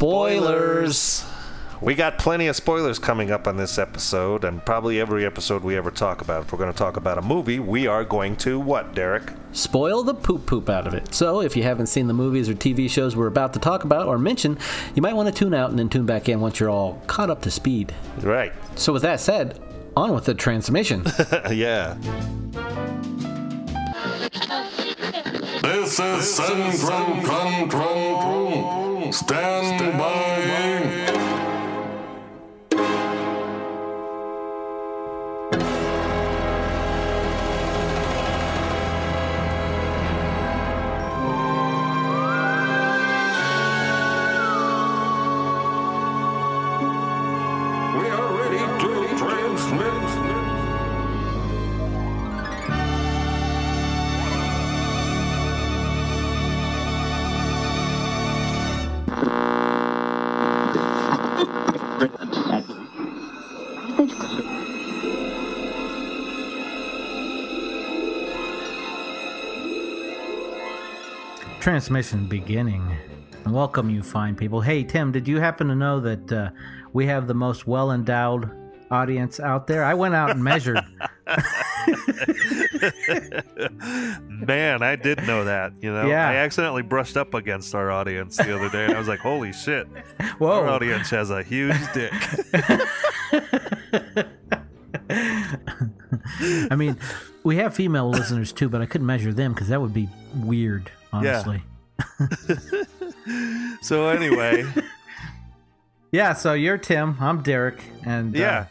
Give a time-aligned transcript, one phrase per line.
[0.00, 1.26] Spoilers.
[1.82, 5.76] We got plenty of spoilers coming up on this episode, and probably every episode we
[5.76, 6.40] ever talk about.
[6.40, 9.30] If we're going to talk about a movie, we are going to what, Derek?
[9.52, 11.14] Spoil the poop poop out of it.
[11.14, 14.06] So, if you haven't seen the movies or TV shows we're about to talk about
[14.06, 14.56] or mention,
[14.94, 17.28] you might want to tune out and then tune back in once you're all caught
[17.28, 17.94] up to speed.
[18.22, 18.54] Right.
[18.76, 19.60] So, with that said,
[19.98, 21.04] on with the transmission.
[21.50, 21.98] yeah.
[25.62, 29.12] This is Central Control.
[29.12, 31.29] Stand by.
[71.70, 72.96] Transmission beginning.
[73.46, 74.60] Welcome, you fine people.
[74.60, 76.50] Hey, Tim, did you happen to know that uh,
[76.92, 78.50] we have the most well endowed
[78.90, 79.84] audience out there?
[79.84, 80.80] I went out and measured.
[84.28, 85.72] Man, I did know that.
[85.80, 86.28] You know, Yeah.
[86.28, 89.52] I accidentally brushed up against our audience the other day, and I was like, "Holy
[89.52, 89.86] shit!"
[90.38, 90.50] Whoa.
[90.50, 92.12] Our audience has a huge dick.
[96.70, 96.96] I mean,
[97.44, 100.90] we have female listeners too, but I couldn't measure them because that would be weird,
[101.12, 101.62] honestly.
[103.82, 104.64] so anyway,
[106.12, 106.32] Yeah.
[106.34, 107.16] so you're Tim.
[107.20, 108.66] I'm Derek, and uh, yeah.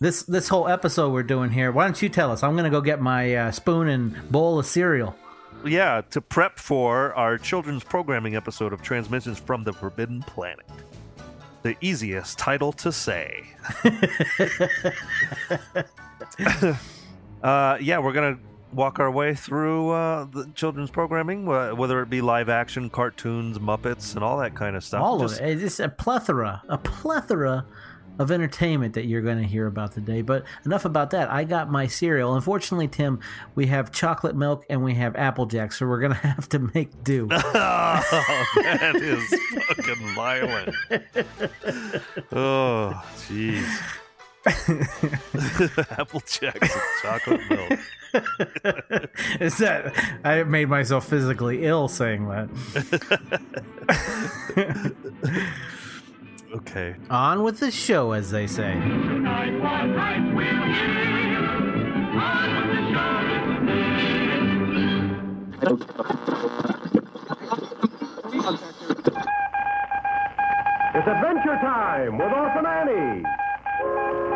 [0.00, 1.72] this this whole episode we're doing here.
[1.72, 2.42] Why don't you tell us?
[2.42, 5.16] I'm gonna go get my uh, spoon and bowl of cereal.
[5.64, 10.66] yeah, to prep for our children's programming episode of Transmissions from the Forbidden Planet.
[11.62, 13.44] The easiest title to say.
[17.42, 18.40] uh, yeah, we're going to
[18.72, 23.58] walk our way through uh, the children's programming, wh- whether it be live action, cartoons,
[23.58, 25.02] Muppets, and all that kind of stuff.
[25.02, 25.62] All Just- of it.
[25.62, 27.64] It's a plethora, a plethora
[28.18, 30.22] of entertainment that you're going to hear about today.
[30.22, 31.30] But enough about that.
[31.30, 32.34] I got my cereal.
[32.34, 33.20] Unfortunately, Tim,
[33.54, 36.58] we have chocolate milk and we have Apple Jack, so we're going to have to
[36.74, 37.28] make do.
[37.58, 38.02] Oh,
[38.62, 39.22] that is
[39.68, 40.74] fucking violent.
[42.32, 43.66] Oh, jeez.
[45.98, 47.80] Apple Jacks and chocolate milk.
[49.40, 49.92] Is that
[50.24, 52.48] I made myself physically ill saying that.
[56.54, 56.94] Okay.
[57.10, 58.72] On with the show, as they say.
[70.94, 74.35] It's Adventure Time with Orphan Annie.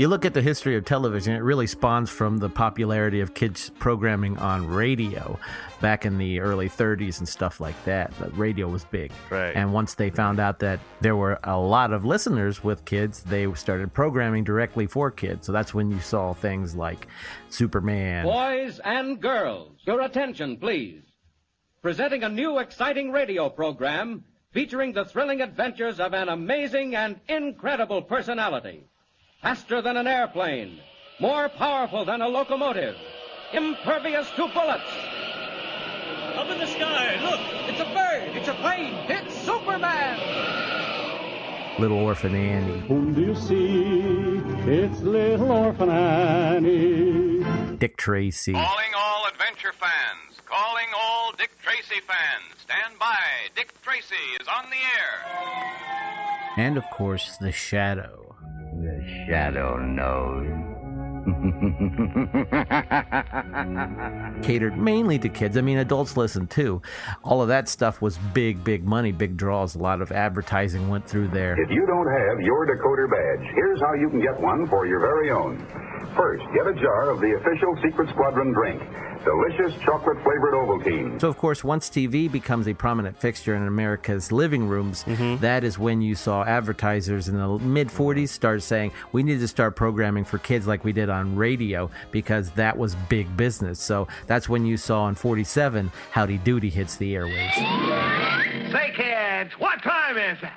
[0.00, 3.70] You look at the history of television, it really spawns from the popularity of kids
[3.80, 5.38] programming on radio
[5.82, 8.10] back in the early 30s and stuff like that.
[8.18, 9.12] But radio was big.
[9.28, 9.54] Right.
[9.54, 13.52] And once they found out that there were a lot of listeners with kids, they
[13.52, 15.44] started programming directly for kids.
[15.44, 17.06] So that's when you saw things like
[17.50, 18.24] Superman.
[18.24, 21.02] Boys and girls, your attention, please.
[21.82, 28.00] Presenting a new exciting radio program featuring the thrilling adventures of an amazing and incredible
[28.00, 28.86] personality.
[29.42, 30.80] Faster than an airplane,
[31.18, 32.94] more powerful than a locomotive,
[33.54, 34.84] impervious to bullets.
[36.36, 37.40] Up in the sky, look!
[37.70, 40.18] It's a bird, it's a plane, it's Superman!
[41.78, 42.80] Little Orphan Annie.
[42.80, 44.42] Whom do you see?
[44.70, 47.42] It's little Orphan Annie.
[47.78, 48.52] Dick Tracy.
[48.52, 50.38] Calling all adventure fans.
[50.44, 52.60] Calling all Dick Tracy fans.
[52.60, 53.16] Stand by.
[53.56, 55.24] Dick Tracy is on the air.
[56.58, 58.29] And of course, The Shadow.
[58.90, 60.70] The shadow knows.
[64.42, 65.56] catered mainly to kids.
[65.56, 66.82] I mean, adults listen too.
[67.22, 69.74] All of that stuff was big, big money, big draws.
[69.74, 71.60] A lot of advertising went through there.
[71.60, 75.00] If you don't have your decoder badge, here's how you can get one for your
[75.00, 75.58] very own.
[76.16, 78.82] First, get a jar of the official Secret Squadron drink,
[79.24, 81.20] delicious chocolate flavored Ovaltine.
[81.20, 85.40] So, of course, once TV becomes a prominent fixture in America's living rooms, mm-hmm.
[85.42, 89.48] that is when you saw advertisers in the mid 40s start saying, we need to
[89.48, 93.80] start programming for kids like we did on radio because that was big business.
[93.80, 98.72] So, that's when you saw in 47 Howdy Doody hits the airwaves.
[98.72, 100.50] Say, kids, what time is it?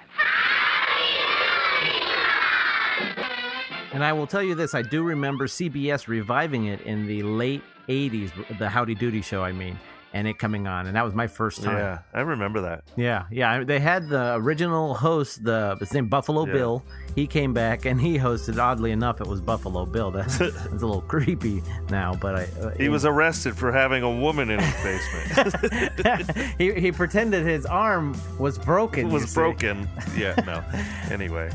[3.94, 7.62] And I will tell you this I do remember CBS reviving it in the late
[7.88, 9.44] '80s, the Howdy Doody show.
[9.44, 9.77] I mean,
[10.13, 11.77] and it coming on, and that was my first time.
[11.77, 12.83] Yeah, I remember that.
[12.95, 13.63] Yeah, yeah.
[13.63, 16.53] They had the original host, the his name Buffalo Yeah.
[16.53, 16.83] Bill.
[17.15, 18.57] He came back and he hosted.
[18.57, 20.09] Oddly enough, it was Buffalo Bill.
[20.09, 22.44] That's, that's a little creepy now, but I.
[22.62, 26.31] Uh, He was arrested for having a woman in his basement.
[26.57, 29.07] he he pretended his arm was broken.
[29.07, 29.88] it was broken.
[30.18, 30.63] Yeah, no.
[31.12, 31.51] Anyway,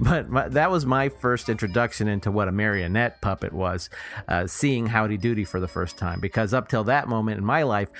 [0.00, 3.90] But my, that was my first introduction into what a marionette puppet was,
[4.28, 6.20] uh, seeing Howdy Doody for the first time.
[6.20, 7.90] Because up till that moment in my life,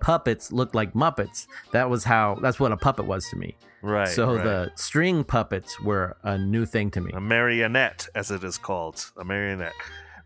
[0.00, 1.46] puppets looked like Muppets.
[1.72, 2.38] That was how.
[2.42, 3.56] That's what a puppet was to me.
[3.82, 4.08] right.
[4.08, 4.44] so right.
[4.44, 7.10] the string puppets were a new thing to me.
[7.14, 9.72] a marionette, as it is called, a marionette.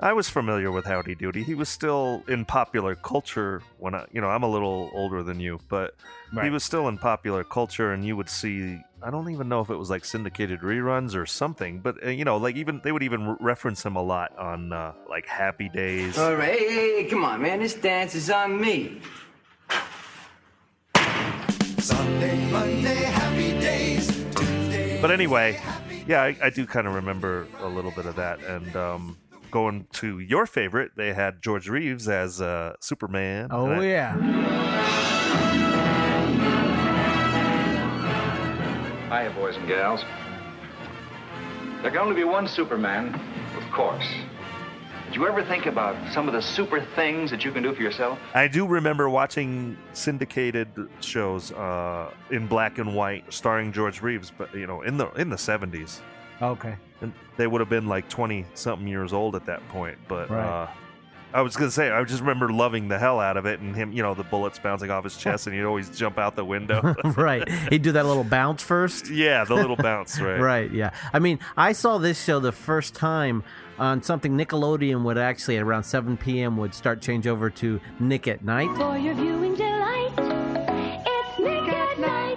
[0.02, 1.42] I was familiar with Howdy Doody.
[1.42, 5.38] He was still in popular culture when I, you know, I'm a little older than
[5.38, 5.94] you, but
[6.42, 8.80] he was still in popular culture, and you would see.
[9.02, 12.24] I don't even know if it was like syndicated reruns or something, but uh, you
[12.24, 15.68] know, like even they would even re- reference him a lot on uh, like Happy
[15.68, 16.18] Days.
[16.18, 17.60] All right, hey, hey, hey, come on, man.
[17.60, 19.00] This dance is on me.
[21.78, 24.06] Sunday, Monday, happy days.
[24.36, 25.00] Tuesday.
[25.00, 25.60] But anyway,
[26.06, 28.40] yeah, I, I do kind of remember a little bit of that.
[28.44, 29.16] And um,
[29.50, 33.48] going to your favorite, they had George Reeves as uh, Superman.
[33.50, 35.69] Oh I- yeah.
[39.10, 40.04] Hiya, boys and gals.
[41.82, 43.12] There can only be one Superman,
[43.56, 44.06] of course.
[45.06, 47.82] Did you ever think about some of the super things that you can do for
[47.82, 48.20] yourself?
[48.34, 50.68] I do remember watching syndicated
[51.00, 55.28] shows uh, in black and white, starring George Reeves, but you know, in the in
[55.28, 56.00] the seventies,
[56.40, 56.76] Okay.
[57.00, 59.98] and they would have been like twenty something years old at that point.
[60.06, 60.46] But Right.
[60.46, 60.68] uh,
[61.32, 63.92] I was gonna say, I just remember loving the hell out of it, and him,
[63.92, 66.94] you know, the bullets bouncing off his chest, and he'd always jump out the window.
[67.16, 67.48] right.
[67.70, 69.08] He'd do that little bounce first.
[69.10, 70.40] yeah, the little bounce, right?
[70.40, 70.90] Right, yeah.
[71.12, 73.44] I mean, I saw this show the first time
[73.78, 76.56] on something Nickelodeon would actually at around 7 p.m.
[76.58, 78.68] would start change over to Nick at Night.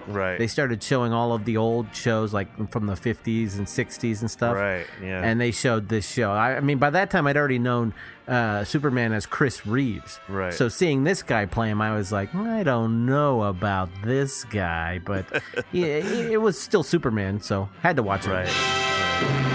[0.08, 0.38] Right.
[0.38, 4.30] They started showing all of the old shows like from the 50s and 60s and
[4.30, 4.56] stuff.
[4.56, 5.22] Right, yeah.
[5.24, 6.32] And they showed this show.
[6.32, 7.94] I, I mean, by that time, I'd already known
[8.28, 10.20] uh, Superman as Chris Reeves.
[10.28, 10.54] Right.
[10.54, 15.00] So seeing this guy play him, I was like, I don't know about this guy,
[15.00, 15.26] but
[15.72, 18.32] yeah, it, it was still Superman, so had to watch it.
[18.32, 19.54] Right.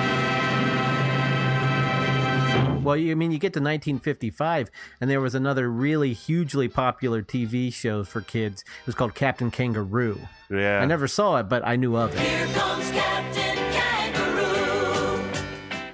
[2.89, 7.23] Well, you I mean you get to 1955, and there was another really hugely popular
[7.23, 8.63] TV show for kids.
[8.63, 10.19] It was called Captain Kangaroo.
[10.51, 10.81] Yeah.
[10.81, 12.21] I never saw it, but I knew of it.
[12.21, 15.23] Here comes Captain Kangaroo.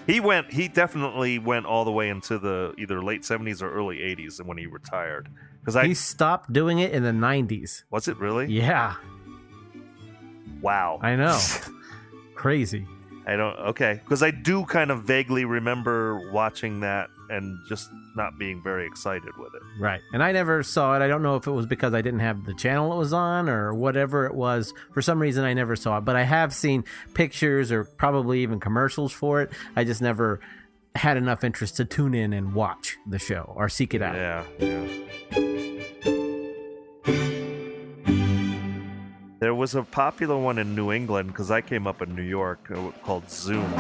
[0.07, 0.53] He went.
[0.53, 4.47] He definitely went all the way into the either late 70s or early 80s and
[4.49, 5.29] when he retired.
[5.61, 7.85] Because I He stopped doing it in the 90s.
[7.91, 8.47] was it really?
[8.47, 8.95] Yeah,
[10.61, 10.99] Wow.
[11.03, 11.39] I know.
[12.35, 12.87] Crazy.
[13.27, 13.57] I don't.
[13.59, 14.01] Okay.
[14.05, 19.35] Because I do kind of vaguely remember watching that and just not being very excited
[19.39, 19.63] with it.
[19.81, 20.01] Right.
[20.13, 21.03] And I never saw it.
[21.03, 23.49] I don't know if it was because I didn't have the channel it was on
[23.49, 24.75] or whatever it was.
[24.93, 26.05] For some reason, I never saw it.
[26.05, 26.85] But I have seen
[27.15, 29.51] pictures or probably even commercials for it.
[29.75, 30.41] I just never
[30.95, 34.15] had enough interest to tune in and watch the show or seek it out.
[34.15, 34.45] Yeah.
[34.59, 36.14] Yeah.
[39.45, 42.71] There was a popular one in New England because I came up in New York
[42.71, 43.71] uh, called Zoom.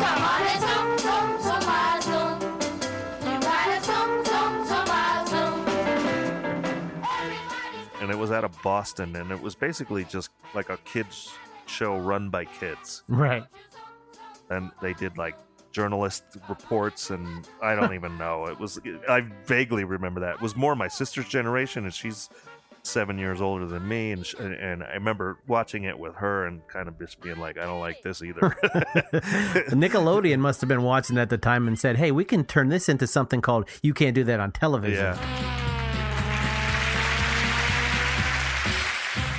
[8.02, 11.32] And it was out of Boston, and it was basically just like a kids
[11.64, 13.44] show run by kids, Right.
[14.50, 15.34] and they did like
[15.72, 18.48] journalist reports, and I don't even know.
[18.48, 20.34] It was I vaguely remember that.
[20.34, 22.28] It was more my sister's generation, and she's
[22.84, 26.66] seven years older than me, and sh- and, I remember watching it with her and
[26.68, 28.40] kind of just being like, I don't like this either.
[29.70, 32.88] Nickelodeon must have been watching at the time and said, "Hey, we can turn this
[32.88, 35.84] into something called you can't do that on television." yeah,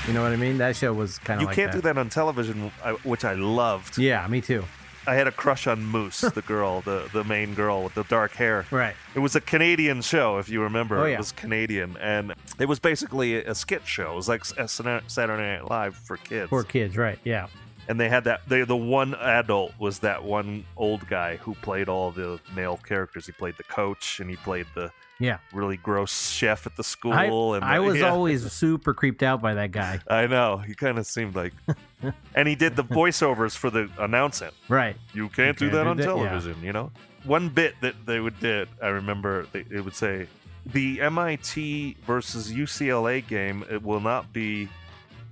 [0.08, 0.58] You know what I mean?
[0.60, 2.72] That show was kind of you like can't do that on television,
[3.04, 3.98] which I loved.
[3.98, 4.64] Yeah, me too.
[5.08, 8.32] I had a crush on Moose, the girl, the the main girl with the dark
[8.34, 8.66] hair.
[8.72, 8.96] Right.
[9.14, 11.00] It was a Canadian show, if you remember.
[11.00, 11.16] Oh, yeah.
[11.16, 14.14] It was Canadian, and it was basically a skit show.
[14.14, 16.50] It was like Saturday Night Live for kids.
[16.50, 17.20] For kids, right?
[17.24, 17.48] Yeah.
[17.88, 18.42] and they had that.
[18.48, 23.26] They, the one adult was that one old guy who played all the male characters.
[23.28, 25.38] He played the coach, and he played the Yeah.
[25.54, 27.14] really gross chef at the school.
[27.14, 27.26] I,
[27.58, 28.10] and I was yeah.
[28.10, 30.00] always super creeped out by that guy.
[30.10, 30.58] I know.
[30.58, 31.54] He kind of seemed like,
[32.36, 34.52] and he did the voiceovers for the announcing.
[34.70, 34.96] Right.
[35.14, 36.92] You can't do that on television, you know?
[37.24, 40.28] One bit that they would did, I remember they, it would say,
[40.68, 44.68] the MIT versus UCLA game it will not be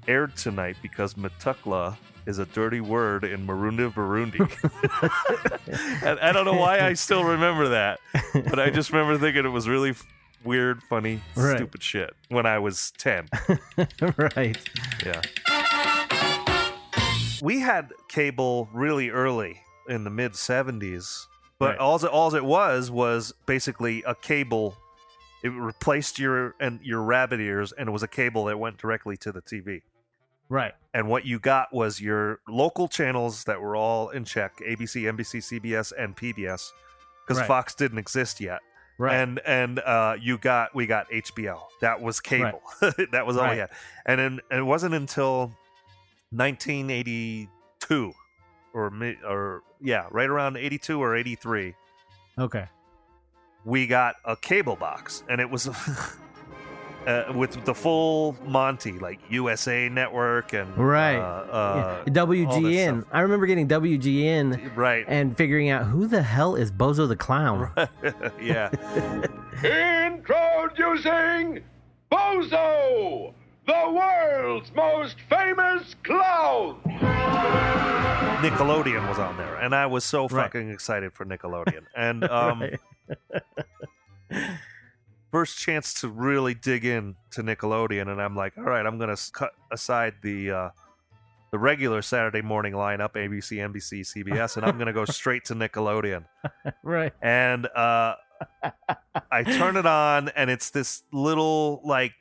[0.08, 4.39] aired tonight because Metukla is a dirty word in Marundi Burundi.
[6.03, 8.00] and I don't know why I still remember that,
[8.34, 10.06] but I just remember thinking it was really f-
[10.44, 11.58] weird, funny, Right.
[11.58, 13.27] stupid shit when I was 10.
[14.36, 14.58] right.
[15.06, 15.22] Yeah.
[17.43, 19.59] We had cable really early
[19.89, 21.27] in the mid 70s,
[21.59, 21.77] but Right.
[21.77, 24.77] all it, all it was was basically a cable.
[25.43, 29.17] It replaced your and your rabbit ears, and it was a cable that went directly
[29.17, 29.81] to the TV.
[30.47, 30.73] Right.
[30.93, 35.41] And what you got was your local channels that were all in check: ABC, NBC,
[35.41, 36.71] CBS, and PBS,
[37.25, 37.47] because Right.
[37.47, 38.62] Fox didn't exist yet.
[38.97, 39.15] Right.
[39.17, 41.59] And and uh, you got we got HBO.
[41.81, 42.62] That was cable.
[43.12, 43.51] that was all Right.
[43.51, 43.69] we had.
[44.05, 45.51] And then and it wasn't until
[46.34, 48.13] 1982
[48.74, 51.74] or mi- or yeah, right around 82 or 83
[52.40, 52.66] Okay.
[53.66, 55.68] we got a cable box and it was
[57.08, 61.18] uh, with the full Monty like USA Network and Right.
[61.18, 62.13] uh, uh, Yeah.
[62.13, 63.06] WGN.
[63.12, 67.72] I remember getting WGN right and figuring out who the hell is Bozo the Clown.
[68.42, 68.70] yeah.
[70.08, 71.62] Introducing
[72.12, 73.34] Bozo,
[73.65, 76.79] the world's most famous clown.
[78.41, 80.46] Nickelodeon was on there, and I was so Right.
[80.46, 81.86] fucking excited for Nickelodeon.
[81.96, 82.63] And um,
[85.32, 89.17] first chance to really dig in to Nickelodeon, and I'm like, all right, I'm gonna
[89.32, 90.70] cut aside the uh,
[91.51, 96.25] the regular Saturday morning lineup, ABC, NBC, CBS, and I'm gonna go straight to Nickelodeon.
[96.84, 97.13] right.
[97.22, 98.15] And uh,
[99.32, 102.13] I turn it on, and it's this little like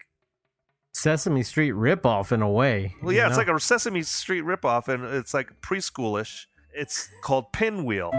[0.92, 2.94] Sesame Street ripoff in a way.
[3.02, 6.46] Well, yeah, it's like a Sesame Street ripoff, and it's like preschoolish.
[6.74, 8.10] It's called Pinwheel.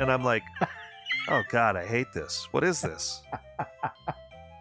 [0.00, 0.42] And I'm like,
[1.28, 2.48] oh God, I hate this.
[2.50, 3.22] What is this?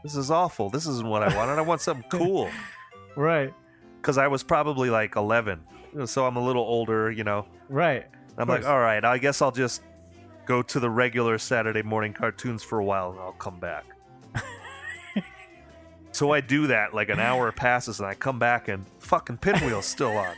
[0.03, 0.69] This is awful.
[0.69, 1.57] This isn't what I wanted.
[1.57, 2.49] I want something cool.
[3.15, 3.53] right.
[4.01, 5.61] Because I was probably like 11.
[6.05, 7.45] So I'm a little older, you know.
[7.69, 8.05] Right.
[8.37, 9.81] I'm like, all right, I guess I'll just
[10.45, 13.85] go to the regular Saturday morning cartoons for a while and I'll come back.
[16.11, 19.85] so I do that, like an hour passes, and I come back and fucking Pinwheel's
[19.85, 20.35] still on.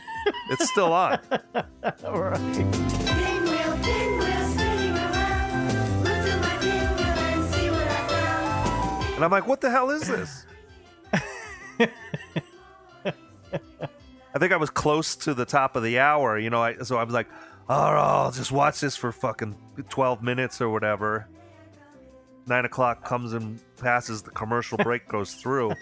[0.50, 1.18] It's still on.
[2.04, 2.38] All right.
[2.38, 6.04] Pinwheel, pinwheel, spinning around.
[6.04, 9.14] Look my pinwheel and see what I found.
[9.14, 10.46] And I'm like, what the hell is this?
[14.34, 16.62] I think I was close to the top of the hour, you know.
[16.62, 17.28] I, so I was like,
[17.68, 19.56] oh, I'll just watch this for fucking
[19.88, 21.28] 12 minutes or whatever.
[22.46, 25.72] Nine o'clock comes and passes, the commercial break goes through.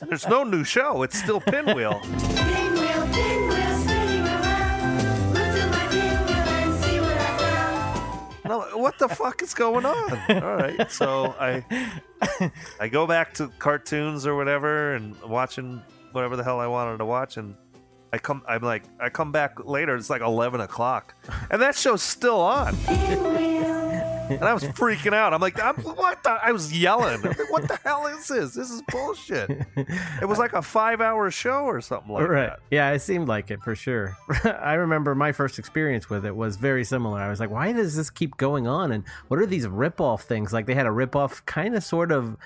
[0.00, 2.00] There's no new show, it's still Pinwheel.
[2.02, 5.32] Pinwheel, pinwheel, spinning around.
[5.32, 8.72] My pinwheel and see what I found.
[8.72, 10.12] And what the fuck is going on?
[10.42, 11.64] All right, so I
[12.80, 15.80] I go back to cartoons or whatever and watching
[16.12, 17.54] whatever the hell I wanted to watch, and
[18.12, 19.96] I come I'm like I come back later.
[19.96, 21.14] It's like eleven o'clock,
[21.50, 22.76] and that show's still on.
[24.30, 25.34] And I was freaking out.
[25.34, 26.30] I'm like, I'm, what the?
[26.30, 27.14] I was yelling.
[27.14, 28.54] I'm like, what the hell is this?
[28.54, 29.50] This is bullshit.
[29.76, 32.50] It was like a five hour show or something like right.
[32.50, 32.60] that.
[32.70, 34.16] Yeah, it seemed like it for sure.
[34.44, 37.18] I remember my first experience with it was very similar.
[37.18, 38.92] I was like, why does this keep going on?
[38.92, 40.52] And what are these rip-off things?
[40.52, 42.36] Like they had a rip-off kind of sort of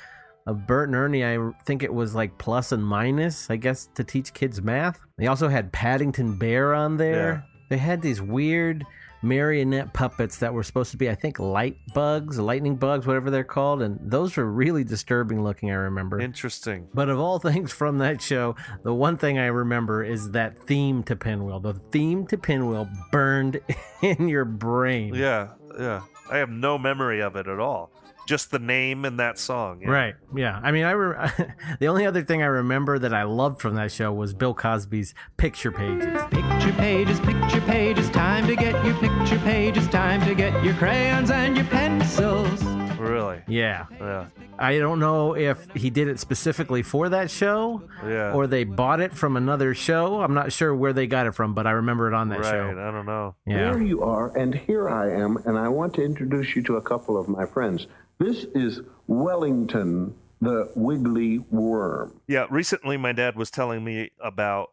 [0.46, 1.24] of Bert and Ernie.
[1.24, 5.00] I think it was like plus and minus, I guess, to teach kids math.
[5.16, 7.46] They also had Paddington Bear on there.
[7.70, 8.84] They had these weird
[9.24, 13.42] marionette puppets that were supposed to be, I think, light bugs, lightning bugs, whatever they're
[13.42, 13.82] called.
[13.82, 16.20] And those were really disturbing looking, I remember.
[16.20, 16.88] Interesting.
[16.92, 21.02] But of all things from that show, the one thing I remember is that theme
[21.04, 21.60] to Pinwheel.
[21.60, 23.60] The theme to Pinwheel burned
[24.02, 25.14] in your brain.
[25.14, 25.48] Yeah,
[25.78, 26.02] yeah.
[26.30, 27.90] I have no memory of it at all.
[28.26, 29.80] Just the name and that song.
[29.82, 29.90] yeah.
[29.90, 30.14] Right.
[30.34, 30.58] Yeah.
[30.62, 31.30] I mean, I re-
[31.80, 35.14] the only other thing I remember that I loved from that show was Bill Cosby's
[35.36, 36.20] picture pages.
[36.30, 41.30] Picture pages, picture pages, time to get your picture pages, time to get your crayons
[41.30, 42.62] and your pencils.
[42.98, 43.42] Really?
[43.46, 43.84] Yeah.
[44.00, 44.26] Yeah.
[44.58, 48.32] I don't know if he did it specifically for that show Yeah.
[48.32, 50.22] or they bought it from another show.
[50.22, 52.50] I'm not sure where they got it from, but I remember it on that right.
[52.50, 52.70] show.
[52.70, 53.34] I don't know.
[53.46, 53.72] Yeah.
[53.72, 56.80] There you are, and here I am, and I want to introduce you to a
[56.82, 57.86] couple of my friends.
[58.18, 62.20] This is Wellington, the wiggly worm.
[62.28, 64.70] Yeah, recently my dad was telling me about.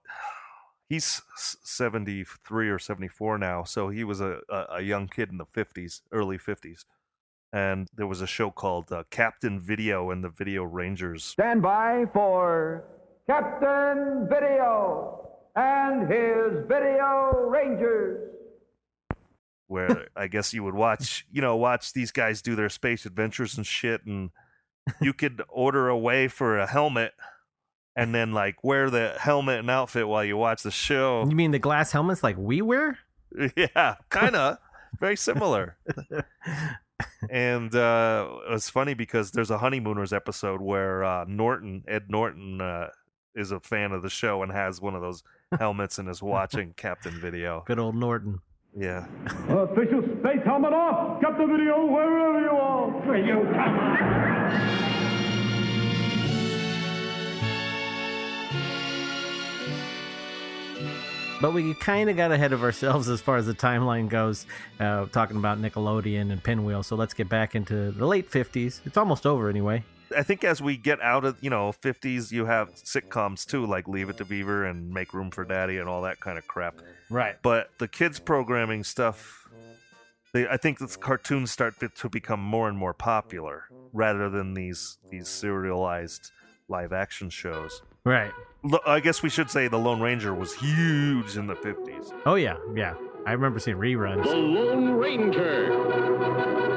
[0.89, 5.45] He's 73 or 74 now, so he was a, a, a young kid in the
[5.45, 6.83] 50s, early 50s.
[7.53, 11.23] And there was a show called uh, Captain Video and the Video Rangers.
[11.23, 12.83] Stand by for
[13.27, 18.30] Captain Video and his Video Rangers.
[19.71, 23.55] Where I guess you would watch, you know, watch these guys do their space adventures
[23.57, 24.29] and shit, and
[25.01, 27.13] you could order away for a helmet,
[27.95, 31.25] and then like wear the helmet and outfit while you watch the show.
[31.27, 32.99] You mean the glass helmets like we wear?
[33.55, 34.57] Yeah, kind of.
[34.99, 35.77] very similar.
[37.29, 42.59] and uh, it was funny because there's a honeymooners episode where uh, Norton, Ed Norton,
[42.59, 42.87] uh,
[43.33, 45.23] is a fan of the show and has one of those
[45.57, 47.63] helmets and is watching Captain Video.
[47.65, 48.41] Good old Norton.
[48.77, 49.05] Yeah.
[49.49, 51.21] Official space helmet off!
[51.21, 52.87] Get the video wherever you are!
[53.05, 53.41] Where you
[61.41, 64.45] But we kind of got ahead of ourselves as far as the timeline goes,
[64.79, 66.83] uh, talking about Nickelodeon and Pinwheel.
[66.83, 68.81] So let's get back into the late 50s.
[68.85, 69.83] It's almost over anyway.
[70.15, 73.87] I think as we get out of you know 50s, you have sitcoms too, like
[73.87, 76.75] Leave It to Beaver and Make Room for Daddy and all that kind of crap.
[77.09, 77.35] Right.
[77.41, 79.47] But the kids programming stuff,
[80.33, 83.63] they, I think the cartoons start to- to become more and more popular
[83.93, 86.31] rather than these these serialized
[86.69, 87.81] live action shows.
[88.03, 88.31] Right.
[88.87, 92.11] I guess we should say the Lone Ranger was huge in the 50s.
[92.25, 92.57] Oh, yeah.
[92.73, 92.95] Yeah.
[93.27, 94.23] I remember seeing reruns.
[94.23, 96.70] The Lone Ranger.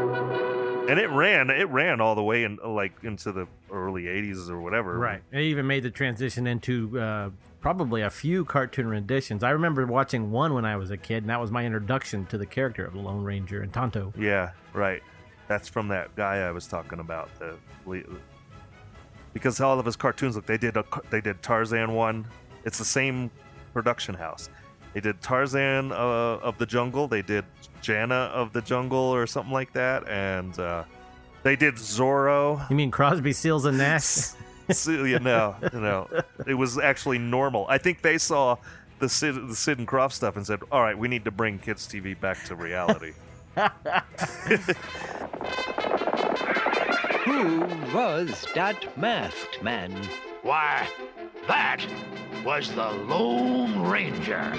[0.88, 4.60] And it ran, it ran all the way in like into the early 80s or
[4.60, 4.98] whatever.
[4.98, 5.22] Right.
[5.32, 9.42] It even made the transition into uh, probably a few cartoon renditions.
[9.42, 12.36] I remember watching one when I was a kid, and that was my introduction to
[12.36, 14.12] the character of the Lone Ranger and Tonto.
[14.18, 15.02] Yeah, right.
[15.48, 17.30] That's from that guy I was talking about.
[17.38, 17.56] The
[19.32, 22.26] because all of his cartoons, look, they did a, they did Tarzan one.
[22.64, 23.30] It's the same
[23.72, 24.50] production house.
[24.92, 27.08] They did Tarzan uh, of the Jungle.
[27.08, 27.44] They did
[27.84, 30.84] Jana of the Jungle or something like that, and uh,
[31.42, 32.68] they did Zorro.
[32.70, 34.30] You mean Crosby, Seals, and Nash?
[34.70, 36.08] So, you know, you know,
[36.46, 37.66] it was actually normal.
[37.68, 38.56] I think they saw
[38.98, 41.58] the Sid, the Sid and Krofft stuff and said, "All right, we need to bring
[41.58, 43.12] kids TV back to reality."
[47.26, 47.60] Who
[47.94, 49.92] was that masked man?
[50.42, 50.88] Why,
[51.46, 51.84] that
[52.42, 54.52] was the Lone Ranger.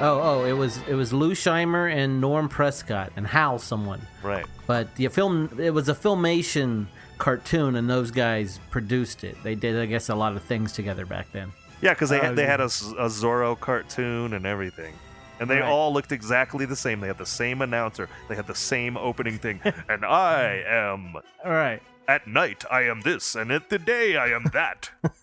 [0.00, 4.00] Oh, oh, it was it was Lou Scheimer and Norm Prescott and Hal someone.
[4.22, 4.46] Right.
[4.66, 6.86] But the film it was a filmation
[7.18, 9.36] cartoon and those guys produced it.
[9.42, 11.50] They did I guess a lot of things together back then.
[11.80, 12.50] Yeah, because they Oh, had, they yeah.
[12.50, 14.94] had a, s- a Zorro cartoon and everything,
[15.40, 15.68] and they Right.
[15.68, 16.98] all looked exactly the same.
[17.00, 18.08] They had the same announcer.
[18.28, 19.60] They had the same opening thing.
[19.88, 21.80] and I am All right.
[22.08, 24.90] at night I am this, and at the day I am that,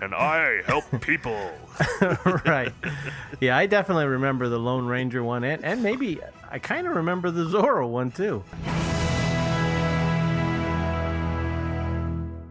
[0.00, 1.50] and I help people.
[2.44, 2.72] right.
[3.40, 7.30] Yeah, I definitely remember the Lone Ranger one and, and maybe I kind of remember
[7.30, 8.44] the Zorro one too.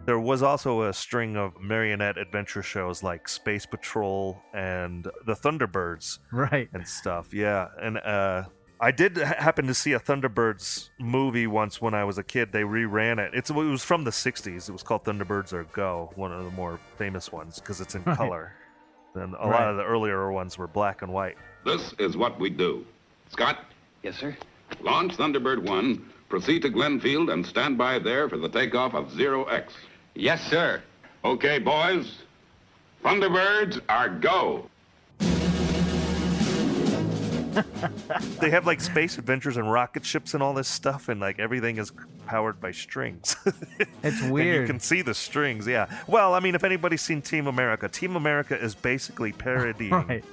[0.06, 6.20] There was also a string of marionette adventure shows like Space Patrol and the Thunderbirds.
[6.32, 6.70] Right.
[6.74, 7.34] And stuff.
[7.34, 7.70] Yeah.
[7.82, 8.44] And uh,
[8.80, 12.52] I did ha- happen to see a Thunderbirds movie once when I was a kid.
[12.52, 13.34] They reran it.
[13.34, 14.68] It's, it was from the 60s.
[14.70, 18.04] It was called Thunderbirds Are Go, one of the more famous ones because it's in
[18.04, 18.18] Right.
[18.18, 18.54] color.
[19.14, 21.38] And a lot of the earlier ones were black and white.
[21.64, 22.86] This is what we do.
[23.30, 23.60] Scott?
[24.04, 24.36] Yes, sir.
[24.82, 29.46] Launch Thunderbird 1, proceed to Glenfield, and stand by there for the takeoff of Zero
[29.46, 29.74] X.
[30.16, 30.82] Yes, sir.
[31.24, 32.24] Okay, boys.
[33.04, 34.70] Thunderbirds are go.
[38.40, 41.78] they have like space adventures and rocket ships and all this stuff, and like everything
[41.78, 41.92] is
[42.26, 43.36] powered by strings.
[44.04, 45.88] It's And you can see the strings, yeah.
[46.08, 50.24] Well, I mean, if anybody's seen Team America, Team America is basically parodying Right.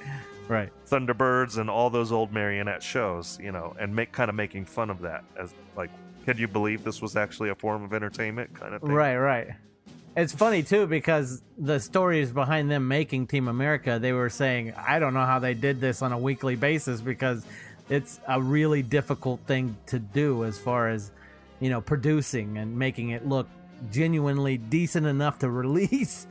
[0.49, 0.73] Right.
[0.87, 4.91] Thunderbirds and all those old marionette shows, you know, and make kind of making fun
[4.91, 5.91] of that as like,
[6.25, 8.93] can you believe this was actually a form of entertainment, kind of thing?
[8.93, 9.49] Right, right.
[10.15, 14.99] It's funny too because the stories behind them making Team America, they were saying, I
[14.99, 17.47] don't know how they did this on a weekly basis because
[17.89, 21.11] it's a really difficult thing to do as far as,
[21.61, 23.49] you know, producing and making it look
[23.91, 26.27] genuinely decent enough to release.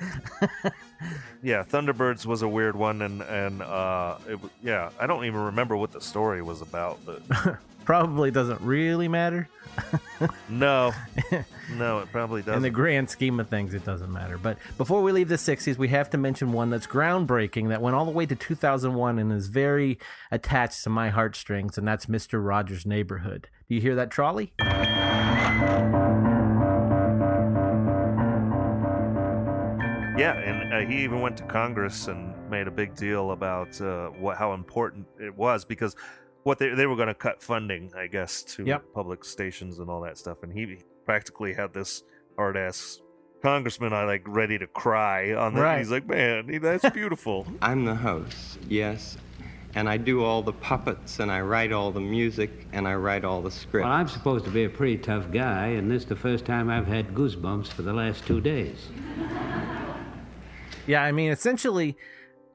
[1.44, 5.76] Yeah, Thunderbirds was a weird one, and and uh, it, yeah, I don't even remember
[5.76, 7.22] what the story was about, but
[7.86, 9.50] Probably doesn't really matter.
[10.50, 10.94] no,
[11.78, 12.58] no, it probably doesn't.
[12.58, 14.38] In the grand scheme of things, it doesn't matter.
[14.38, 17.96] But before we leave the 60s, we have to mention one that's groundbreaking that went
[17.96, 19.98] all the way to 2001 and is very
[20.30, 22.46] attached to my heartstrings, and that's Mr.
[22.46, 23.50] Rogers' Neighborhood.
[23.68, 24.54] Do you hear that trolley?
[30.22, 34.10] Yeah, and uh, he even went to Congress and made a big deal about uh,
[34.10, 35.96] what how important it was because
[36.44, 38.84] what they they were going to cut funding, I guess, to Yep.
[38.94, 42.04] public stations and all that stuff, and he practically had this
[42.38, 43.02] hard ass
[43.42, 45.62] congressman, I like ready to cry on that.
[45.62, 45.78] Right.
[45.80, 47.48] He's like, man, that's beautiful.
[47.62, 49.18] I'm the host, yes.
[49.74, 53.24] And I do all the puppets, and I write all the music, and I write
[53.24, 53.86] all the script.
[53.86, 56.70] Well, I'm supposed to be a pretty tough guy, and this is the first time
[56.70, 58.90] I've had goosebumps for the last two days.
[60.88, 61.96] Yeah, I mean, essentially,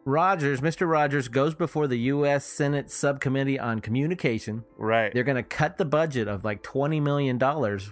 [0.04, 0.88] Rogers, Mr.
[0.88, 2.44] Rogers, goes before the U.S.
[2.44, 4.64] Senate Subcommittee on Communication.
[4.76, 5.12] Right.
[5.12, 7.38] They're going to cut the budget of like $20 million,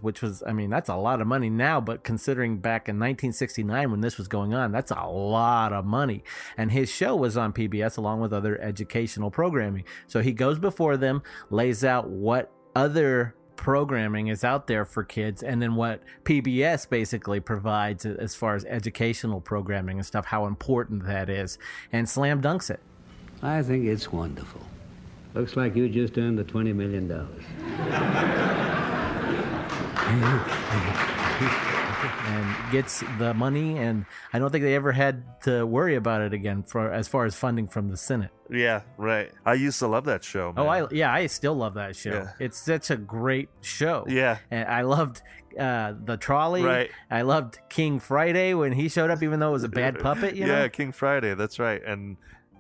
[0.01, 3.91] which was, I mean, that's a lot of money now, but considering back in 1969
[3.91, 6.23] when this was going on, that's a lot of money.
[6.57, 9.85] And his show was on PBS along with other educational programming.
[10.07, 15.43] So he goes before them, lays out what other programming is out there for kids
[15.43, 21.07] and then what PBS basically provides as far as educational programming and stuff how important
[21.07, 21.59] that is
[21.93, 22.81] and slam dunks it
[23.45, 24.63] I think it's wonderful.
[25.35, 27.11] Looks like you just earned the $20 million.
[32.25, 36.33] and gets the money and I don't think they ever had to worry about it
[36.33, 38.31] again for as far as funding from the Senate.
[38.51, 39.31] Yeah, right.
[39.45, 40.53] I used to love that show.
[40.57, 40.67] Oh.
[40.67, 42.11] I yeah, I still love that show.
[42.11, 42.33] Yeah.
[42.39, 44.05] It's such a great show.
[44.09, 44.39] Yeah.
[44.51, 45.23] and I loved
[45.59, 46.63] uh, the trolley.
[46.63, 46.91] Right.
[47.11, 50.35] I loved King Friday when he showed up, even though it was a bad puppet.
[50.35, 50.69] You yeah, know.
[50.69, 51.35] King Friday.
[51.35, 51.83] That's right.
[51.85, 52.17] And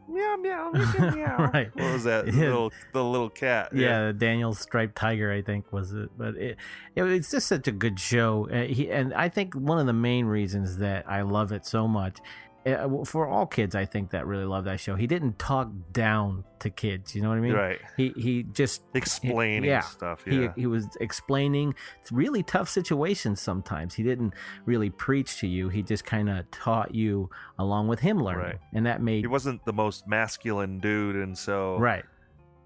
[0.08, 1.50] meow meow meow meow.
[1.52, 1.74] Right.
[1.74, 2.26] What was that?
[2.26, 2.40] The Yeah.
[2.44, 3.70] little the little cat.
[3.74, 6.56] Yeah, Daniel Striped Tiger, I think was it, but it,
[6.94, 8.48] it it's just such a good show.
[8.50, 11.88] Uh, he, and I think one of the main reasons that I love it so
[11.88, 12.18] much,
[12.66, 14.94] Eh, uh, for all kids, I think that really love that show.
[14.94, 17.14] He didn't talk down to kids.
[17.14, 17.52] You know what I mean?
[17.52, 17.78] Right.
[17.96, 20.52] He he just Explaining yeah, stuff, He yeah.
[20.54, 21.74] he he was explaining
[22.10, 23.40] really tough situations.
[23.40, 24.32] Sometimes he didn't
[24.64, 25.68] really preach to you.
[25.68, 28.58] He just kind of taught you along with him learning, Right.
[28.72, 32.04] and that made He wasn't the most masculine dude, and so right.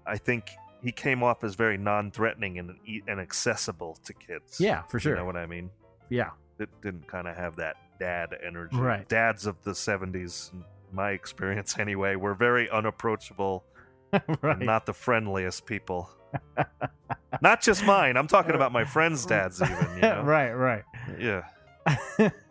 [0.05, 0.49] I think
[0.81, 2.71] he came off as very non-threatening and
[3.07, 4.61] and accessible to kids.
[4.61, 5.11] Yeah, for sure.
[5.11, 5.69] You know what I mean?
[6.09, 6.29] Yeah.
[6.57, 8.77] It didn't kind of have that dad energy.
[8.77, 9.07] Right.
[9.07, 10.51] Dads of the '70s,
[10.91, 13.65] my experience anyway, were very unapproachable.
[14.41, 14.57] right.
[14.57, 16.09] and not the friendliest people.
[17.41, 18.17] not just mine.
[18.17, 19.87] I'm talking about my friends' dads, even.
[19.95, 20.23] You know?
[20.23, 20.83] right, right.
[21.19, 21.43] Yeah.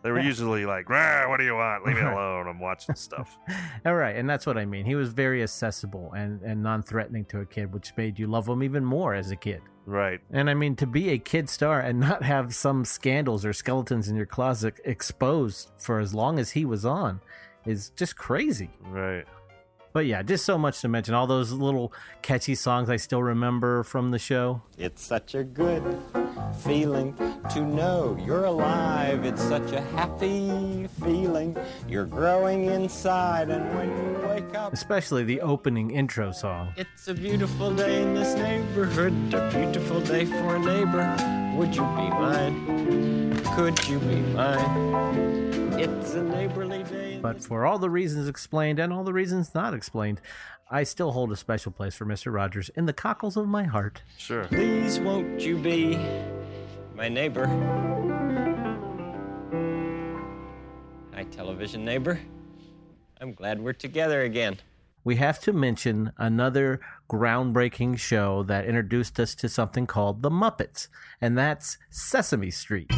[0.03, 1.85] They were usually like, "Rah, "What do you want?
[1.85, 2.49] Leave me alone.
[2.49, 3.37] I'm watching stuff."
[3.85, 4.85] All right, and that's what I mean.
[4.85, 8.63] He was very accessible and, and non-threatening to a kid, which made you love him
[8.63, 9.61] even more as a kid.
[9.89, 10.21] Right.
[10.31, 14.07] And I mean, to be a kid star and not have some scandals or skeletons
[14.07, 17.23] in your closet exposed for as long as he was on
[17.65, 18.69] is just crazy.
[18.83, 19.25] Right.
[19.95, 21.15] But yeah, just so much to mention.
[21.15, 24.61] All those little catchy songs I still remember from the show.
[24.77, 25.83] It's such a good
[26.61, 27.15] feeling
[27.51, 29.25] to know you're alive.
[29.25, 31.57] It's such a happy feeling.
[31.89, 36.73] You're growing inside, and when you wake up, Especially the opening intro song.
[36.77, 39.13] it's a beautiful day in this neighborhood.
[39.35, 41.55] A beautiful day for a neighbor.
[41.57, 43.41] Would you be mine?
[43.57, 45.48] Could you be mine?
[45.81, 47.19] It's a neighborly day.
[47.23, 50.21] But for all the reasons explained and all the reasons not explained,
[50.71, 52.33] I still hold a special place for Mr.
[52.33, 54.03] Rogers in the cockles of my heart.
[54.17, 54.45] Sure.
[54.45, 55.97] Please won't you be
[56.97, 57.47] my neighbor?
[61.15, 62.21] Hi, television neighbor.
[63.21, 64.59] I'm glad we're together again.
[65.05, 70.89] we have to mention another groundbreaking show that introduced us to something called the Muppets,
[71.21, 72.91] and that's Sesame Street.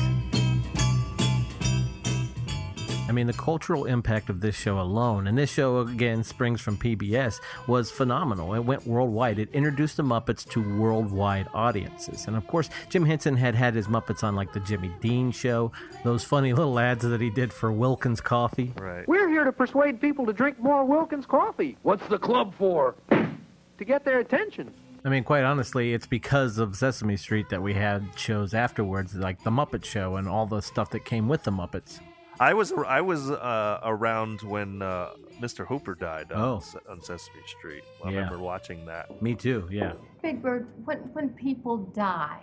[3.11, 6.77] I mean, the cultural impact of this show alone, and this show again springs from
[6.77, 8.55] PBS, was phenomenal.
[8.55, 9.41] It went worldwide.
[9.41, 12.29] It introduced the Muppets to worldwide audiences.
[12.29, 15.73] And of course, Jim Henson had had his Muppets on like the Jimmy Dean show,
[16.05, 18.73] those funny little ads that he did for Wilkins Coffee.
[18.77, 19.09] Right.
[19.09, 21.77] We're here to persuade people to drink more Wilkins coffee.
[21.83, 22.95] What's the club for?
[23.11, 24.71] To get their attention.
[25.05, 29.43] I mean, quite honestly, it's because of Sesame Street that we had shows afterwards, like
[29.43, 31.99] The Muppet Show and all the stuff that came with the Muppets.
[32.41, 35.67] I was I was uh, around when uh, Mr.
[35.67, 36.59] Hooper died on, Oh.
[36.61, 37.83] Se- on Sesame Street.
[38.05, 38.17] I Yeah.
[38.17, 39.21] remember watching that.
[39.23, 39.93] Me too, yeah.
[40.23, 42.43] Big Bird, when, when people die,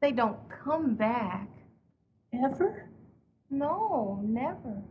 [0.00, 1.48] they don't come back.
[2.32, 2.88] Ever?
[3.50, 4.82] No, never.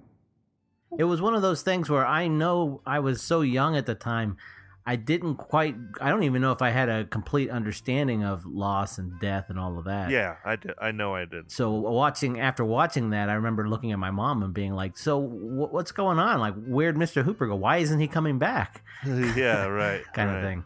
[0.98, 3.96] It was one of those things where I know I was so young at the
[3.96, 4.38] time,
[4.90, 8.98] I didn't quite, I don't even know if I had a complete understanding of loss
[8.98, 10.10] and death and all of that.
[10.10, 10.72] Yeah, I did.
[10.82, 11.52] I know I did.
[11.52, 15.22] So watching after watching that, I remember looking at my mom and being like, "So
[15.22, 16.40] wh- what's going on?
[16.40, 17.56] Like, where'd Mister Hooper go?
[17.56, 20.02] Why isn't he coming back?" yeah, right.
[20.14, 20.38] kind right.
[20.38, 20.66] of thing.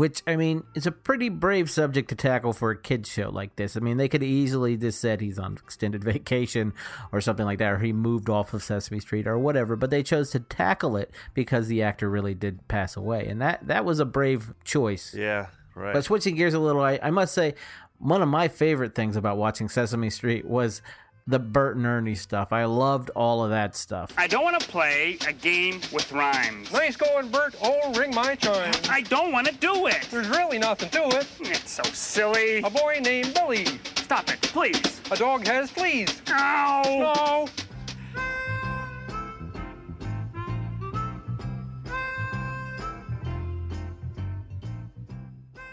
[0.00, 3.56] Which I mean, it's a pretty brave subject to tackle for a kids show like
[3.56, 3.76] this.
[3.76, 6.72] I mean, they could easily just said he's on extended vacation
[7.12, 9.76] or something like that, or he moved off of Sesame Street or whatever.
[9.76, 13.66] But they chose to tackle it because the actor really did pass away, and that
[13.66, 15.12] that was a brave choice.
[15.14, 15.92] Yeah, right.
[15.92, 17.52] But switching gears a little, I, I must say,
[17.98, 20.80] one of my favorite things about watching Sesame Street was
[21.26, 22.52] the Bert and Ernie stuff.
[22.52, 24.12] I loved all of that stuff.
[24.16, 26.72] I don't want to play a game with rhymes.
[26.72, 27.54] Nice going, Bert.
[27.62, 28.74] Oh, ring my chime.
[28.88, 30.08] I don't want to do it.
[30.10, 31.26] There's really nothing to it.
[31.40, 32.58] It's so silly.
[32.58, 33.66] A boy named Billy.
[33.96, 35.00] Stop it, please.
[35.10, 36.20] A dog has fleas.
[36.28, 36.82] Ow.
[37.14, 37.48] No.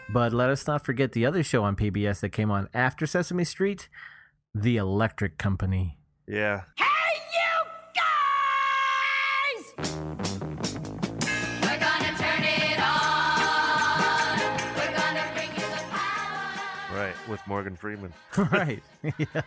[0.09, 3.43] But let us not forget the other show on PBS that came on after Sesame
[3.43, 3.89] Street,
[4.59, 5.97] the Electric Company.
[6.27, 6.63] Yeah.
[6.77, 6.83] Hey,
[7.33, 7.53] you
[9.77, 9.87] guys!
[11.61, 14.39] We're gonna turn it on.
[14.75, 17.13] We're gonna bring you the Right.
[17.29, 18.11] With Morgan Freeman.
[18.51, 18.81] right.
[19.03, 19.41] yeah.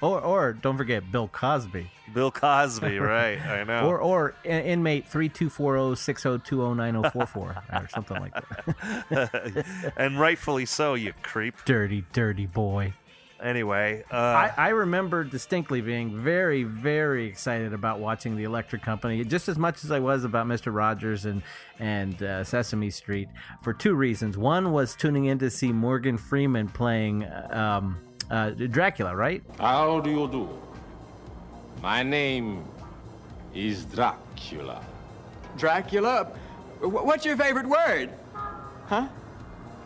[0.00, 1.90] Or or don't forget Bill Cosby.
[2.14, 3.40] Bill Cosby, right.
[3.40, 3.80] I know.
[3.88, 7.26] Or or in- inmate three two four zero six zero two zero nine zero four
[7.26, 8.32] four or something like
[9.10, 9.92] that.
[9.96, 11.56] and rightfully so, you creep.
[11.64, 12.92] dirty, dirty boy.
[13.42, 19.22] Anyway, uh, I, I remember distinctly being very, very excited about watching the Electric Company,
[19.24, 21.42] just as much as I was about Mister Rogers and
[21.78, 23.28] and uh, Sesame Street,
[23.62, 24.38] for two reasons.
[24.38, 27.98] One was tuning in to see Morgan Freeman playing um,
[28.30, 29.42] uh, Dracula, right?
[29.58, 30.48] How do you do?
[31.82, 32.64] My name
[33.54, 34.82] is Dracula.
[35.58, 36.24] Dracula?
[36.80, 38.10] What's your favorite word?
[38.86, 39.08] Huh?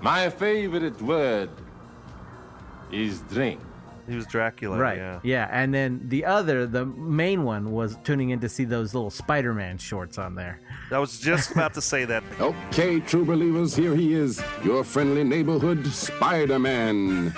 [0.01, 1.51] My favorite word
[2.93, 3.61] is drink.
[4.09, 5.21] He was Dracula, right.
[5.23, 5.49] yeah.
[5.53, 9.79] and then the other, the main one, was tuning in to see those little Spider-Man
[9.79, 10.59] shorts on there.
[10.91, 12.25] I was just about to say that.
[12.41, 17.33] Okay, true believers, here he is, your friendly neighborhood Spider Man.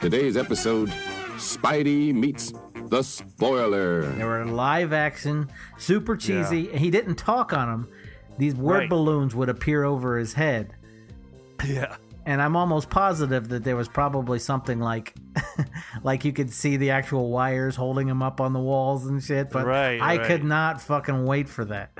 [0.00, 0.90] Today's episode
[1.36, 2.52] Spidey meets
[2.88, 4.02] the spoiler.
[4.02, 6.68] They were live action, super cheesy.
[6.70, 7.88] And he didn't talk on them.
[8.36, 8.88] These word Right.
[8.90, 10.74] balloons would appear over his head.
[11.64, 11.96] Yeah.
[12.24, 15.14] And I'm almost positive that there was probably something like,
[16.04, 19.50] like you could see the actual wires holding him up on the walls and shit.
[19.50, 20.26] But Right, I right.
[20.26, 21.90] could not fucking wait for that.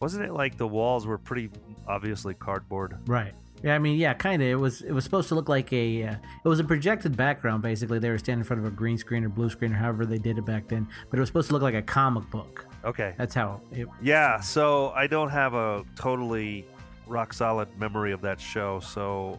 [0.00, 1.50] Wasn't it like the walls were pretty
[1.88, 2.98] obviously cardboard?
[3.06, 3.32] Right.
[3.62, 4.48] Yeah, I mean, yeah, kind of.
[4.48, 4.82] It was.
[4.82, 6.02] It was supposed to look like a.
[6.02, 7.62] Uh, it was a projected background.
[7.62, 10.04] Basically, they were standing in front of a green screen or blue screen or however
[10.04, 10.86] they did it back then.
[11.08, 12.66] But it was supposed to look like a comic book.
[12.84, 13.14] Okay.
[13.16, 13.88] That's how it.
[14.02, 16.66] Yeah, so I don't have a totally
[17.06, 19.38] rock solid memory of that show, so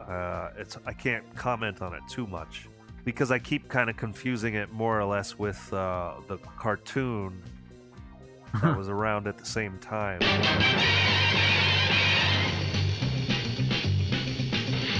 [0.00, 2.68] uh, it's I can't comment on it too much
[3.04, 7.42] because I keep kind of confusing it more or less with uh, the cartoon
[8.60, 10.20] that was around at the same time.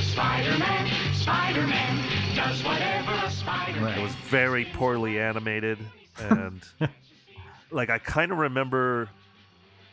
[0.03, 5.79] Spider-Man, Spider-Man does whatever a spider It was very poorly animated,
[6.19, 6.63] and
[7.71, 9.09] like I kind of remember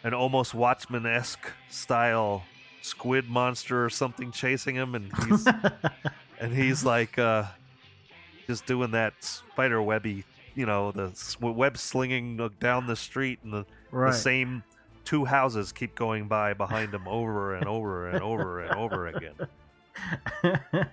[0.03, 2.43] an almost Watchmen esque style
[2.81, 5.47] squid monster or something chasing him, and he's
[6.39, 7.43] and he's like uh,
[8.47, 10.23] just doing that spider webby,
[10.55, 14.11] you know, the web slinging down the street, and the, Right.
[14.11, 14.63] the same
[15.03, 19.35] two houses keep going by behind him over and over and over and over again.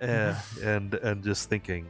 [0.01, 1.85] Yeah, and and just thinking,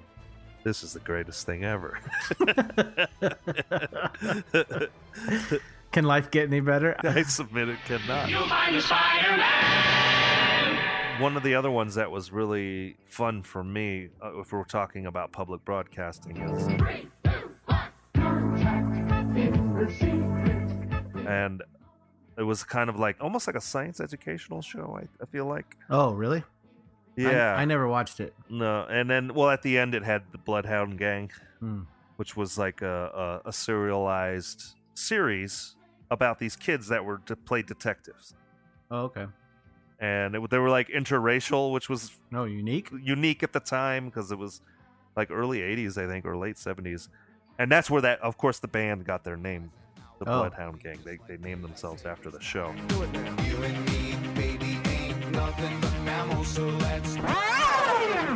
[0.64, 1.98] this is the greatest thing ever.
[5.92, 6.96] Can life get any better?
[7.04, 8.30] I submit it cannot.
[8.30, 11.22] You'll find a Spider-Man.
[11.22, 15.08] One of the other ones that was really fun for me, uh, if we're talking
[15.08, 16.68] about public broadcasting, is
[21.28, 21.64] and
[22.38, 25.00] it was kind of like almost like a science educational show.
[25.02, 25.76] I, I feel like.
[25.90, 26.44] Oh, really?
[27.18, 28.34] I- Yeah, I, never watched it.
[28.50, 31.82] No, and then well, at the end, it had the Bloodhound Gang, Hmm.
[32.18, 35.76] which was like a, a, a serialized series
[36.12, 38.34] about these kids that were to play detectives,
[38.92, 39.26] Oh, okay.
[40.00, 44.32] and it, they were like interracial, which was no unique, unique at the time because
[44.32, 44.62] it was
[45.16, 47.10] like early '80s, I think, or late '70s,
[47.60, 49.72] and that's where that, of course, the band got their name,
[50.20, 50.40] the Oh.
[50.40, 51.00] Bloodhound Gang.
[51.04, 52.74] They they named themselves after the show.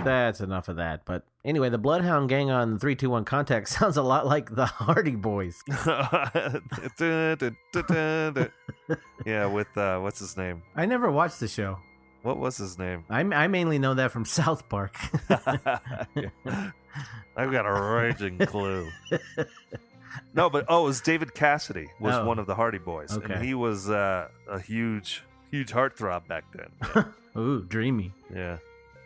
[0.05, 1.05] That's enough of that.
[1.05, 5.61] But anyway, the Bloodhound Gang on 321 Contact sounds a lot like the Hardy Boys.
[9.25, 10.61] yeah, with uh, what's his name?
[10.75, 11.77] I never watched the show.
[12.23, 13.03] What was his name?
[13.09, 14.95] I, I mainly know that from South Park.
[17.35, 18.87] I've got a raging clue.
[20.35, 22.25] No, but oh, it was David Cassidy was Oh.
[22.25, 23.33] one of the Hardy Boys, Okay.
[23.33, 27.05] and he was uh, a huge, huge heartthrob back then.
[27.37, 28.13] Ooh, dreamy.
[28.33, 28.57] Yeah,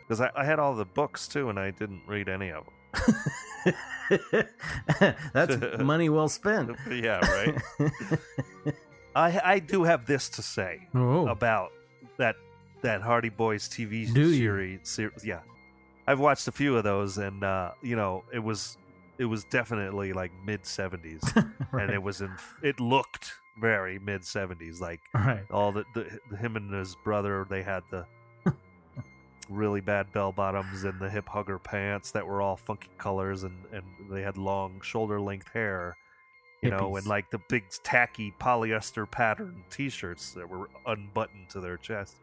[0.08, 2.74] because I, I had all the books too, and I didn't read any of them.
[5.34, 6.72] That's money well spent.
[6.92, 7.56] yeah, right.
[9.16, 11.28] I I do have this to say Oh.
[11.28, 11.72] about
[12.18, 12.36] that
[12.82, 14.36] that Hardy Boys TV Do you?
[14.38, 14.80] series.
[14.84, 15.40] Ser- yeah,
[16.08, 18.78] I've watched a few of those, and uh, you know, it was
[19.18, 21.22] it was definitely like mid seventies,
[21.72, 25.46] and it was in it looked very mid seventies, like Right.
[25.50, 28.06] all the, the him and his brother they had the
[29.50, 33.56] really bad bell bottoms and the hip hugger pants that were all funky colors and
[33.72, 35.96] and they had long shoulder length hair
[36.62, 41.78] you know and like the big tacky polyester pattern t-shirts that were unbuttoned to their
[41.78, 42.16] chest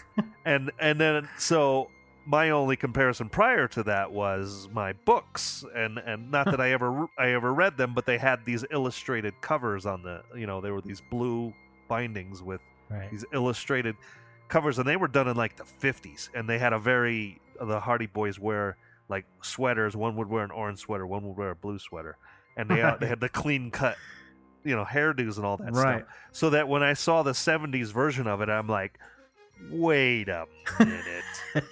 [0.44, 1.88] and and then so
[2.26, 7.06] my only comparison prior to that was my books and and not that I ever
[7.18, 10.74] I ever read them but they had these illustrated covers on the you know there
[10.74, 11.52] were these blue
[11.88, 12.60] bindings with
[12.90, 13.10] Right.
[13.10, 13.96] these illustrated
[14.48, 17.80] covers and they were done in like the 50s and they had a very the
[17.80, 18.76] Hardy Boys wear
[19.08, 19.96] like sweaters.
[19.96, 22.16] One would wear an orange sweater one would wear a blue sweater.
[22.56, 23.96] And they they had the clean cut
[24.64, 26.00] you know hairdos and all that Right.
[26.00, 28.98] stuff so that when I saw the 70s version of it I'm like
[29.70, 30.46] wait a
[30.78, 31.64] minute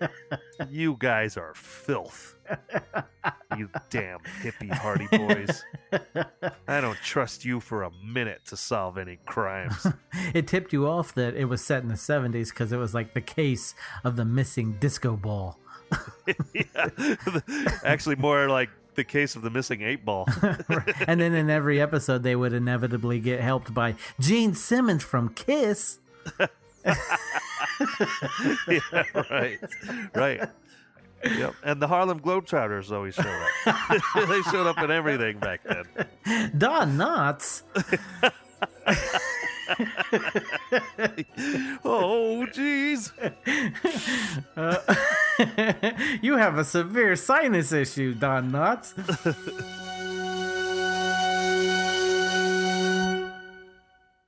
[0.70, 2.36] you guys are filth
[3.56, 5.64] you damn hippie Hardy Boys
[6.68, 9.86] I don't trust you for a minute to solve any crimes
[10.34, 13.14] it tipped you off that it was set in the 70s because it was like
[13.14, 15.58] the case of the missing disco ball.
[16.54, 16.88] yeah.
[17.84, 20.26] Actually, more like the case of the missing eight ball.
[21.06, 25.98] and then in every episode, they would inevitably get helped by Gene Simmons from Kiss.
[28.68, 28.80] yeah,
[29.30, 29.58] right,
[30.14, 30.48] right.
[31.24, 31.54] Yep.
[31.62, 34.02] And the Harlem Globetrotters always showed up.
[34.28, 35.84] they showed up in everything back then.
[36.58, 37.62] Don Knotts.
[41.84, 43.12] oh, jeez.
[44.56, 44.78] Uh,
[46.20, 48.92] you have a severe sinus issue, Don Knotts.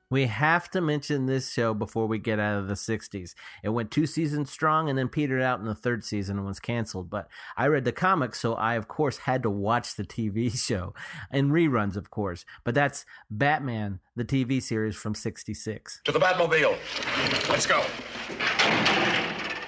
[0.09, 3.35] We have to mention this show before we get out of the 60s.
[3.65, 6.61] It went two seasons strong and then petered out in the third season and was
[6.61, 7.11] canceled.
[7.11, 10.95] But I read the comics, so I, of course, had to watch the TV show
[11.31, 12.45] and reruns, of course.
[12.63, 16.03] But that's Batman, the TV series from 66.
[16.05, 16.77] To the Batmobile.
[17.49, 17.83] Let's go.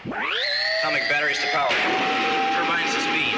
[0.05, 1.68] Atomic batteries to power.
[2.55, 3.35] Turbines to speed.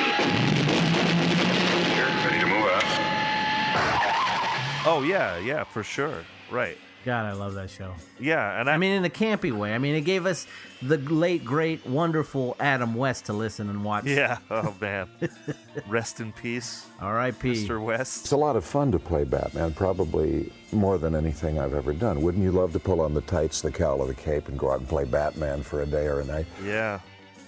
[1.96, 2.84] You're ready to move out.
[4.86, 6.24] Oh, yeah, yeah, for sure.
[6.50, 6.76] Right.
[7.04, 7.94] God, I love that show.
[8.18, 9.74] Yeah, and I, I mean, in a campy way.
[9.74, 10.46] I mean, it gave us
[10.82, 14.04] the late, great, wonderful Adam West to listen and watch.
[14.04, 14.38] Yeah.
[14.50, 15.08] Oh, man.
[15.88, 16.86] Rest in peace.
[17.00, 17.52] R.I.P.
[17.52, 17.82] Mr.
[17.82, 18.24] West.
[18.24, 22.20] It's a lot of fun to play Batman, probably more than anything I've ever done.
[22.20, 24.70] Wouldn't you love to pull on the tights, the cowl, or the cape and go
[24.70, 26.46] out and play Batman for a day or a night?
[26.64, 27.00] Yeah.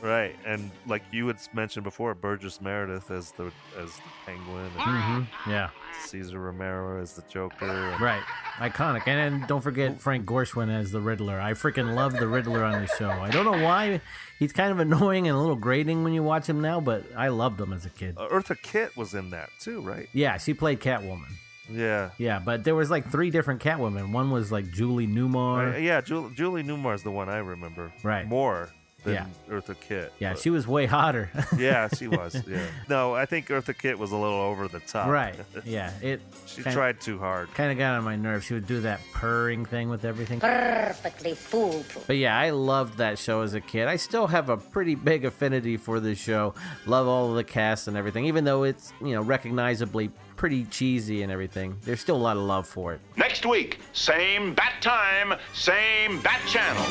[0.03, 0.35] Right.
[0.45, 4.71] And like you had mentioned before, Burgess Meredith as the as the Penguin.
[4.77, 5.51] Mm-hmm.
[5.51, 5.71] Yeah.
[6.05, 7.97] Cesar Romero as the Joker.
[8.01, 8.23] Right.
[8.57, 9.07] Iconic.
[9.07, 11.41] And then don't forget Frank Gorshin as the Riddler.
[11.41, 13.11] I freaking love the Riddler on the show.
[13.11, 14.01] I don't know why.
[14.41, 17.29] He's kind of annoying and a little grating when you watch him now, but I
[17.29, 18.17] loved him as a kid.
[18.19, 20.09] Uh, Eartha Kitt was in that too, right?
[20.13, 21.31] Yeah, she played Catwoman.
[21.71, 22.11] Yeah.
[22.19, 24.11] Yeah, but there was like three different Catwomen.
[24.11, 25.75] One was like Julie Newmar.
[25.75, 27.93] Uh, yeah, Julie, Julie Newmar is the one I remember.
[28.03, 28.27] Right.
[28.27, 28.69] More
[29.05, 29.27] than Yeah.
[29.51, 30.13] Eartha Kitt.
[30.19, 31.31] Yeah, but- she was way hotter.
[31.59, 32.41] yeah, she was.
[32.47, 32.65] Yeah.
[32.89, 35.09] No, I think Eartha Kitt was a little over the top.
[35.09, 35.35] right.
[35.65, 35.93] Yeah.
[36.03, 37.53] It she kinda- tried too hard.
[37.55, 38.45] Kind of got on my nerves.
[38.47, 40.41] She would do that purring thing with everything.
[40.41, 42.05] Perfectly foolproof.
[42.07, 43.89] But yeah, I loved that show as a kid.
[43.89, 46.55] I still have a pretty big affinity for this show.
[46.87, 51.23] Love all of the cast and everything, even though it's you know recognizably pretty cheesy
[51.23, 51.77] and everything.
[51.83, 53.01] There's still a lot of love for it.
[53.17, 56.83] Next week, same bat time, same bat channel.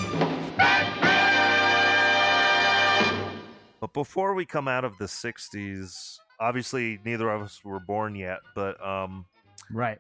[3.82, 8.40] But before we come out of the 60s, obviously neither of us were born yet,
[8.54, 9.26] but um,
[9.72, 9.98] Right.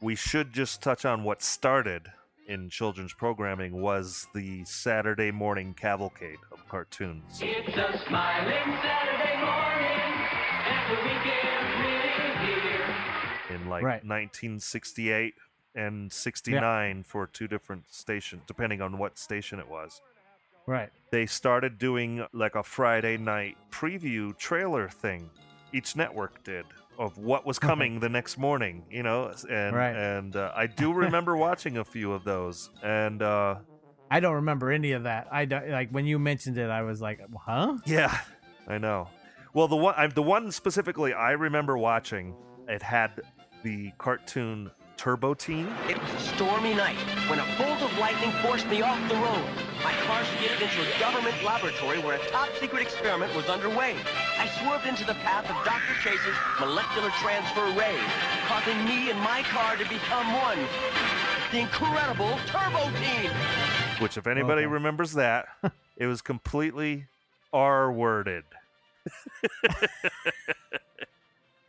[0.00, 2.06] we should just touch on what started
[2.46, 7.40] in children's programming was the Saturday morning cavalcade of cartoons.
[7.42, 10.28] It's a smiling Saturday morning,
[10.68, 13.56] and the weekend's really here.
[13.56, 14.04] in like Right.
[14.04, 15.34] 1968
[15.74, 20.00] and 69 for two different stations, depending on what station it was.
[20.66, 20.90] Right.
[21.10, 25.30] They started doing like a Friday night preview trailer thing.
[25.72, 26.64] Each network did
[26.98, 29.94] of what was coming the next morning, you know, and Right.
[29.96, 33.56] and uh, I do remember watching a few of those, and uh,
[34.10, 35.26] I don't remember any of that.
[35.32, 37.78] I don't, like when you mentioned it, I was like, huh?
[37.84, 38.16] yeah,
[38.68, 39.08] I know.
[39.52, 42.34] Well, the one I, the one specifically I remember watching,
[42.68, 43.20] it had
[43.64, 45.66] the cartoon Turbo Teen.
[45.88, 46.96] It was a stormy night
[47.28, 49.48] when a bolt of lightning forced me off the road.
[49.84, 53.94] My car skidded into a government laboratory where a top secret experiment was underway.
[54.38, 55.94] I swerved into the path of Dr.
[56.02, 57.96] Chase's molecular transfer ray,
[58.48, 60.58] causing me and my car to become one.
[61.52, 63.30] The incredible Turbo Teen!
[64.00, 64.72] which if anybody Okay.
[64.72, 65.46] remembers that,
[65.96, 67.06] it was completely
[67.52, 68.44] R worded.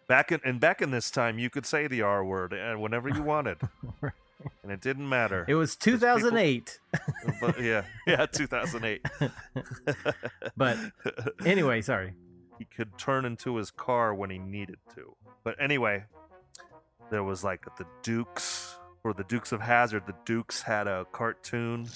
[0.08, 3.10] back in and back in this time, you could say the R word and whenever
[3.10, 3.58] you wanted,
[4.64, 5.46] and it didn't matter.
[5.48, 6.80] It was 2008.
[6.94, 9.06] People, but yeah, yeah, 2008.
[10.58, 10.78] but
[11.46, 12.14] anyway, sorry.
[12.58, 15.16] He could turn into his car when he needed to.
[15.44, 16.06] But anyway,
[17.10, 20.04] there was like the Dukes or the Dukes of Hazzard.
[20.08, 21.88] The Dukes had a cartoon.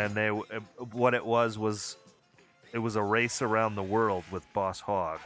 [0.00, 0.60] and they uh,
[0.92, 1.96] what it was was
[2.72, 5.20] it was a race around the world with Boss Hog,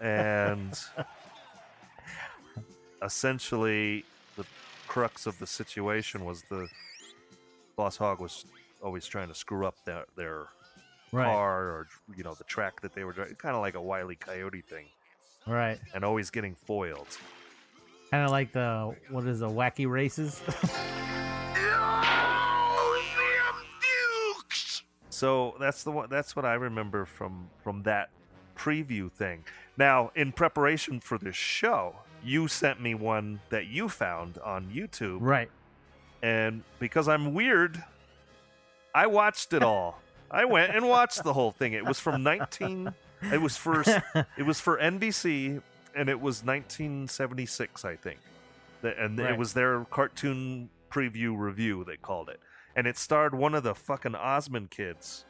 [0.00, 0.78] and
[3.02, 4.04] essentially
[4.36, 4.44] the
[4.86, 6.68] crux of the situation was the
[7.76, 8.44] Boss Hog was
[8.82, 10.46] always trying to screw up their their
[11.12, 11.24] Right.
[11.24, 14.14] car or you know the track that they were driving, kind of like a wily
[14.14, 14.86] coyote thing,
[15.44, 15.80] Right.
[15.92, 17.08] and always getting foiled.
[18.12, 20.40] Kind of like the what is the wacky races?
[25.20, 26.08] So that's the one.
[26.08, 28.08] That's what I remember from from that
[28.56, 29.44] preview thing.
[29.76, 31.94] Now, in preparation for this show,
[32.24, 35.50] you sent me one that you found on YouTube, right.
[36.22, 37.82] and because I'm weird,
[38.94, 40.00] I watched it all.
[40.30, 41.74] I went and watched the whole thing.
[41.74, 42.94] It was from 19.
[43.30, 43.90] It was first.
[44.38, 45.60] It was for NBC,
[45.94, 48.20] and it was 1976, I think.
[48.82, 49.32] And Right.
[49.32, 51.84] it was their cartoon preview review.
[51.84, 52.40] They called it,
[52.76, 55.24] and it starred one of the fucking Osmond kids.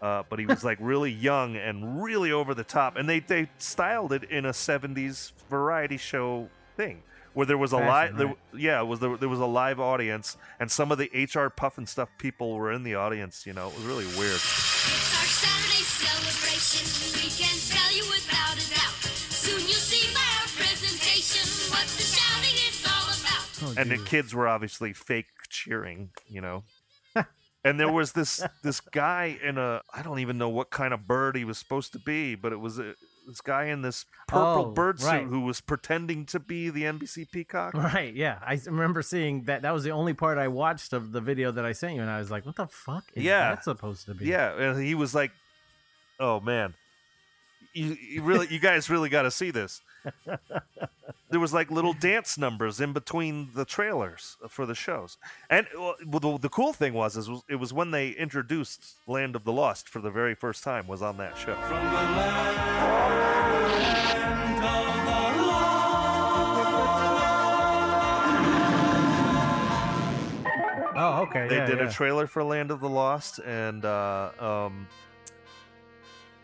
[0.00, 3.48] Uh, but he was like really young and really over the top, and they they
[3.58, 7.02] styled it in a '70s variety show thing
[7.34, 8.36] where there was a Fashion, live, there, right.
[8.56, 12.54] yeah, was there, there was a live audience, and some of the HR Pufnstuf people
[12.54, 13.46] were in the audience.
[13.46, 14.34] You know, it was really weird.
[14.34, 16.84] It's our Saturday celebration.
[17.16, 19.04] We can tell you without a doubt.
[19.32, 23.78] Soon you'll see by our presentation what the shouting is all about.
[23.78, 26.64] and the kids were obviously fake cheering, you know.
[27.64, 31.06] And there was this this guy in a I don't even know what kind of
[31.06, 32.94] bird he was supposed to be, but it was a,
[33.28, 35.24] this guy in this purple Oh, bird suit right.
[35.26, 37.72] who was pretending to be the NBC peacock.
[37.74, 38.38] Right, yeah.
[38.44, 39.62] I remember seeing that.
[39.62, 42.10] That was the only part I watched of the video that I sent you, and
[42.10, 43.50] I was like, "What the fuck is Yeah.
[43.54, 45.30] that supposed to be?" Yeah, and he was like,
[46.18, 46.74] "Oh man,
[47.72, 49.80] you, you really, you guys really got to see this."
[51.30, 55.16] there was like little dance numbers in between the trailers for the shows,
[55.48, 59.44] and well, the, the cool thing was, is it was when they introduced Land of
[59.44, 61.56] the Lost for the very first time was on that show.
[70.94, 71.48] Oh, okay.
[71.48, 71.88] They yeah, did yeah.
[71.88, 74.86] a trailer for Land of the Lost, and uh, um,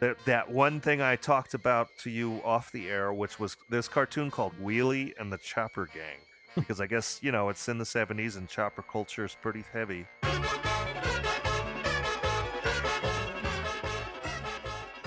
[0.00, 3.88] that that one thing I talked about to you off the air, which was this
[3.88, 6.18] cartoon called Wheelie and the Chopper Gang,
[6.54, 10.06] because I guess you know it's in the '70s and chopper culture is pretty heavy.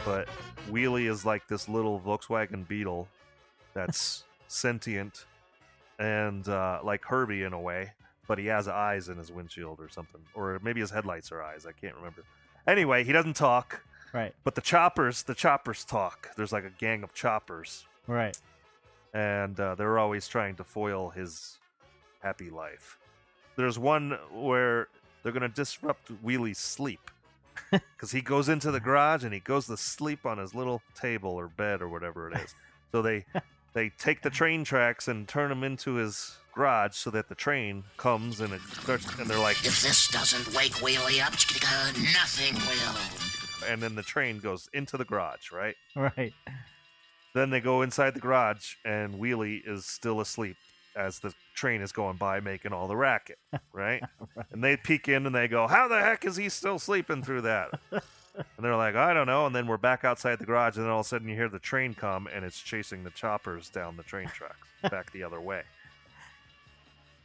[0.04, 0.28] But
[0.70, 3.08] Wheelie is like this little Volkswagen Beetle
[3.74, 5.26] that's sentient
[6.00, 7.92] and uh, like Herbie in a way,
[8.28, 11.66] but he has eyes in his windshield or something, or maybe his headlights are eyes.
[11.68, 12.24] I can't remember.
[12.68, 13.82] Anyway, he doesn't talk.
[14.14, 14.34] Right.
[14.44, 16.30] But the choppers, the choppers talk.
[16.36, 18.38] There's like a gang of choppers, Right.
[19.14, 21.58] and uh, they're always trying to foil his
[22.22, 22.98] happy life.
[23.56, 24.88] There's one where
[25.24, 27.12] they're gonna disrupt Wheelie's sleep
[27.72, 31.32] because he goes into the garage and he goes to sleep on his little table
[31.32, 32.56] or bed or whatever it is.
[32.92, 33.26] So they
[33.74, 37.84] they take the train tracks and turn them into his garage so that the train
[37.96, 41.32] comes and it starts and they're like If this doesn't wake Wheelie up,
[42.14, 43.21] nothing will.
[43.68, 45.76] And then the train goes into the garage, right?
[45.96, 46.34] Right.
[47.34, 50.58] Then they go inside the garage and Wheelie is still asleep
[50.96, 53.38] as the train is going by making all the racket,
[53.74, 54.04] right?
[54.52, 57.42] And they peek in and they go, "How the heck is he still sleeping through
[57.42, 57.80] that?"
[58.34, 60.92] And they're like, "I don't know." And then we're back outside the garage and then
[60.92, 63.98] all of a sudden you hear the train come and it's chasing the choppers down
[63.98, 65.64] the train tracks back the other way.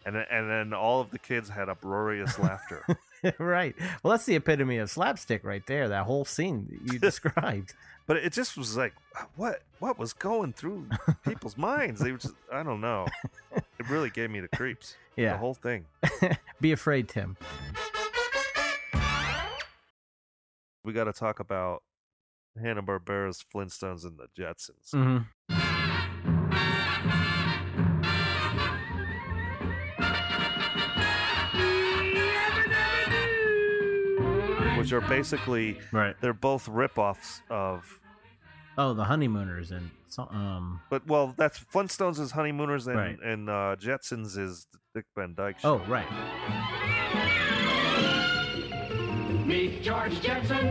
[0.04, 2.84] And then, and then all of the kids had uproarious laughter.
[3.38, 3.74] right.
[4.02, 5.88] Well, that's the epitome of slapstick right there.
[5.88, 7.74] That whole scene that you described.
[8.06, 8.94] But it just was like,
[9.34, 10.88] what what was going through
[11.26, 12.00] people's minds?
[12.00, 13.06] They were just, I don't know.
[13.54, 14.96] It really gave me the creeps.
[15.16, 15.32] Yeah.
[15.32, 15.86] The whole thing.
[16.60, 17.36] Be afraid, Tim.
[20.84, 21.82] We got to talk about
[22.60, 24.92] Hanna Barbera's Flintstones and the Jetsons.
[24.94, 25.24] Mm-hmm.
[34.86, 36.14] Which are basically right.
[36.20, 37.98] They're both ripoffs of.
[38.78, 40.80] Oh, the honeymooners and um.
[40.90, 43.18] But well, that's Flintstones is Honeymooners and Right.
[43.20, 45.82] and uh, Jetsons is Dick Van Dyke Show.
[45.84, 46.06] Oh, right.
[49.44, 50.64] Meet George Jetson.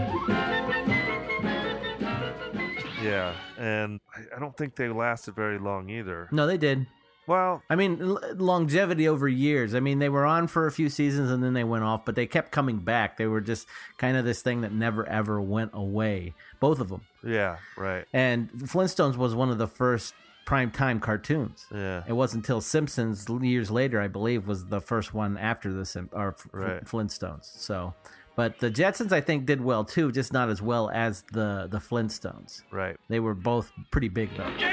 [3.03, 6.29] Yeah, and I- I don't think they lasted very long either.
[6.31, 6.87] No, they did.
[7.27, 9.73] Well, I mean, l- longevity over years.
[9.75, 12.15] I mean, they were on for a few seasons and then they went off, but
[12.15, 13.17] they kept coming back.
[13.17, 13.67] They were just
[13.97, 16.33] kind of this thing that never ever went away.
[16.59, 17.01] Both of them.
[17.23, 18.05] Yeah, right.
[18.13, 20.13] And Flintstones was one of the first
[20.45, 21.65] prime time cartoons.
[21.73, 22.03] Yeah.
[22.07, 26.09] It wasn't until Simpsons years later, I believe, was the first one after the Sim-
[26.13, 26.85] or F- Right.
[26.85, 27.45] Flintstones.
[27.57, 27.95] So,
[28.35, 31.79] but the Jetsons I think did well too, just not as well as the the
[31.79, 32.61] Flintstones.
[32.71, 32.95] Right.
[33.07, 34.51] They were both pretty big though.
[34.57, 34.71] Stop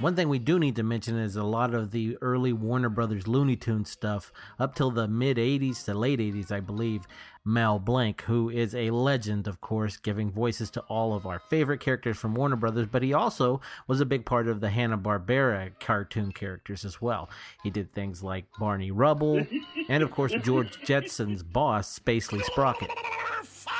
[0.00, 3.26] One thing we do need to mention is a lot of the early Warner Brothers
[3.26, 7.08] Looney Tunes stuff up till the mid 80s to late 80s, I believe.
[7.44, 11.80] Mel Blanc, who is a legend, of course, giving voices to all of our favorite
[11.80, 16.30] characters from Warner Brothers, but he also was a big part of the Hanna-Barbera cartoon
[16.30, 17.28] characters as well.
[17.64, 19.44] He did things like Barney Rubble
[19.88, 22.90] and, of course, George Jetson's boss, Spacely Sprocket.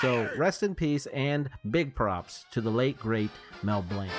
[0.01, 3.31] So rest in peace and big props to the late, great
[3.63, 4.11] Mel Blanc.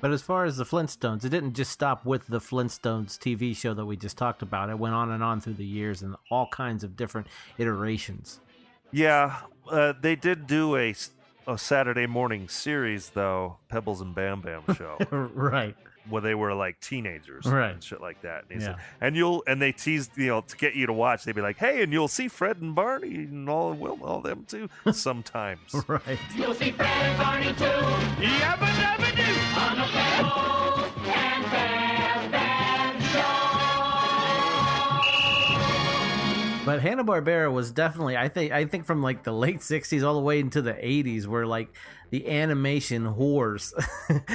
[0.00, 3.74] But as far as the Flintstones, it didn't just stop with the Flintstones TV show
[3.74, 4.68] that we just talked about.
[4.70, 7.26] It went on and on through the years and all kinds of different
[7.58, 8.40] iterations.
[8.92, 9.36] Yeah,
[9.70, 10.94] uh, they did do a
[11.56, 15.74] Saturday morning series though, Pebbles and Bam Bam show, right.
[16.08, 17.72] where they were like teenagers Right.
[17.72, 18.44] and shit like that.
[18.50, 18.74] And, he Yeah.
[18.76, 21.24] said, and you'll and they teased you know to get you to watch.
[21.24, 24.44] They'd be like, hey, and you'll see Fred and Barney and all Will all them
[24.46, 25.74] too sometimes.
[25.88, 26.18] right.
[26.36, 27.64] You'll see Fred and Barney too.
[28.24, 29.16] Yabba dabba
[29.56, 30.55] doo.
[36.66, 40.14] But Hanna Barbera was definitely, I think, I think from like the late '60s all
[40.14, 41.68] the way into the '80s, where like
[42.10, 43.72] the animation whores,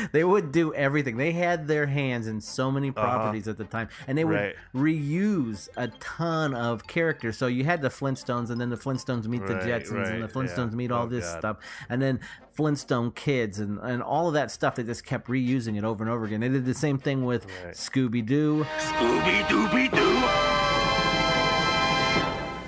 [0.11, 1.17] they would do everything.
[1.17, 3.01] They had their hands in so many uh-huh.
[3.01, 4.55] properties at the time, and they would Right.
[4.73, 7.37] reuse a ton of characters.
[7.37, 10.27] So you had the Flintstones, and then the Flintstones meet the Right, Jetsons, and the
[10.27, 10.77] Flintstones yeah.
[10.77, 11.39] meet all Oh, this God.
[11.39, 11.57] stuff,
[11.89, 12.19] and then
[12.53, 14.75] Flintstone Kids, and and all of that stuff.
[14.75, 16.41] They just kept reusing it over and over again.
[16.41, 18.65] They did the same thing with Scooby Doo.
[18.79, 20.10] Scooby Dooby Doo.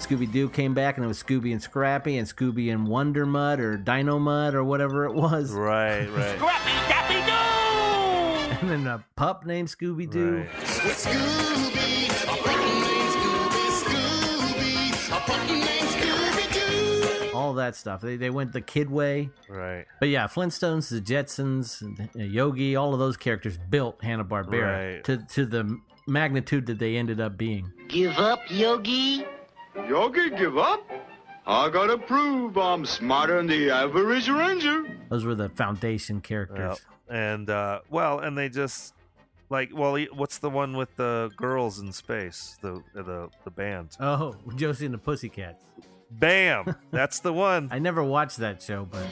[0.04, 3.60] Scooby Doo came back and it was Scooby and Scrappy and Scooby and Wonder Mud
[3.60, 5.52] or Dynomutt or whatever it was.
[5.52, 6.36] Right, right.
[6.38, 7.34] Scrappy Dappy Doo!
[8.64, 10.46] And then a pup named Scooby Doo.
[17.34, 18.02] All that stuff.
[18.02, 19.30] They, they went the kid way.
[19.50, 19.86] Right.
[20.00, 21.82] But yeah, Flintstones, the Jetsons,
[22.16, 25.04] Yogi, all of those characters built Hanna Barbera Right.
[25.06, 25.78] to to the
[26.08, 27.72] magnitude that they ended up being.
[27.90, 29.26] Give up, Yogi?
[29.76, 30.82] Yogi, give up?
[31.46, 34.86] I gotta prove I'm smarter than the average ranger.
[35.10, 36.80] Those were the foundation characters.
[37.10, 37.32] Yeah.
[37.34, 38.94] And uh, well, and they just
[39.50, 42.58] like well, what's the one with the girls in space?
[42.62, 43.98] The the the band.
[44.00, 45.64] Oh, Josie and the Pussycats.
[46.12, 47.70] Bam, that's the one.
[47.72, 49.06] I never watched that show, but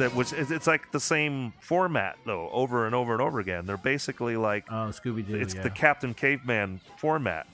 [0.00, 3.66] That which is it's like the same format though, over and over and over again.
[3.66, 5.34] They're basically like oh Scooby Doo.
[5.36, 5.60] it's yeah.
[5.60, 7.46] the Captain Caveman format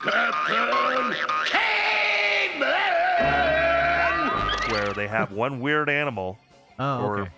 [4.70, 6.38] where they have one weird animal
[6.78, 7.30] Oh, or okay.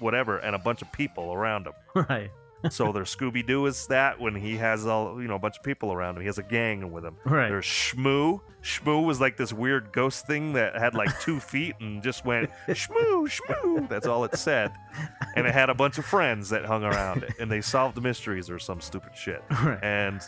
[0.00, 1.74] whatever and a bunch of people around him.
[2.08, 2.30] right.
[2.70, 5.62] So their Scooby Doo is that when he has all you know a bunch of
[5.64, 6.20] people around him.
[6.22, 7.16] He has a gang with him.
[7.24, 7.48] Right.
[7.48, 8.40] There's Shmoo.
[8.62, 12.50] Shmoo was like this weird ghost thing that had like two feet and just went
[12.68, 13.88] Shmoo Shmoo.
[13.88, 14.72] That's all it said,
[15.36, 18.48] and it had a bunch of friends that hung around it, and they solved mysteries
[18.50, 19.42] or some stupid shit.
[19.50, 19.82] Right.
[19.82, 20.20] And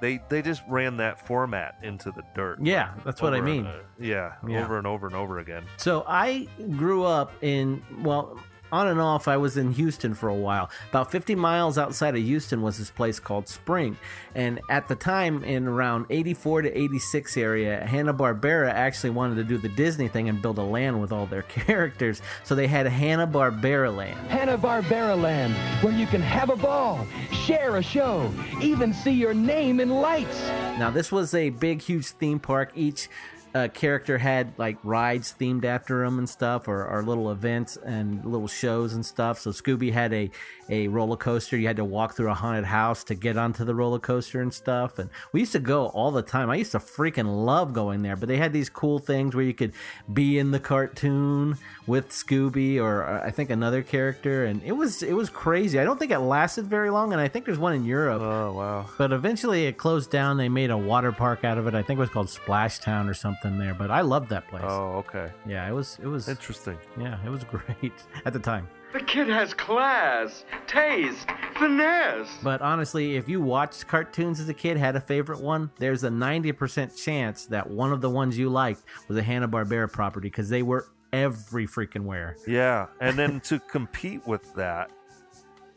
[0.00, 2.58] they they just ran that format into the dirt.
[2.62, 3.66] Yeah, that's what I and, mean.
[3.66, 4.64] uh, yeah, Yeah.
[4.64, 5.64] over and over and over again.
[5.76, 8.38] So I grew up in well,
[8.74, 9.28] on and off.
[9.28, 10.68] I was in Houston for a while.
[10.90, 13.96] About 50 miles outside of Houston was this place called Spring,
[14.34, 19.44] and at the time, in around 84 to 86 area, Hanna Barbera actually wanted to
[19.44, 22.20] do the Disney thing and build a land with all their characters.
[22.42, 24.18] So they had Hanna Barbera Land.
[24.28, 29.80] Hanna-Barbera Land, where you can have a ball, share a show, even see your name
[29.80, 30.40] in lights.
[30.78, 32.72] Now, this was a big, huge theme park.
[32.74, 33.08] Each
[33.54, 38.24] uh, character had like rides themed after him and stuff, or, or little events and
[38.24, 39.38] little shows and stuff.
[39.38, 40.30] So Scooby had a
[40.68, 41.56] a roller coaster.
[41.56, 44.52] You had to walk through a haunted house to get onto the roller coaster and
[44.52, 44.98] stuff.
[44.98, 46.50] And we used to go all the time.
[46.50, 48.16] I used to freaking love going there.
[48.16, 49.72] But they had these cool things where you could
[50.12, 51.56] be in the cartoon
[51.86, 55.78] with Scooby or uh, I think another character, and it was it was crazy.
[55.78, 58.22] I don't think it lasted very long, and I think there's one in Europe.
[58.22, 58.86] Oh wow!
[58.98, 60.36] But eventually it closed down.
[60.36, 61.74] They made a water park out of it.
[61.74, 63.74] I think it was called Splash Town or something there.
[63.74, 64.64] But I loved that place.
[64.66, 65.30] Oh okay.
[65.46, 66.78] Yeah, it was it was interesting.
[66.98, 67.92] Yeah, it was great
[68.24, 68.68] at the time.
[68.94, 71.26] The kid has class, taste,
[71.58, 72.28] finesse.
[72.44, 76.08] But honestly, if you watched cartoons as a kid, had a favorite one, there's a
[76.08, 80.62] 90% chance that one of the ones you liked was a Hanna-Barbera property because they
[80.62, 82.36] were every freaking where.
[82.46, 84.90] Yeah, and then to compete with that,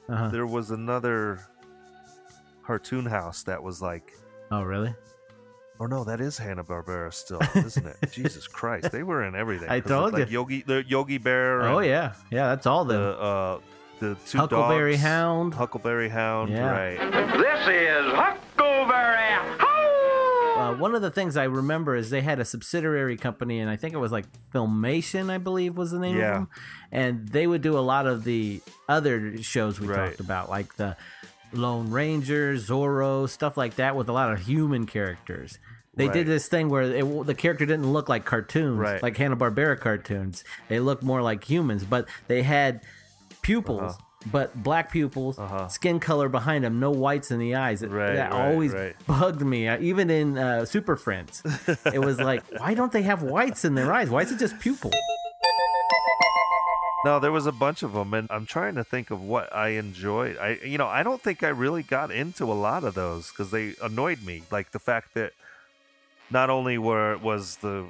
[0.10, 0.30] Uh-huh.
[0.30, 1.40] there was another
[2.64, 4.14] cartoon house that was like
[4.52, 4.94] Oh, really?
[5.80, 7.98] Oh no, that is Hanna Barbera still, isn't it?
[8.12, 9.70] Jesus Christ, they were in everything.
[9.70, 10.34] I told like you.
[10.40, 11.62] Yogi, the Yogi Bear.
[11.64, 12.48] Oh yeah, yeah.
[12.50, 13.16] That's all the them.
[13.20, 13.58] uh,
[14.00, 15.04] the two Huckleberry dogs.
[15.04, 15.54] Hound.
[15.54, 16.52] Huckleberry Hound.
[16.52, 16.70] Yeah.
[16.72, 16.98] Right.
[17.38, 19.24] This is Huckleberry.
[20.58, 23.76] Uh, one of the things I remember is they had a subsidiary company, and I
[23.76, 26.30] think it was like Filmation, I believe was the name Yeah.
[26.30, 26.50] of them.
[26.92, 30.08] And they would do a lot of the other shows we Right.
[30.08, 30.98] talked about, like the
[31.54, 35.60] Lone Ranger, Zorro, stuff like that, with a lot of human characters.
[35.96, 36.14] They Right.
[36.14, 39.02] did this thing where it, the character didn't look like cartoons, Right.
[39.02, 40.44] like Hanna Barbera cartoons.
[40.68, 42.82] They looked more like humans, but they had
[43.42, 43.82] pupils.
[43.94, 44.04] Uh-huh.
[44.30, 45.40] But black pupils,
[45.72, 47.82] skin color behind them, no whites in the eyes.
[47.82, 48.74] It- Right, that always
[49.06, 49.68] bugged me.
[49.70, 51.42] Uh, Even in uh, Super Friends,
[51.94, 54.10] it was like, why don't they have whites in their eyes?
[54.10, 54.92] Why is it just pupil?
[57.08, 59.70] No, there was a bunch of them, and I'm trying to think of what I
[59.70, 60.38] enjoyed.
[60.38, 63.50] I, you know, I don't think I really got into a lot of those because
[63.50, 64.44] they annoyed me.
[64.52, 65.32] Like the fact that
[66.30, 67.86] not only were was the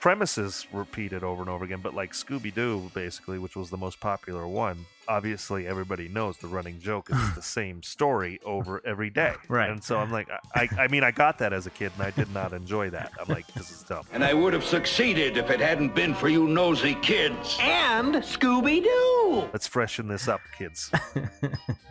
[0.00, 4.00] premises repeated over and over again, but like Scooby Doo, basically, which was the most
[4.00, 4.86] popular one.
[5.08, 9.34] Obviously, everybody knows the running joke is the same story over every day.
[9.48, 9.70] Right.
[9.70, 12.06] And so I'm like, I, I, I mean, I got that as a kid, and
[12.06, 13.12] I did not enjoy that.
[13.20, 14.04] I'm like, this is dumb.
[14.12, 17.56] And I would have succeeded if it hadn't been for you nosy kids.
[17.60, 19.48] And Scooby Doo.
[19.52, 20.90] Let's freshen this up, kids.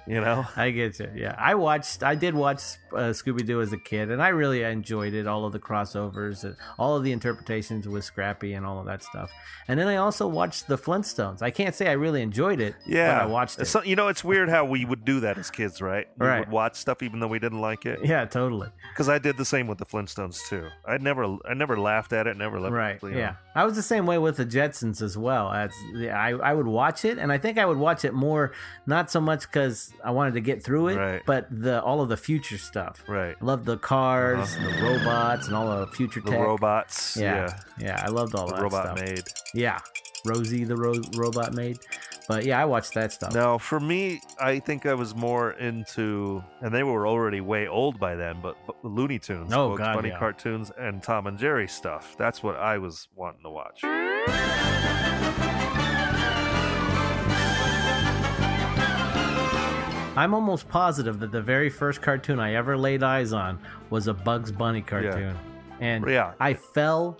[0.08, 0.46] you know.
[0.56, 1.10] I get you.
[1.16, 2.04] Yeah, I watched.
[2.04, 2.62] I did watch
[2.92, 5.28] uh, Scooby Doo as a kid, and I really enjoyed it.
[5.28, 9.04] All of the crossovers, and all of the interpretations with Scrappy, and all of that
[9.04, 9.32] stuff.
[9.68, 11.42] And then I also watched the Flintstones.
[11.42, 12.76] I can't say I really enjoyed it.
[12.86, 13.66] Yeah, but I watched it.
[13.66, 16.08] So- you know, it's weird how we would do that as kids, right?
[16.18, 16.40] We Right.
[16.40, 18.00] would watch stuff even though we didn't like it.
[18.04, 18.70] Yeah, totally.
[18.94, 20.68] Because I did the same with the Flintstones too.
[20.88, 22.38] I never, I never laughed at it.
[22.38, 22.74] Never left.
[22.74, 23.02] Right.
[23.04, 23.10] know.
[23.10, 23.36] Yeah.
[23.56, 25.52] I was the same way with the Jetsons as well.
[25.52, 28.52] As I, I would watch it, and I think I would watch it more,
[28.86, 31.22] not so much because I wanted to get through it, Right.
[31.26, 33.02] but the all of the future stuff.
[33.08, 33.36] Right.
[33.42, 36.32] I loved the cars, the robots, and all the future Uh-huh.
[36.32, 36.46] The tech.
[36.46, 37.18] robots.
[37.18, 37.58] Yeah.
[37.80, 38.02] Yeah.
[38.06, 39.00] I loved all The that robot stuff.
[39.02, 39.24] maid.
[39.54, 39.80] Yeah.
[40.26, 41.78] Rosie the ro- robot maid.
[42.28, 43.34] But yeah, I watched that stuff.
[43.34, 48.00] Now, for me, I think I was more into, and they were already way old
[48.00, 50.20] by then, but, but Looney Tunes, Oh, Bugs God, Bunny yeah.
[50.20, 52.16] cartoons, and Tom and Jerry stuff.
[52.18, 53.82] That's what I was wanting to watch.
[60.18, 63.60] I'm almost positive that the very first cartoon I ever laid eyes on
[63.90, 65.36] was a Bugs Bunny cartoon.
[65.82, 66.32] And Yeah.
[66.40, 67.20] I fell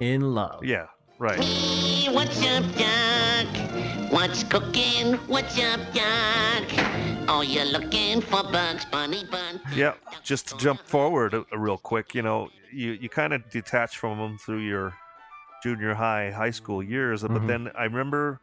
[0.00, 0.62] in love.
[0.62, 0.86] Yeah.
[1.18, 1.42] Right.
[1.42, 3.65] Hey, what's up, Doc?
[4.10, 5.14] What's cooking?
[5.26, 6.64] What's up, Doc?
[7.28, 9.60] Oh, you're looking for Bugs Bunny Bun.
[9.74, 13.48] Yeah, just to jump forward a, a real quick, you know, you, you kind of
[13.50, 14.94] detach from them through your
[15.62, 17.46] junior high, high school years, but Mhm.
[17.46, 18.40] then I remember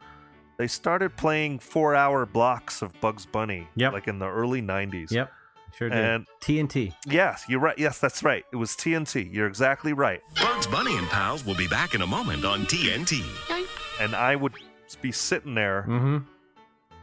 [0.58, 3.92] they started playing four hour blocks of Bugs Bunny, Yep.
[3.92, 5.10] like in the early 90s.
[5.12, 5.32] Yep.
[5.76, 5.98] Sure did.
[5.98, 6.92] And TNT.
[7.06, 7.76] yes, you're right.
[7.78, 8.44] Yes, that's right.
[8.52, 9.28] It was TNT.
[9.32, 10.20] You're exactly right.
[10.40, 13.24] Bugs Bunny and Pals will be back in a moment on TNT.
[14.00, 14.52] And I would
[15.00, 16.18] be sitting there Mm-hmm.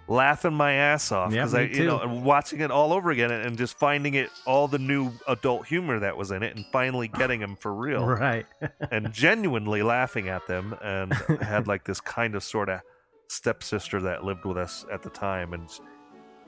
[0.07, 2.09] laughing my ass off because me I, you know, too.
[2.09, 5.99] watching it all over again and, and just finding it all the new adult humor
[5.99, 8.45] that was in it, and finally getting them for real, Right.
[8.91, 10.75] and genuinely laughing at them.
[10.81, 12.81] And I had like this kind of sort of
[13.29, 15.69] stepsister that lived with us at the time, and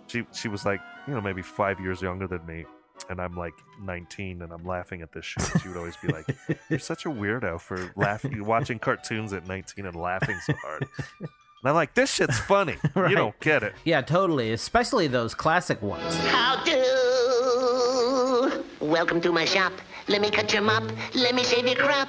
[0.08, 2.66] she she was like, you know, maybe five years younger than me.
[3.10, 5.44] And I'm like 19, and I'm laughing at this shit.
[5.62, 6.26] She would always be like,
[6.70, 10.88] "You're such a weirdo for laughing, watching cartoons at 19 and laughing so hard."
[11.20, 11.28] And
[11.66, 12.78] I'm like, "This shit's funny.
[12.96, 13.10] Right.
[13.10, 14.54] You don't get it." Yeah, totally.
[14.54, 16.16] Especially those classic ones.
[16.28, 18.64] How do?
[18.80, 19.74] Welcome to my shop.
[20.08, 20.84] Let me cut your mop.
[21.14, 22.08] Let me shave your crop.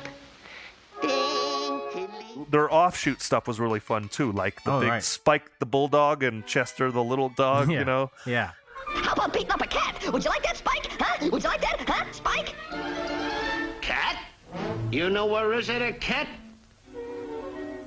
[2.51, 5.03] their offshoot stuff was really fun too, like the Oh, big right.
[5.03, 7.71] Spike the bulldog and Chester the little dog.
[7.71, 7.81] Yeah.
[7.81, 8.51] You know, Yeah.
[8.95, 9.97] How about beating up a cat?
[10.13, 10.89] Would you like that, Spike?
[10.99, 11.29] Huh?
[11.31, 12.55] Would you like that, huh, Spike?
[13.81, 14.19] Cat?
[14.91, 16.29] You know where is it a cat?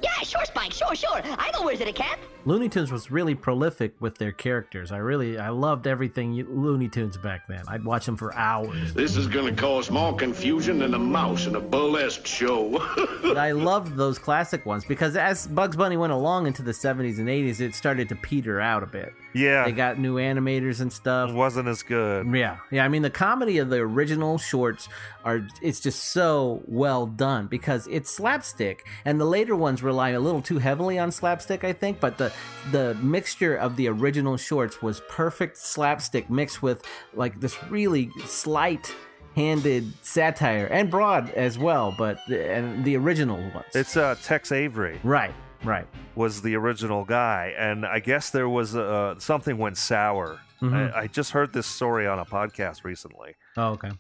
[0.02, 0.74] Yeah, sure, Spike.
[0.74, 1.22] Sure, sure.
[1.24, 2.20] I know where's it a cat.
[2.48, 4.94] Looney Tunes was really prolific with their characters.
[4.94, 7.62] I really, I loved everything you- Looney Tunes back then.
[7.68, 8.94] I'd watch them for hours.
[8.94, 12.70] This is gonna cause more confusion than a mouse in a burlesque show.
[13.22, 17.18] but I loved those classic ones because as Bugs Bunny went along into the 70s
[17.20, 19.12] and 80s, it started to peter out a bit.
[19.34, 21.32] yeah, They got new animators and stuff.
[21.32, 22.34] it wasn't as good.
[22.34, 22.86] Yeah, yeah.
[22.86, 24.88] I mean, the comedy of the original shorts
[25.26, 30.20] are it's just so well done because it's slapstick, and the later ones rely a
[30.22, 32.00] little too heavily on slapstick, I think.
[32.00, 32.32] But the
[32.72, 36.84] the mixture of the original shorts was perfect slapstick mixed with
[37.14, 38.94] like this really slight
[39.36, 43.76] handed satire and broad as well, but the, and the original ones.
[43.76, 45.34] It's uh, Tex Avery right,
[45.64, 45.88] right.
[46.16, 50.40] was the original guy, and I guess there was uh, something went sour.
[50.62, 50.94] Mhm.
[50.94, 53.36] I, I just heard this story on a podcast recently.
[53.58, 53.92] Oh, okay.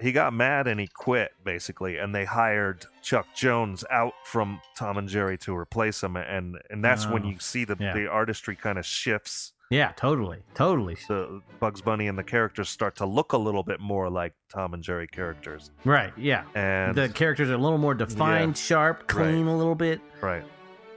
[0.00, 4.96] He got mad and he quit basically, and they hired Chuck Jones out from Tom
[4.98, 7.92] and Jerry to replace him, and and that's when Oh, you see the yeah.
[7.94, 9.52] the artistry kind of shifts.
[9.70, 10.96] Yeah, totally, totally.
[11.08, 14.72] The Bugs Bunny and the characters start to look a little bit more like Tom
[14.72, 16.44] and Jerry characters, Right, yeah.
[16.54, 18.62] and the characters are a little more defined, Yeah.
[18.62, 19.52] sharp, clean Right.
[19.52, 20.00] a little bit.
[20.22, 20.42] right.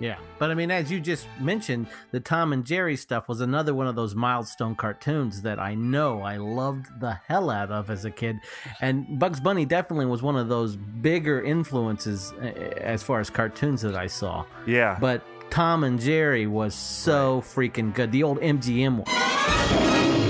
[0.02, 0.18] Yeah.
[0.40, 3.88] But I mean, as you just mentioned, the Tom and Jerry stuff was another one
[3.88, 8.12] of those milestone cartoons that I know I loved the hell out of as a
[8.12, 8.40] kid.
[8.82, 12.46] And Bugs Bunny definitely was one of those bigger influences uh,
[12.78, 14.44] as far as cartoons that I saw.
[14.66, 14.98] Yeah.
[15.00, 18.12] But Tom and Jerry was so freaking good.
[18.12, 20.21] The old MGM one.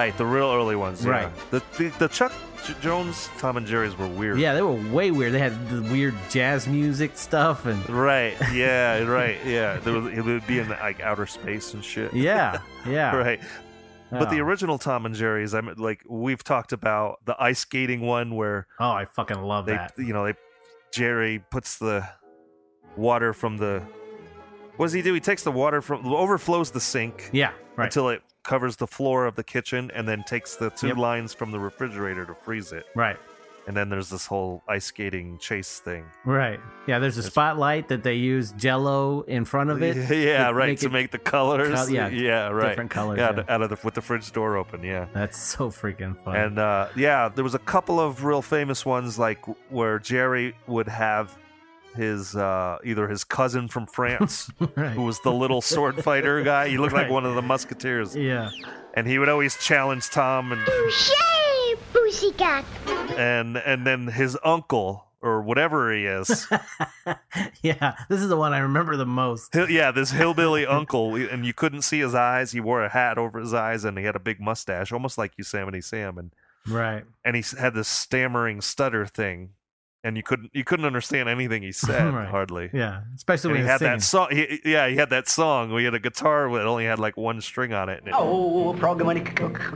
[0.00, 1.04] Right, the real early ones.
[1.04, 1.10] yeah.
[1.10, 1.32] Right.
[1.50, 2.32] The, the the Chuck
[2.66, 4.38] J- Jones Tom and Jerry's were weird.
[4.38, 5.32] Yeah, they were way weird.
[5.32, 8.34] They had the weird jazz music stuff and Right.
[8.52, 9.00] Yeah.
[9.04, 9.38] right.
[9.44, 9.76] Yeah.
[9.78, 12.14] There was, it would be in like outer space and shit.
[12.14, 13.14] Yeah, yeah.
[13.16, 13.40] right.
[14.10, 18.00] But the original Tom and Jerry's, I mean, like we've talked about the ice skating
[18.00, 19.92] one where Oh, I fucking love they, that.
[19.98, 20.34] you know, they
[20.92, 22.08] Jerry puts the
[22.96, 23.82] water from the.
[24.80, 25.12] What does he do?
[25.12, 27.28] He takes the water from overflows the sink.
[27.34, 27.84] Yeah, right.
[27.84, 30.96] Until it covers the floor of the kitchen, and then takes the two Yep.
[30.96, 32.86] lines from the refrigerator to freeze it.
[32.96, 33.18] Right.
[33.66, 36.06] And then there's this whole ice skating chase thing.
[36.24, 36.58] Right.
[36.86, 39.96] Yeah, there's a spotlight that they use jello in front of it.
[40.10, 40.68] Yeah, to right.
[40.70, 41.74] make to it make the colors.
[41.74, 42.70] col- yeah, yeah, right.
[42.70, 43.44] different colors, Yeah, yeah.
[43.54, 44.82] out of the with the fridge door open.
[44.82, 45.08] Yeah.
[45.12, 46.36] That's so freaking fun.
[46.36, 50.88] And uh, yeah, there was a couple of real famous ones, like where Jerry would
[50.88, 51.36] have
[51.96, 54.90] his uh, either his cousin from France, Right.
[54.92, 56.68] who was the little sword fighter guy.
[56.68, 58.14] He looked like one of the musketeers.
[58.16, 58.50] Yeah.
[58.94, 61.10] And he would always challenge Tom, and Touche,
[61.92, 62.64] pussycat.
[63.16, 66.46] and and then his uncle or whatever he is.
[67.62, 69.52] yeah, this is the one I remember the most.
[69.52, 72.52] Hill- yeah, this hillbilly uncle, and you couldn't see his eyes.
[72.52, 75.32] He wore a hat over his eyes, and he had a big mustache, almost like
[75.36, 76.18] Yosemite Sam.
[76.18, 76.32] And
[76.66, 77.04] Right.
[77.24, 79.50] and he had this stammering stutter thing,
[80.02, 82.28] and you couldn't you couldn't understand anything he said Right.
[82.28, 82.70] hardly.
[82.72, 83.92] Yeah, especially And when he he's had singing.
[83.98, 84.28] that song.
[84.30, 85.72] He, yeah, he had that song.
[85.72, 87.98] We had a guitar that only had like one string on it.
[88.00, 89.20] And it Oh, Froggy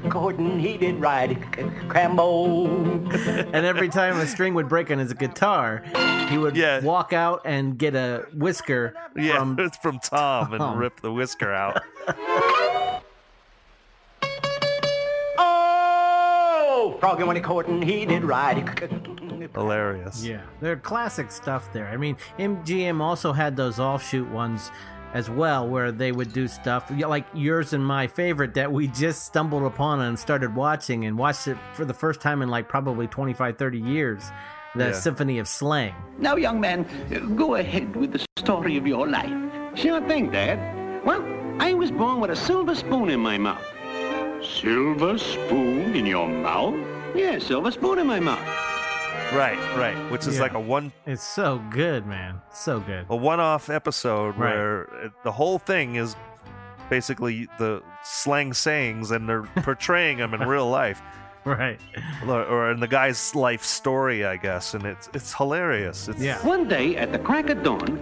[0.09, 1.41] Gordon, he did ride
[1.89, 2.67] Crambo.
[3.55, 5.83] and every time a string would break on his guitar,
[6.29, 11.13] he would walk out and get a whisker yeah, from from Tom and rip the
[11.13, 11.81] whisker out.
[17.05, 18.67] Oh, Froggy Gordon, he did ride.
[19.55, 20.25] Hilarious.
[20.25, 21.89] Yeah, they're classic stuff there.
[21.89, 24.71] I mean, MGM also had those offshoot ones
[25.13, 29.27] as well, where they would do stuff like yours and my favorite that we just
[29.27, 33.07] stumbled upon and started watching and watched it for the first time in like probably
[33.07, 34.25] 25, 30 years.
[34.75, 34.93] The Yeah.
[34.93, 35.95] Symphony of Slang.
[36.19, 36.87] Now, young man,
[37.37, 39.31] go ahead with the story of your life.
[39.75, 41.05] Sure thing, Dad.
[41.05, 41.23] Well,
[41.61, 43.63] I was born with a silver spoon in my mouth.
[44.43, 46.75] Silver spoon in your mouth?
[47.15, 48.45] Yeah, silver spoon in my mouth.
[49.33, 49.97] Right, right.
[50.11, 50.43] Which is Yeah.
[50.43, 52.41] like a one It's so good, man.
[52.53, 53.07] So good.
[53.09, 54.55] a one-off episode Right.
[54.55, 56.17] where it- the whole thing is
[56.91, 61.01] basically the slang sayings and they're portraying them in real life
[61.45, 61.81] Right.
[62.27, 66.69] or, or in the guy's life story i guess and it's it's hilarious it's One
[66.69, 67.99] day at the crack of dawn,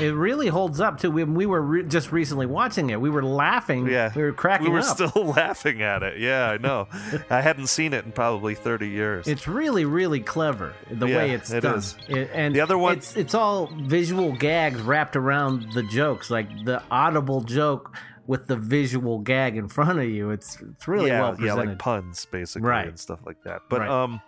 [0.00, 1.10] It really holds up too.
[1.10, 3.86] When we were re- just recently watching it, we were laughing.
[3.86, 4.84] yeah we were cracking we were up.
[4.84, 6.88] still laughing at it yeah i know
[7.30, 11.30] i hadn't seen it in probably 30 years It's really, really clever the Yeah, way
[11.32, 11.78] it's it done.
[11.78, 11.96] is.
[12.08, 16.48] It- and The other one- it's it's all visual gags wrapped around the jokes, like
[16.64, 17.94] the audible joke
[18.26, 20.30] with the visual gag in front of you.
[20.30, 22.86] It's it's really yeah, well yeah like puns basically Right.
[22.88, 23.90] and stuff like that but Right.
[23.90, 24.20] um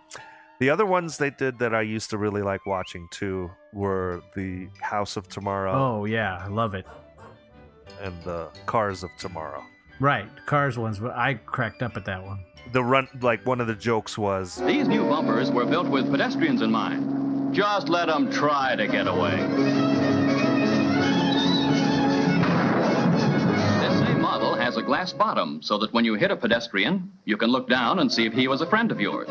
[0.59, 4.67] the other ones they did that i used to really like watching too were the
[4.81, 6.85] house of tomorrow oh yeah, I love it.
[8.01, 9.63] and the cars of tomorrow
[9.99, 10.99] Right, Cars ones.
[10.99, 12.43] but I cracked up at that one.
[12.71, 16.61] the run like one of the jokes was These new bumpers were built with pedestrians
[16.61, 17.53] in mind.
[17.53, 19.37] Just let them try to get away.
[24.63, 27.99] Has a glass bottom so that when you hit a pedestrian, you can look down
[27.99, 29.27] and see if he was a friend of yours.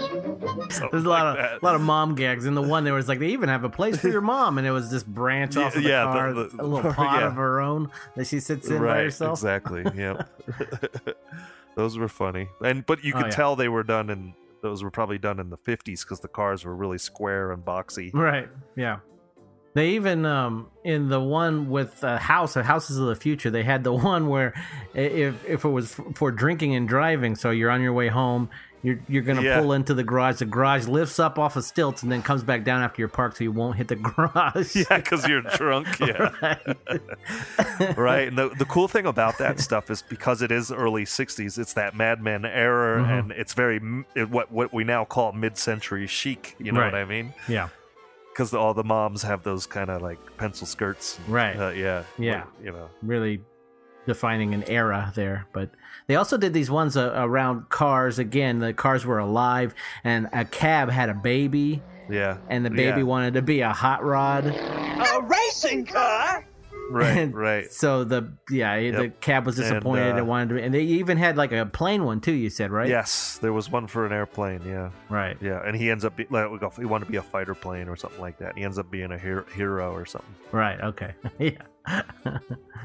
[0.91, 2.45] There's a lot of a lot of mom gags.
[2.47, 4.67] In the one there was like they even have a place for your mom, and
[4.67, 7.27] it was this branch off of the Yeah, car, the- a little pod yeah.
[7.29, 9.39] of her own that she sits in by herself.
[9.39, 10.29] exactly yep
[11.75, 13.37] those were funny and but you Oh, could yeah.
[13.37, 16.65] tell they were done in those were probably done in the 50s because the cars
[16.65, 18.49] were really square and boxy Right.
[18.77, 18.99] Yeah.
[19.75, 23.63] They even um in the one with uh, House, uh, Houses of the Future, they
[23.63, 24.53] had the one where
[24.95, 28.51] if if it was f- for drinking and driving, so you're on your way home,
[28.83, 29.61] you're you're gonna Yeah.
[29.61, 30.41] pull into the garage.
[30.41, 33.39] The garage lifts up off of stilts and then comes back down after you're parked,
[33.39, 34.77] so you won't hit the garage.
[34.77, 35.89] Yeah, because you're drunk.
[36.01, 36.31] Yeah.
[37.97, 38.29] right.
[38.29, 41.73] And the, the cool thing about that stuff is because it is early 60s, it's
[41.75, 43.19] that Mad Men era, Mhm.
[43.19, 43.81] and it's very
[44.15, 46.57] it- what what we now call mid century chic.
[46.59, 46.93] You know Right.
[46.93, 47.33] what I mean?
[47.49, 47.69] Yeah.
[48.33, 51.21] Because all the moms have those kind of like pencil skirts.
[51.29, 51.55] Right.
[51.55, 52.05] Uh, yeah.
[52.19, 52.43] Yeah.
[52.43, 52.91] Or, You know.
[53.03, 53.43] really
[54.07, 55.47] defining an era there.
[55.53, 55.71] But
[56.07, 58.19] they also did these ones uh, around cars.
[58.19, 62.39] Again, the cars were alive, and a cab had a baby, Yeah.
[62.49, 63.03] and the baby Yeah.
[63.05, 64.47] wanted to be a hot rod.
[64.47, 66.45] A racing car?
[66.91, 67.17] Right.
[67.19, 67.73] And right.
[67.73, 70.15] So the yeah the cab was And, disappointed.
[70.15, 72.33] uh, it wanted to, be, and they even had like a plane one too.
[72.33, 72.89] You said right?
[72.89, 74.61] Yes, there was one for an airplane.
[74.67, 74.91] Yeah.
[75.09, 75.37] Right.
[75.41, 77.55] Yeah, and he ends up be, like we go- he wanted to be a fighter
[77.55, 78.57] plane or something like that.
[78.59, 80.35] He ends up being a hero, hero or something.
[80.51, 80.81] Right.
[80.81, 81.15] Okay.
[81.39, 82.03] yeah.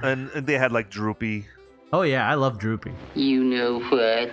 [0.01, 1.45] And, and they had like Droopy.
[1.93, 2.91] Oh yeah, I love Droopy.
[3.15, 4.31] You know what?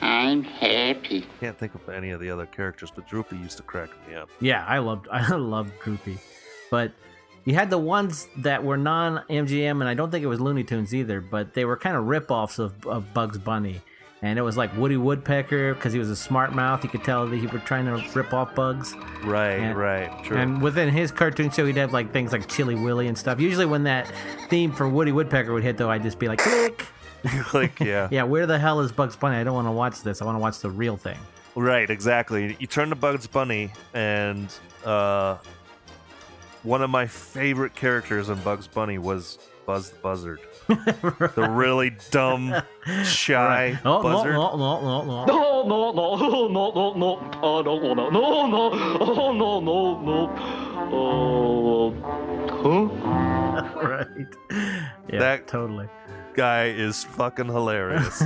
[0.00, 1.26] I'm happy.
[1.40, 4.30] Can't think of any of the other characters, but Droopy used to crack me up.
[4.40, 6.18] Yeah, I loved I loved Droopy,
[6.70, 6.92] but
[7.48, 10.64] you had the ones that were non MGM, and I don't think it was Looney
[10.64, 13.80] Tunes either, but they were kind of rip-offs of, of Bugs Bunny.
[14.20, 16.82] And it was like Woody Woodpecker because he was a smart mouth.
[16.84, 18.94] You could tell that he was trying to rip off Bugs.
[19.24, 20.36] Right, And- right, true.
[20.36, 23.40] And within his cartoon show, he'd have like things like Chilly Willy and stuff.
[23.40, 24.12] Usually, when that
[24.50, 26.84] theme for Woody Woodpecker would hit, though, I'd just be like, click.
[27.54, 29.36] like yeah, Yeah, where the hell is Bugs Bunny?
[29.36, 30.20] I don't want to watch this.
[30.20, 31.16] I want to watch the real thing.
[31.54, 32.56] right, exactly.
[32.58, 34.52] You turn to Bugs Bunny, and
[34.84, 35.36] uh,
[36.62, 42.54] one of my favorite characters in Bugs Bunny was Buzz the Buzzard, the really dumb,
[43.04, 44.32] shy Oh, no, buzzard.
[44.32, 45.24] no, no, no, no.
[45.26, 46.16] No, no, no,
[46.48, 47.18] no, no, no,
[47.58, 48.10] I don't wanna.
[48.10, 50.28] No, no, oh, no, no, no.
[50.98, 51.90] Uh,
[52.62, 53.88] huh?
[53.88, 54.06] right.
[55.12, 55.88] Yeah, That- totally.
[56.34, 58.22] Guy is fucking hilarious.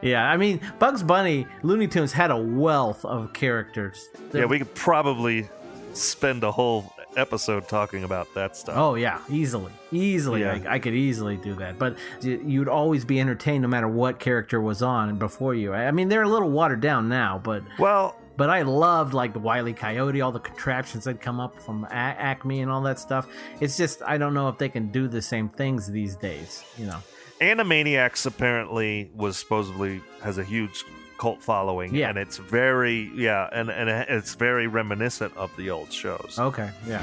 [0.00, 4.08] Yeah, I mean, Bugs Bunny, Looney Tunes had a wealth of characters.
[4.32, 5.46] yeah, we could probably
[5.92, 8.76] spend a whole episode talking about that stuff.
[8.76, 10.42] Oh yeah, easily, easily.
[10.42, 10.60] Yeah.
[10.66, 11.78] I, I could easily do that.
[11.78, 15.72] But you'd always be entertained no matter what character was on before you.
[15.72, 19.38] I mean, they're a little watered down now, but well, but I loved like the
[19.38, 19.72] Wile E.
[19.72, 23.26] Coyote, all the contraptions that come up from A- Acme and all that stuff.
[23.60, 26.64] It's just I don't know if they can do the same things these days.
[26.78, 26.98] You know.
[27.40, 30.84] Animaniacs apparently was supposedly has a huge
[31.18, 31.94] cult following.
[31.94, 32.08] Yeah.
[32.08, 36.36] and it's very yeah, and and it's very reminiscent of the old shows.
[36.38, 36.70] Okay.
[36.86, 37.02] Yeah.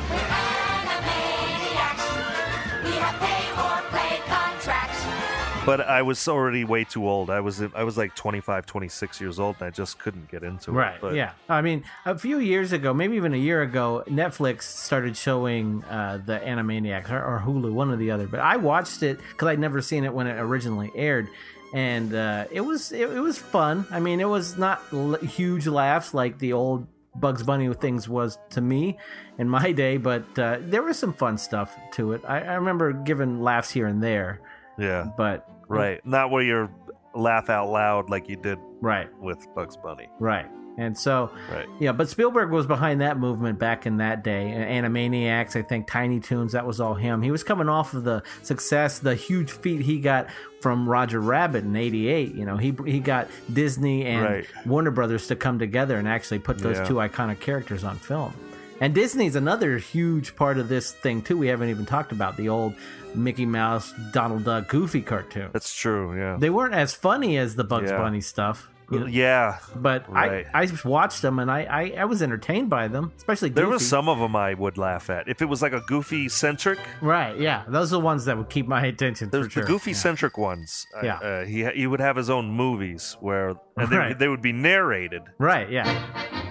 [5.65, 7.29] But I was already way too old.
[7.29, 10.71] I was I was like 25, 26 years old, and I just couldn't get into
[10.71, 10.73] it.
[10.73, 10.97] Right.
[10.99, 11.31] But yeah.
[11.47, 16.19] I mean, a few years ago, maybe even a year ago, Netflix started showing uh,
[16.25, 18.27] the Animaniacs or, or Hulu, one or the other.
[18.27, 21.29] But I watched it because I'd never seen it when it originally aired,
[21.73, 23.85] and uh, it was it, it was fun.
[23.91, 28.37] I mean, it was not l- huge laughs like the old Bugs Bunny things was
[28.51, 28.97] to me
[29.37, 32.21] in my day, but uh, there was some fun stuff to it.
[32.27, 34.39] I, I remember giving laughs here and there.
[34.77, 35.07] Yeah.
[35.17, 36.05] But Right.
[36.05, 36.69] Not where you're
[37.15, 40.07] laugh out loud like you did right with Bugs Bunny.
[40.19, 40.47] Right.
[40.77, 41.67] And so, Right.
[41.79, 44.51] yeah, but Spielberg was behind that movement back in that day.
[44.55, 47.21] Animaniacs, I think, Tiny Toons, that was all him.
[47.21, 50.27] He was coming off of the success, the huge feat he got
[50.61, 52.33] from Roger Rabbit in '88.
[52.33, 54.45] You know, he he got Disney and Right.
[54.65, 56.85] Warner Brothers to come together and actually put those Yeah.
[56.85, 58.33] two iconic characters on film.
[58.81, 61.37] And Disney's another huge part of this thing too.
[61.37, 62.73] We haven't even talked about the old
[63.13, 65.49] Mickey Mouse, Donald Duck, Goofy cartoon.
[65.53, 66.17] That's true.
[66.17, 66.37] Yeah.
[66.39, 67.97] They weren't as funny as the Bugs Yeah.
[67.99, 68.69] Bunny stuff.
[68.91, 69.05] You know?
[69.05, 69.59] yeah.
[69.75, 70.45] But Right.
[70.53, 73.61] I, I watched them and I, I, I was entertained by them, especially Goofy.
[73.61, 75.27] There was some of them I would laugh at.
[75.27, 77.63] If it was like a goofy centric, Right, yeah.
[77.67, 79.63] Those are the ones that would keep my attention for there's sure.
[79.63, 80.85] the goofy centric ones.
[80.95, 81.17] uh, Yeah.
[81.17, 84.19] Uh, he he would have his own movies where and they, Right.
[84.19, 85.23] they would be narrated.
[85.39, 85.87] Right, yeah.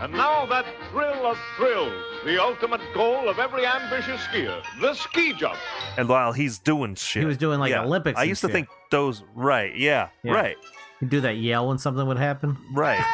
[0.03, 1.93] And now that thrill of thrills,
[2.25, 5.57] the ultimate goal of every ambitious skier, the ski jump.
[5.97, 7.85] And while he's doing shit, He was doing, like, Yeah.
[7.85, 8.53] Olympics I and used to shit.
[8.55, 9.73] think those right.
[9.77, 10.33] Yeah, Yeah.
[10.33, 10.57] right,
[11.03, 12.57] You do that yell when something would happen.
[12.73, 13.05] right.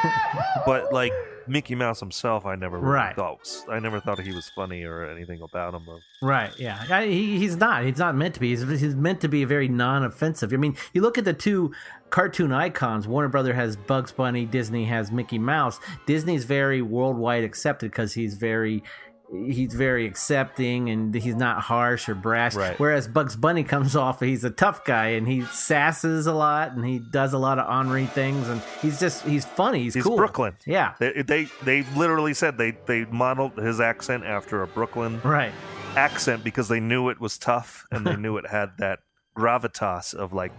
[0.67, 1.13] but like
[1.47, 3.17] Mickey Mouse himself, I never really Right.
[3.17, 5.89] thought was, I never thought he was funny or anything about him.
[5.89, 6.85] Or, Right, yeah.
[6.91, 7.85] I, he, he's not.
[7.85, 8.51] He's not meant to be.
[8.51, 10.53] He's, he's meant to be very non-offensive.
[10.53, 11.73] I mean, you look at the two
[12.11, 13.09] cartoon icons.
[13.09, 14.45] Warner Brother has Bugs Bunny.
[14.45, 15.81] Disney has Mickey Mouse.
[16.07, 18.83] Disney's very worldwide accepted because he's very
[19.31, 22.55] he's very accepting and he's not harsh or brash.
[22.55, 22.79] Right.
[22.79, 26.85] Whereas Bugs Bunny comes off, he's a tough guy and he sasses a lot and
[26.85, 29.83] he does a lot of ornery things and he's just he's funny.
[29.83, 30.17] He's, he's cool.
[30.17, 30.55] Brooklyn.
[30.67, 30.95] Yeah.
[30.99, 35.53] They, they they literally said they they modeled his accent after a Brooklyn Right.
[35.97, 39.01] accent because they knew it was tough and they knew it had that
[39.37, 40.53] gravitas of like,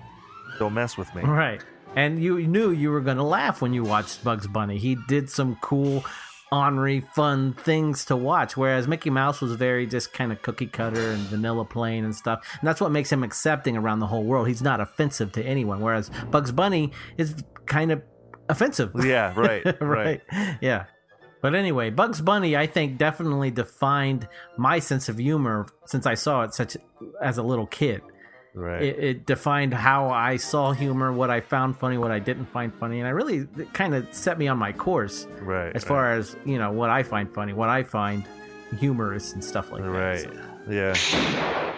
[0.58, 1.22] don't mess with me.
[1.24, 1.62] Right.
[1.96, 4.78] And you knew you were going to laugh when you watched Bugs Bunny.
[4.78, 6.04] He did some cool,
[6.52, 11.12] ornery, fun things to watch, whereas Mickey Mouse was very just kind of cookie cutter
[11.12, 12.48] and vanilla plain and stuff.
[12.60, 14.48] And that's what makes him accepting around the whole world.
[14.48, 17.36] He's not offensive to anyone, whereas Bugs Bunny is
[17.66, 18.02] kind of
[18.50, 18.92] offensive.
[19.04, 20.22] Yeah, right, right.
[20.62, 20.86] Yeah.
[21.42, 24.28] But anyway, Bugs Bunny, I think, definitely defined
[24.58, 26.76] my sense of humor since I saw it such
[27.22, 28.02] as a little kid.
[28.60, 28.82] Right.
[28.84, 32.74] It, it defined how I saw humor, what I found funny, what I didn't find
[32.74, 35.74] funny, and I really kind of set me on my course Right.
[35.76, 38.26] as far as you know what I find funny, what I find
[38.78, 39.90] humorous, and stuff like that.
[39.90, 40.28] Right.
[40.68, 40.74] that.
[40.74, 41.74] Yeah.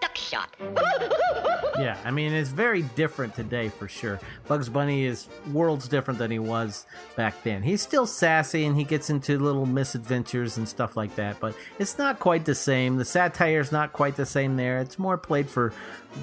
[0.00, 0.54] Duck shot.
[1.78, 4.20] Yeah, I mean it's very different today for sure.
[4.46, 7.62] Bugs Bunny is worlds different than he was back then.
[7.62, 11.98] He's still sassy and he gets into little misadventures and stuff like that, but it's
[11.98, 12.96] not quite the same.
[12.96, 14.80] The satire's not quite the same there.
[14.80, 15.72] It's more played for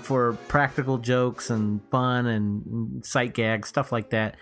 [0.01, 4.35] for practical jokes and fun and sight gags, stuff like that.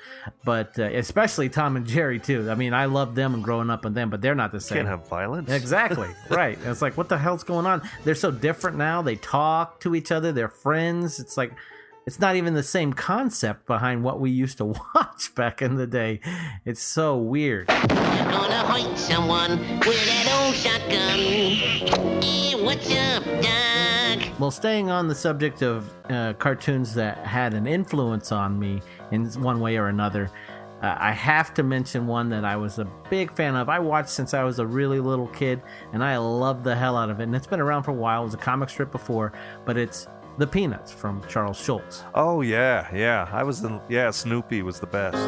[0.44, 2.50] But uh, especially Tom and Jerry too.
[2.50, 4.78] I mean, I love them and growing up on them, but they're not the same.
[4.78, 5.52] Can't have violence.
[5.52, 6.10] Exactly.
[6.30, 6.58] right.
[6.66, 7.82] It's like, what the hell's going on?
[8.04, 9.02] They're so different now.
[9.02, 10.32] They talk to each other.
[10.32, 11.20] They're friends.
[11.20, 11.52] It's like,
[12.06, 15.88] it's not even the same concept behind what we used to watch back in the
[15.88, 16.22] day.
[16.66, 17.68] It's so weird.
[17.68, 21.20] Gonna hurt someone with that old shotgun.
[22.22, 23.67] Hey, what's up, Doc?
[24.40, 29.26] Well, staying on the subject of uh, cartoons that had an influence on me in
[29.42, 30.30] one way or another,
[30.84, 33.68] uh, I have to mention one that I was a big fan of.
[33.68, 37.10] I watched since I was a really little kid, and I loved the hell out
[37.10, 37.24] of it.
[37.24, 38.22] And it's been around for a while.
[38.22, 39.34] It was a comic strip before,
[39.66, 40.08] but it's
[40.38, 42.04] The Peanuts from Charles Schulz.
[42.14, 43.28] Oh yeah, yeah.
[43.32, 43.82] I was in.
[43.90, 45.18] Yeah, Snoopy was the best.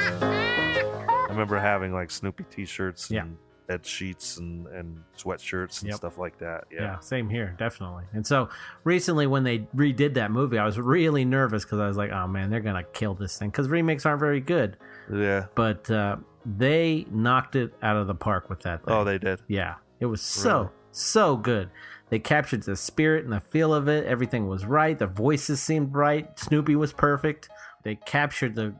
[0.00, 3.24] I remember having like Snoopy T-shirts and Yeah.
[3.70, 5.96] Bed sheets and and sweatshirts and Yep.
[5.98, 6.64] stuff like that.
[6.72, 6.82] Yeah.
[6.82, 6.98] Yeah.
[6.98, 8.04] same here, definitely.
[8.12, 8.48] And so
[8.82, 12.26] recently, when they redid that movie, I was really nervous because I was like, "Oh
[12.26, 14.76] man, they're gonna kill this thing," because remakes aren't very good.
[15.12, 15.46] Yeah.
[15.54, 18.84] But uh, they knocked it out of the park with that.
[18.84, 18.92] Thing.
[18.94, 19.40] Oh, they did.
[19.46, 20.68] Yeah, it was so Really?
[20.90, 21.70] so good.
[22.08, 24.04] They captured the spirit and the feel of it.
[24.04, 24.98] Everything was right.
[24.98, 26.36] The voices seemed right.
[26.36, 27.48] Snoopy was perfect.
[27.84, 28.74] They captured the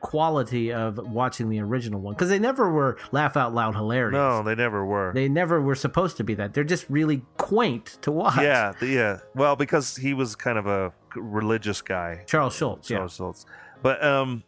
[0.00, 4.12] quality of watching the original one because they never were laugh out loud hilarious.
[4.14, 5.12] No, they never were.
[5.14, 6.54] They never were supposed to be that.
[6.54, 8.36] They're just really quaint to watch.
[8.38, 9.18] Yeah, yeah.
[9.34, 12.24] Well, because he was kind of a religious guy.
[12.26, 12.88] Charles Schulz.
[12.90, 12.98] Yeah.
[12.98, 13.46] Charles Schulz.
[13.82, 14.42] But um,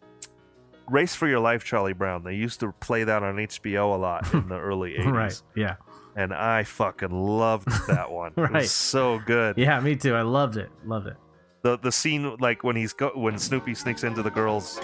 [0.88, 2.24] Race for Your Life, Charlie Brown.
[2.24, 5.12] They used to play that on HBO a lot in the early '80s.
[5.12, 5.42] Right.
[5.54, 5.76] Yeah.
[6.16, 8.32] And I fucking loved that one.
[8.36, 8.52] It Right.
[8.54, 9.56] was so good.
[9.56, 10.14] Yeah, me too.
[10.14, 10.68] I loved it.
[10.84, 11.16] Loved it.
[11.62, 14.80] The the scene like when he's go when Snoopy sneaks into the girls'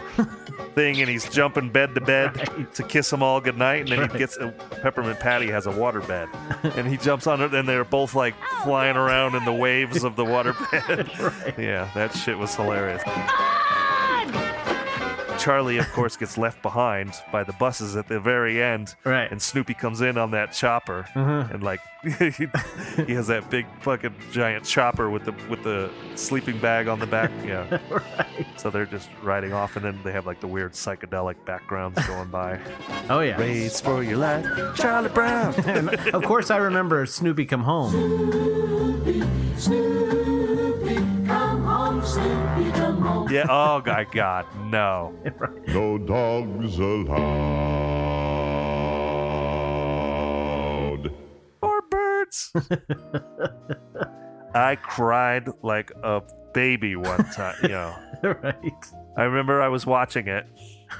[0.74, 4.12] thing and he's jumping bed to bed to kiss them all goodnight, and then Right.
[4.12, 4.52] he gets uh,
[4.82, 6.28] Peppermint Patty has a water bed,
[6.62, 10.16] and he jumps on it, and they're both like flying around in the waves of
[10.16, 11.10] the water bed.
[11.58, 13.02] Yeah, that shit was hilarious.
[15.38, 18.94] Charlie, of course, gets left behind by the buses at the very end.
[19.04, 19.30] Right.
[19.30, 21.54] And Snoopy comes in on that chopper, Mhm.
[21.54, 22.30] and like he,
[23.04, 27.06] he has that big fucking giant chopper with the with the sleeping bag on the
[27.06, 27.30] back.
[27.46, 27.78] Yeah.
[27.90, 28.46] right.
[28.56, 32.28] So they're just riding off, and then they have like the weird psychedelic backgrounds going
[32.28, 32.58] by.
[33.10, 33.36] Oh yeah.
[33.40, 35.54] Race for your life, Charlie Brown.
[36.14, 37.92] Of course, I remember Snoopy come home.
[43.30, 43.46] Yeah.
[43.48, 45.14] Oh my God, no.
[45.68, 46.78] No dogs
[50.26, 51.12] allowed.
[51.62, 52.52] Or birds.
[54.54, 56.22] I cried like a
[56.54, 57.56] baby one time.
[57.62, 57.94] You know.
[58.22, 58.72] right.
[59.16, 60.46] I remember I was watching it,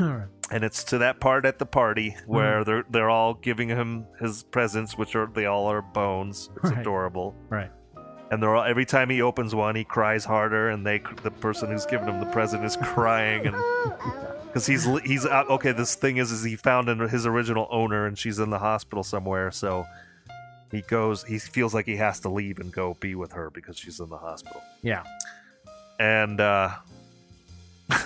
[0.00, 0.28] Alright.
[0.50, 2.32] and it's to that part at the party Mm-hmm.
[2.32, 6.50] where they're they're all giving him his presents, which are they all are bones.
[6.56, 6.80] It's Right.
[6.80, 7.34] adorable.
[7.48, 7.70] Right.
[8.30, 11.70] And they're all, every time he opens one, he cries harder, and they the person
[11.70, 13.56] who's giving him the present is crying, and
[14.46, 15.48] because he's he's out.
[15.48, 18.58] Okay, this thing is is he found in his original owner, and she's in the
[18.58, 19.84] hospital somewhere, so
[20.72, 21.22] he goes.
[21.22, 24.08] He feels like he has to leave and go be with her because she's in
[24.08, 25.04] the hospital Yeah.
[26.00, 26.70] and uh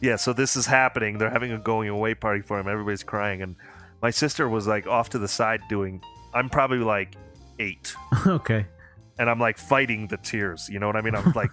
[0.00, 3.42] yeah so this is happening they're having a going away party for him everybody's crying
[3.42, 3.56] and
[4.00, 6.00] my sister was like off to the side doing
[6.32, 7.14] i'm probably like
[7.58, 7.92] eight
[8.26, 8.64] okay.
[9.20, 11.50] And i'm like fighting the tears you know what i mean i'm like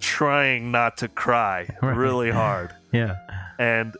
[0.00, 1.96] trying not to cry Right.
[1.96, 3.16] really hard Yeah.
[3.58, 3.96] and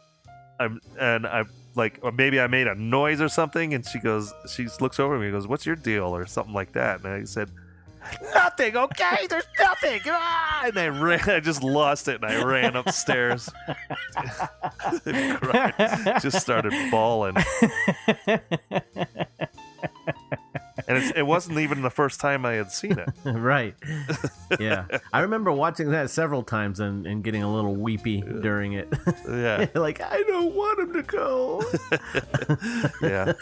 [0.60, 4.32] i'm and I'm like or maybe i made a noise or something and she goes
[4.52, 7.12] she looks over at me and goes what's your deal or something like that and
[7.12, 7.50] i said
[8.32, 9.26] nothing, okay?
[9.28, 10.00] There's nothing.
[10.06, 10.62] Ah!
[10.66, 11.28] And I ran.
[11.28, 13.50] I just lost it, and I ran upstairs.
[15.04, 15.74] Cried.
[16.22, 17.36] just started bawling.
[20.88, 23.10] And it's, it wasn't even the first time I had seen it.
[23.24, 23.74] right.
[24.58, 24.86] Yeah.
[25.12, 28.88] I remember watching that several times and, and getting a little weepy during it.
[29.28, 29.66] Yeah.
[29.74, 31.62] like, I don't want him to go.
[33.02, 33.32] yeah.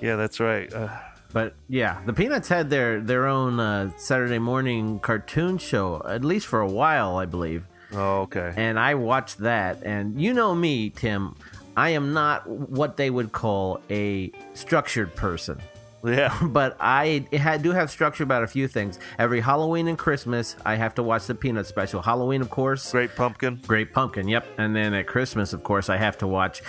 [0.00, 0.72] Yeah, that's right.
[0.72, 0.88] Uh,
[1.32, 6.46] But yeah, the Peanuts had their their own uh, Saturday morning cartoon show at least
[6.46, 7.66] for a while, I believe.
[7.92, 8.52] Oh, okay.
[8.56, 11.34] And I watched that, and you know me, Tim.
[11.76, 15.60] I am not what they would call a structured person.
[16.04, 16.36] Yeah.
[16.50, 18.98] But I had, do have structure about a few things.
[19.18, 22.02] Every Halloween and Christmas, I have to watch the Peanut special.
[22.02, 22.90] Halloween, of course.
[22.90, 23.60] Great Pumpkin.
[23.66, 24.46] Great Pumpkin, yep.
[24.58, 26.62] And then at Christmas, of course, I have to watch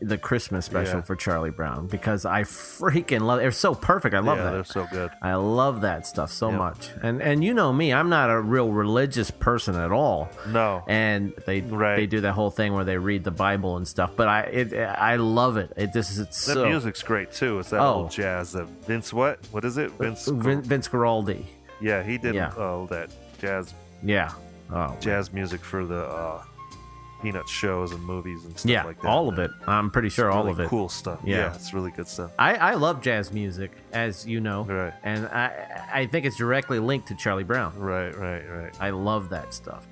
[0.00, 1.02] the Christmas special Yeah.
[1.02, 3.42] for Charlie Brown because I freaking love it.
[3.42, 4.14] They're so perfect.
[4.14, 4.50] I love yeah, that.
[4.52, 5.10] they're so good.
[5.22, 6.90] I love that stuff so much.
[7.02, 10.28] And and you know me, I'm not a real religious person at all.
[10.48, 10.82] No.
[10.86, 14.12] And they they do that whole thing where they read the Bible and stuff.
[14.16, 15.72] But I it, I love it.
[15.76, 17.58] It just it's That so music's great too.
[17.58, 17.94] It's that Oh.
[18.02, 18.52] old jazz.
[18.52, 19.38] That Vince what?
[19.50, 19.90] What is it?
[19.92, 20.26] Vince.
[20.26, 21.44] Vin, Vince Guaraldi.
[21.80, 22.52] Yeah, he did Yeah.
[22.56, 23.74] all that jazz.
[24.02, 24.32] Yeah.
[24.72, 24.96] Oh.
[25.00, 26.42] Jazz music for the uh,
[27.22, 29.08] Peanut shows and movies and stuff Yeah, like that.
[29.08, 29.50] all of it.
[29.66, 30.68] I'm pretty sure all really of it.
[30.68, 31.20] Cool stuff.
[31.24, 31.36] Yeah.
[31.36, 31.54] Yeah.
[31.54, 32.30] it's really good stuff.
[32.38, 34.92] I, I love jazz music, as you know, Right.
[35.02, 37.72] and I I think it's directly linked to Charlie Brown.
[37.78, 38.74] Right, right, right.
[38.80, 39.86] I love that stuff.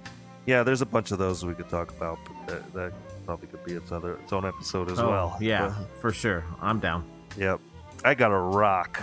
[0.47, 2.93] Yeah, there's a bunch of those we could talk about, but that, that
[3.25, 5.37] probably could be its other its own episode as Oh, well.
[5.41, 6.45] Yeah, But, for sure.
[6.61, 7.05] I'm down.
[7.39, 7.59] yep.
[8.05, 9.01] I got a rock.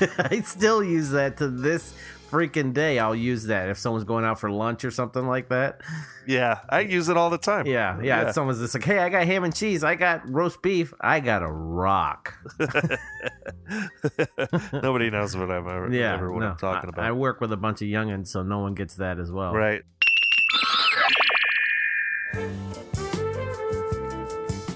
[0.18, 1.92] I still use that to this
[2.30, 3.00] freaking day.
[3.00, 5.80] I'll use that if someone's going out for lunch or something like that.
[6.28, 7.66] yeah, I use it all the time.
[7.66, 8.04] Yeah, yeah.
[8.22, 8.28] Yeah.
[8.28, 9.82] If someone's just like, "Hey, I got ham and cheese.
[9.82, 10.94] I got roast beef.
[11.00, 12.34] I got a rock."
[14.72, 17.04] Nobody knows what I'm ever, yeah, ever what no, I'm talking I- about.
[17.04, 19.52] I work with a bunch of youngins, so no one gets that as well.
[19.52, 19.82] Right.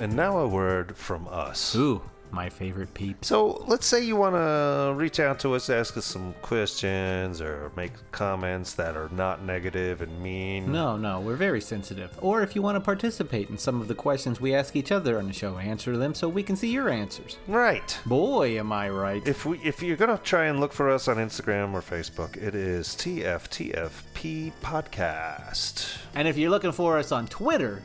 [0.00, 1.74] And now a word from us.
[1.76, 2.02] Ooh,
[2.35, 3.24] my favorite peep.
[3.24, 7.70] So let's say you want to reach out to us, ask us some questions, or
[7.76, 10.70] make comments that are not negative and mean.
[10.70, 12.11] No, no, we're very sensitive.
[12.20, 15.18] Or if you want to participate in some of the questions we ask each other
[15.18, 17.39] on the show, answer them so we can see your answers.
[17.47, 17.99] Right.
[18.05, 19.26] Boy, am I right.
[19.26, 22.55] If we if you're gonna try and look for us on Instagram or Facebook, it
[22.55, 25.99] is TFTFP Podcast.
[26.14, 27.82] And if you're looking for us on Twitter,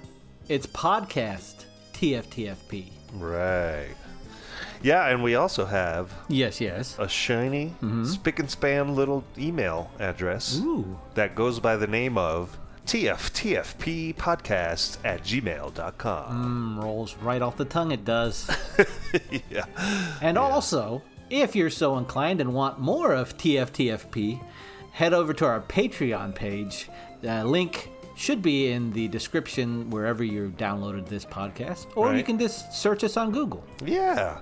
[0.47, 2.91] it's podcast TFTFP.
[3.13, 3.95] Right.
[4.81, 6.95] Yeah, and we also have Yes, yes.
[6.99, 7.73] a shiny,
[8.05, 10.97] spick and span little email address Ooh.
[11.15, 16.77] that goes by the name of TFTFP Podcast at gmail.com.
[16.79, 18.49] Mm, rolls right off the tongue, it does.
[19.49, 19.65] yeah.
[20.21, 24.41] And also, if you're so inclined and want more of TFTFP,
[24.91, 26.89] head over to our Patreon page.
[27.21, 32.37] The link should be in the description wherever you downloaded this podcast, or you can
[32.37, 33.63] just search us on Google.
[33.83, 34.39] Yeah.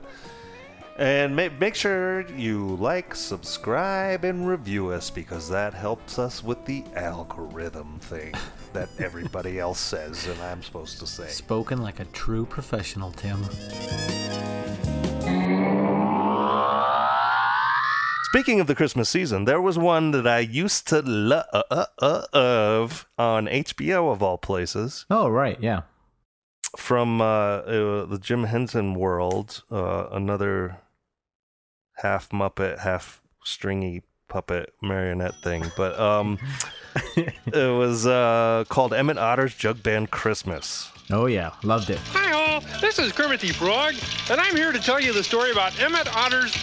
[0.97, 6.65] And ma- make sure you like, subscribe, and review us because that helps us with
[6.65, 8.34] the algorithm thing
[8.73, 11.28] that everybody else says and I'm supposed to say.
[11.28, 13.45] Spoken like a true professional, Tim.
[18.32, 21.45] Speaking of the Christmas season, there was one that I used to love
[23.17, 25.82] on HBO of all places Oh, right, yeah.
[26.75, 29.63] from uh, uh, the Jim Henson world.
[29.71, 30.78] Uh, another
[31.97, 36.38] half Muppet, half stringy puppet marionette thing, but um,
[37.15, 40.91] it was uh, called Emmett Otter's Jug Band Christmas.
[41.11, 41.99] Oh yeah, loved it.
[42.11, 43.95] Hi all, this is Kermit the Frog,
[44.30, 46.53] and I'm here to tell you the story about Emmett Otter's.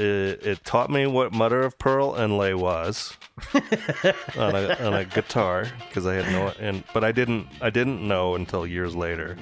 [0.00, 3.16] It, it taught me what mother of pearl inlay was
[3.54, 8.06] on a on a guitar because I had no and but I didn't I didn't
[8.06, 9.36] know until years later.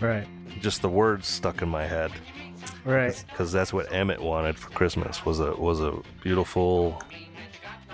[0.00, 0.26] Right.
[0.60, 2.10] Just the words stuck in my head
[2.84, 3.24] Right.
[3.30, 7.00] because that's what Emmett wanted for Christmas was a was a beautiful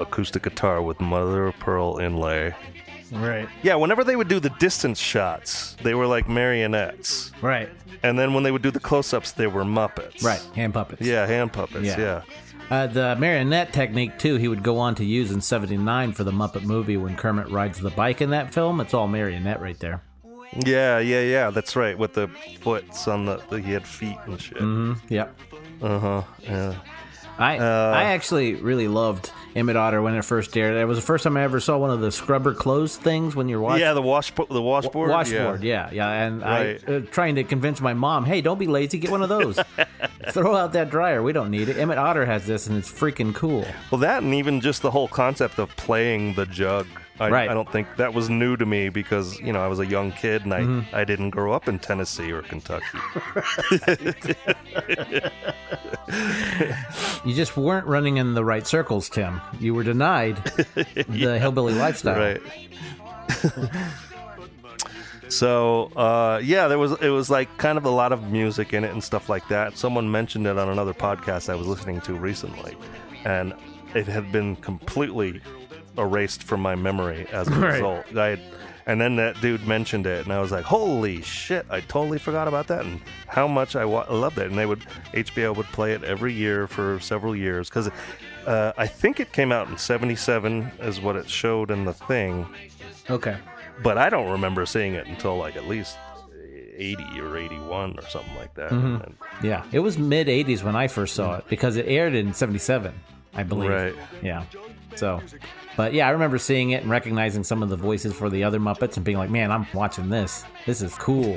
[0.01, 2.55] acoustic guitar with mother of pearl inlay.
[3.13, 3.49] Right.
[3.63, 7.33] Yeah, whenever they would do the distance shots, they were like marionettes.
[7.43, 7.69] Right.
[8.03, 10.23] And then when they would do the close-ups, they were Muppets.
[10.23, 10.41] Right.
[10.55, 11.03] Hand puppets.
[11.03, 11.85] Yeah, hand puppets.
[11.85, 11.99] Yeah.
[11.99, 12.23] yeah.
[12.71, 16.31] Uh, the marionette technique too, he would go on to use in '79 for the
[16.31, 18.81] Muppet movie when Kermit rides the bike in that film.
[18.81, 20.03] It's all marionette right there.
[20.65, 21.51] Yeah, yeah, yeah.
[21.51, 21.99] That's right.
[21.99, 22.29] With the
[22.61, 24.59] foots on the, the he had feet and shit.
[24.59, 25.13] Mm-hmm.
[25.13, 25.37] Yep.
[25.83, 26.23] Uh huh.
[26.43, 26.75] Yeah.
[27.39, 30.77] I Uh, I actually really loved Emmett Otter when it first aired.
[30.77, 33.49] It was the first time I ever saw one of the scrubber clothes things when
[33.49, 33.81] you're watching.
[33.81, 35.11] yeah, the wash the washboard.
[35.11, 36.81] Washboard, yeah, yeah, and Right.
[36.89, 39.59] I uh, trying to convince my mom, hey, don't be lazy, get one of those.
[40.31, 41.77] Throw out that dryer, we don't need it.
[41.79, 43.67] Emmett Otter has this, and it's freaking cool.
[43.91, 46.87] Well, that and even just the whole concept of playing the jug.
[47.21, 47.51] I, Right.
[47.51, 50.11] I don't think that was new to me because you know I was a young
[50.13, 50.85] kid and I, Mhm.
[50.95, 52.87] I didn't grow up in Tennessee or Kentucky.
[57.25, 59.41] You just weren't running in the right circles, Tim.
[59.61, 60.37] You were denied
[61.09, 62.19] the hillbilly lifestyle.
[62.19, 62.43] Right.
[65.29, 68.83] So uh, yeah, there was it was like kind of a lot of music in
[68.85, 69.77] it and stuff like that.
[69.77, 72.77] Someone mentioned it on another podcast I was listening to recently,
[73.25, 73.53] and
[73.95, 75.41] it had been completely
[75.99, 77.73] erased from my memory as a Right.
[77.75, 78.17] result.
[78.17, 78.41] I had,
[78.87, 81.67] and then that dude mentioned it, and I was like, "Holy shit!
[81.71, 84.47] I totally forgot about that." And how much I, wa- loved it.
[84.49, 84.81] And they would
[85.13, 87.89] HBO would play it every year for several years because
[88.47, 92.47] uh, I think it came out in '77 is what it showed in the thing
[93.09, 93.37] Okay.
[93.83, 95.97] but I don't remember seeing it until like at least
[96.77, 98.71] 80 or 81 or something like that.
[98.71, 99.05] Mhm.
[99.05, 102.33] And- Yeah, it was mid 80s when I first saw it because it aired in
[102.33, 102.95] 77,
[103.35, 103.71] I believe.
[103.71, 103.95] Right.
[104.23, 104.45] Yeah.
[104.97, 105.21] So,
[105.77, 108.59] but yeah, I remember seeing it and recognizing some of the voices for the other
[108.59, 110.45] Muppets and being like, man, I'm watching this.
[110.67, 111.37] This is cool.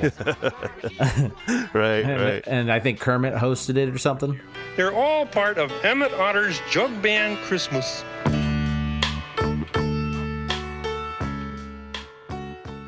[1.72, 2.44] right, and, right.
[2.46, 4.38] and I think Kermit hosted it or something.
[4.76, 8.04] They're all part of Emmett Otter's Jug Band Christmas.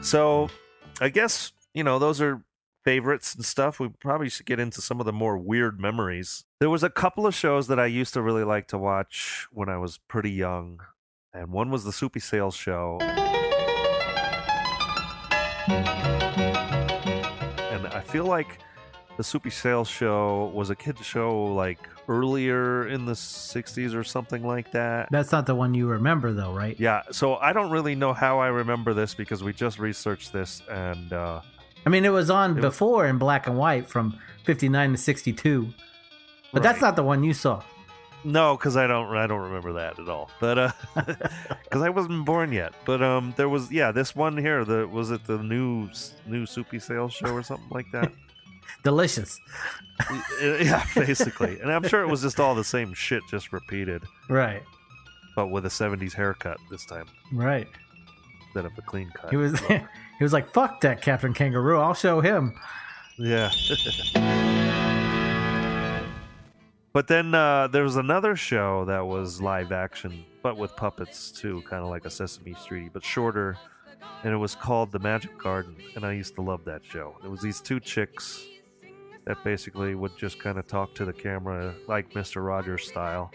[0.02, 0.48] So
[1.00, 2.42] I guess, you know, those are
[2.84, 3.80] favorites and stuff.
[3.80, 6.44] We probably should get into some of the more weird memories.
[6.60, 9.68] There was a couple of shows that I used to really like to watch when
[9.68, 10.80] I was pretty young.
[11.36, 12.98] And one was the Soupy Sales show.
[17.70, 18.58] And I feel like
[19.18, 24.46] the Soupy Sales show was a kid's show like earlier in the 60s or something
[24.46, 25.08] like that.
[25.10, 26.78] That's not the one you remember, though, right?
[26.78, 30.62] Yeah, so I don't really know how I remember this because we just researched this
[30.70, 31.40] and uh
[31.84, 35.68] I mean, it was on It- before in black and white from 59 to 62.
[36.52, 37.62] But that's not the one you saw.
[38.24, 40.30] No, because I don't I don't remember that at all.
[40.40, 42.72] But uh because I wasn't born yet.
[42.84, 45.88] But um there was yeah this one here the was it the new
[46.26, 48.12] new Soupy Sales show or something like that.
[48.82, 49.38] Delicious.
[50.42, 54.62] yeah, basically, and I'm sure it was just all the same shit just repeated, Right.
[55.34, 57.66] but with a '70s haircut this time Right.
[58.46, 59.30] instead of a clean cut.
[59.30, 59.80] He was he
[60.24, 61.78] was like, "Fuck that Captain Kangaroo.
[61.80, 62.54] I'll show him."
[63.18, 63.50] Yeah.
[66.96, 71.62] But then uh, there was another show that was live action, but with puppets too,
[71.68, 73.58] kind of like a Sesame Street, but shorter.
[74.24, 77.18] And it was called The Magic Garden, and I used to love that show.
[77.22, 78.46] It was these two chicks
[79.26, 82.42] that basically would just kind of talk to the camera like Mr.
[82.42, 83.30] Rogers style.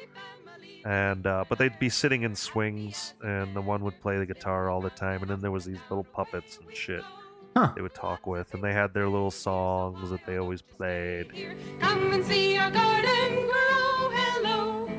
[0.83, 4.71] And uh, but they'd be sitting in swings, and the one would play the guitar
[4.71, 7.03] all the time, and then there was these little puppets and shit
[7.75, 11.27] they would talk with, and they had their little songs that they always played.
[11.79, 14.09] Come and see our garden grow.
[14.13, 14.89] Hello.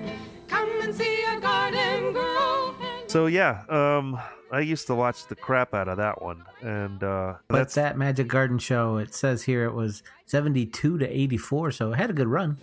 [0.49, 2.75] Come and see our garden grow.
[3.07, 4.19] So yeah, um,
[4.51, 7.97] I used to watch the crap out of that one, and uh, But that's that
[7.97, 12.13] Magic Garden show, it says here it was 72 to 84, so it had a
[12.13, 12.59] good run.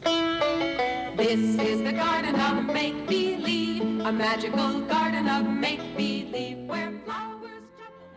[1.17, 5.88] This is the garden of make believe, a magical garden of make believe where flowers.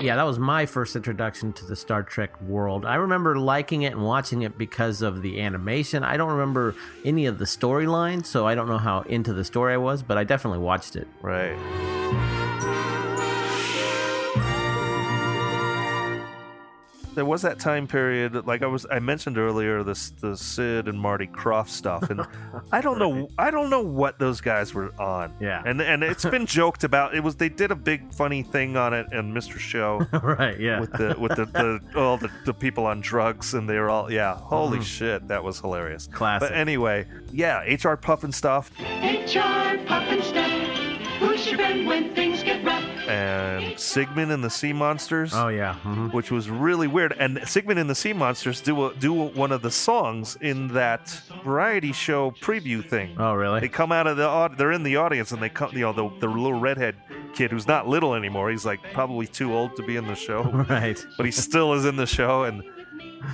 [0.00, 2.86] Yeah, that was my first introduction to the Star Trek world.
[2.86, 6.02] I remember liking it and watching it because of the animation.
[6.02, 6.74] I don't remember
[7.04, 10.16] any of the storyline, so I don't know how into the story I was, but
[10.16, 11.06] I definitely watched it.
[11.20, 12.39] Right.
[17.20, 20.98] There was that time period, like I was I mentioned earlier, this the Sid and
[20.98, 22.22] Marty Krofft stuff, and
[22.72, 25.34] I don't know I don't know what those guys were on.
[25.38, 25.62] Yeah.
[25.66, 27.14] and and it's been joked about.
[27.14, 29.58] It was they did a big funny thing on it and Mr.
[29.58, 29.98] Show.
[30.22, 30.58] right.
[30.58, 30.80] Yeah.
[30.80, 34.10] With the with the, the all the, the people on drugs and they were all
[34.10, 34.82] yeah holy Mhm.
[34.84, 36.48] shit that was hilarious Classic.
[36.48, 40.89] but anyway yeah HR Pufnstuf HR Pufnstuf.
[41.20, 42.84] Who's your friend when things get rough?
[43.10, 45.32] and Sigmund and the Sea Monsters.
[45.34, 46.08] Oh yeah, mm-hmm.
[46.08, 47.12] which was really weird.
[47.18, 51.08] And Sigmund and the Sea Monsters do a, do one of the songs in that
[51.44, 53.16] variety show preview thing.
[53.18, 53.60] Oh really?
[53.60, 55.92] They come out of the aud- they're in the audience and they come you know
[55.92, 56.96] the the little redhead
[57.34, 58.50] kid who's not little anymore.
[58.50, 60.40] He's like probably too old to be in the show.
[60.70, 61.04] Right.
[61.16, 62.62] But he still is in the show and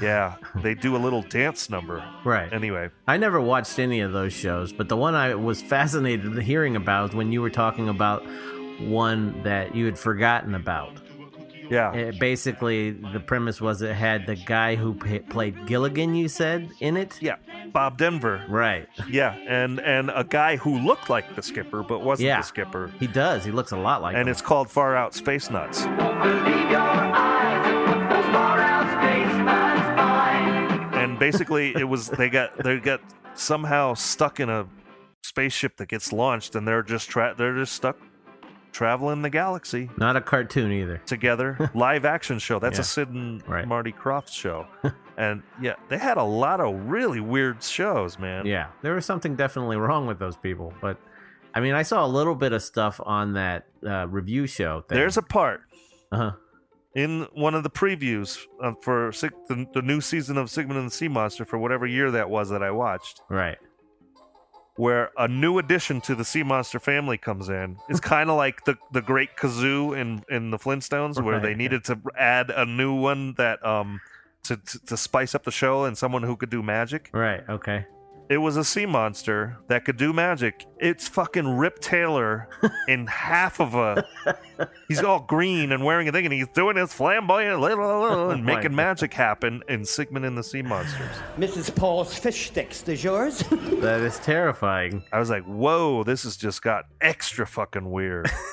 [0.03, 2.05] yeah, they do a little dance number.
[2.25, 2.53] Right.
[2.53, 6.77] Anyway, I never watched any of those shows, but the one I was fascinated hearing
[6.77, 8.23] about when you were talking about
[8.81, 10.93] one that you had forgotten about.
[11.69, 11.93] Yeah.
[11.95, 16.15] It, basically, the premise was it had the guy who pa played Gilligan.
[16.15, 17.21] You said in it.
[17.21, 17.37] Yeah,
[17.73, 18.45] Bob Denver.
[18.49, 18.87] Right.
[19.09, 22.37] Yeah, and and a guy who looked like the skipper but wasn't Yeah.
[22.37, 22.93] the skipper.
[23.01, 23.45] He does.
[23.45, 24.15] He looks a lot like.
[24.15, 24.29] and him.
[24.29, 25.85] it's called Far Out Space Nuts.
[31.31, 33.01] Basically, it was they got they got
[33.35, 34.67] somehow stuck in a
[35.23, 37.99] spaceship that gets launched, and they're just tra- they're just stuck
[38.73, 40.99] traveling the galaxy not a cartoon either.
[41.07, 41.71] together.
[41.75, 42.59] Live action show.
[42.59, 42.83] That's Yeah.
[42.83, 43.67] a Sid and Right.
[43.67, 44.67] Marty Krofft show.
[45.17, 48.45] and yeah, they had a lot of really weird shows, man.
[48.45, 50.99] Yeah, there was something definitely wrong with those people, but
[51.55, 54.83] I mean, I saw a little bit of stuff on that uh, review show.
[54.83, 54.99] Thing.
[54.99, 55.63] There's a part
[56.13, 56.33] uh-huh.
[56.97, 60.89] In one of the previews uh, for Sig- the, the new season of Sigmund and
[60.89, 63.59] the Sea Monster for whatever year that was that I watched, right.
[64.77, 67.77] where a new addition to the Sea Monster family comes in.
[67.91, 71.85] It's kind of like the the Great Kazoo in in the Flintstones, where they needed
[71.85, 74.01] to add a new one that um
[74.45, 77.11] to, to to spice up the show and someone who could do magic.
[77.13, 77.45] Right.
[77.47, 77.85] Okay.
[78.29, 80.67] It was a sea monster that could do magic.
[80.79, 82.49] It's fucking Rip Taylor
[82.89, 84.05] in half of a.
[84.89, 88.37] He's all green and wearing a thing, and he's doing his flamboyant oh and Oh
[88.43, 91.15] my making magic happen in Sigmund and the Sea Monsters.
[91.39, 91.73] Mrs.
[91.73, 93.45] Paul's fish sticks, de yours?
[93.77, 95.05] That is terrifying.
[95.13, 98.29] I was like, whoa, this has just got extra fucking weird.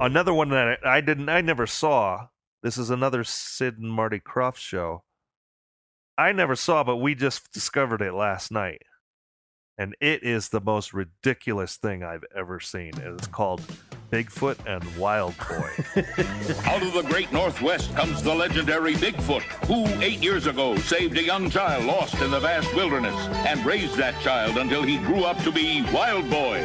[0.00, 2.28] another one that I, I didn't, I never saw.
[2.62, 5.02] This is another Sid and Marty Krofft show.
[6.18, 8.82] I never saw, but we just discovered it last night.
[9.78, 12.92] And it is the most ridiculous thing I've ever seen.
[12.96, 13.62] And it's called
[14.10, 15.70] Bigfoot and Wild Boy.
[16.70, 21.22] Out of the great Northwest comes the legendary Bigfoot, who eight years ago saved a
[21.22, 23.16] young child lost in the vast wilderness
[23.46, 26.62] and raised that child until he grew up to be Wild Boy.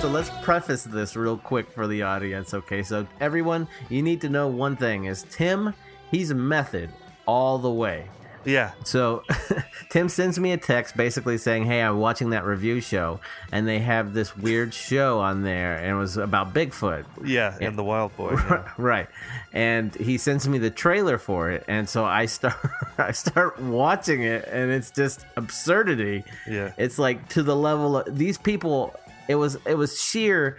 [0.00, 2.82] So let's preface this real quick for the audience, okay?
[2.82, 5.74] So everyone, you need to know one thing is Tim,
[6.10, 6.90] he's method
[7.26, 8.08] all the way.
[8.44, 8.72] Yeah.
[8.84, 9.22] So
[9.90, 13.20] Tim sends me a text basically saying, "Hey, I'm watching that review show
[13.52, 17.78] and they have this weird show on there and it was about Bigfoot." yeah, and
[17.78, 18.32] the Wild Boy.
[18.48, 18.68] yeah.
[18.78, 19.08] right.
[19.52, 22.56] And he sends me the trailer for it and so I start
[22.98, 26.24] I start watching it and it's just absurdity.
[26.48, 26.72] Yeah.
[26.76, 28.94] It's like to the level of these people
[29.28, 30.58] it was it was sheer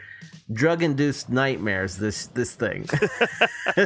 [0.51, 2.87] drug induced nightmares this this thing.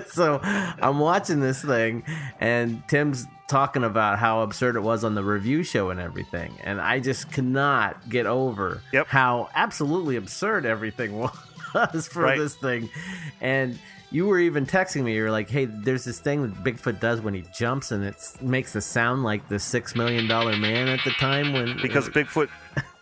[0.07, 2.03] so I'm watching this thing
[2.39, 6.79] and Tim's talking about how absurd it was on the review show and everything and
[6.79, 11.17] I just cannot get over how absolutely absurd everything
[11.73, 12.37] was for Right.
[12.39, 12.89] this thing.
[13.41, 13.77] And
[14.11, 15.13] you were even texting me.
[15.15, 18.15] You were like, "Hey, there's this thing that Bigfoot does when he jumps, and it
[18.41, 22.49] makes the sound like the six million dollar man at the time when because Bigfoot,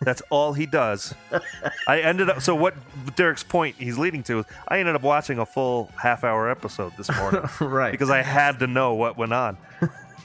[0.01, 1.15] that's all he does.
[1.87, 2.41] I ended up.
[2.41, 2.73] So what
[3.15, 6.91] Derek's point he's leading to is I ended up watching a full half hour episode
[6.97, 7.91] this morning, right?
[7.93, 9.55] Because I had to know what went on.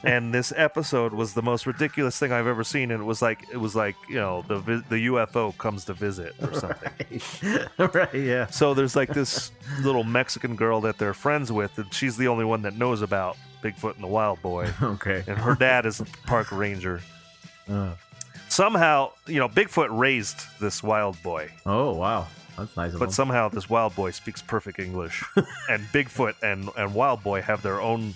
[0.05, 3.47] And this episode was the most ridiculous thing I've ever seen, and it was like
[3.53, 4.59] it was like you know the
[4.89, 7.69] the UFO comes to visit or something.
[7.79, 8.47] right, yeah.
[8.47, 9.53] So there's like this
[9.83, 13.37] little Mexican girl that they're friends with, and she's the only one that knows about
[13.63, 14.69] Bigfoot and the Wild Boy.
[14.83, 15.23] Okay.
[15.29, 17.01] And her dad is a park ranger.
[17.71, 17.93] Uh,
[18.49, 21.51] Somehow, you know, Bigfoot raised this wild boy.
[21.65, 22.27] oh wow,
[22.59, 23.13] that's nice of But him.
[23.13, 25.25] somehow this wild boy speaks perfect English.
[25.71, 28.13] and Bigfoot and, and Wild Boy have their own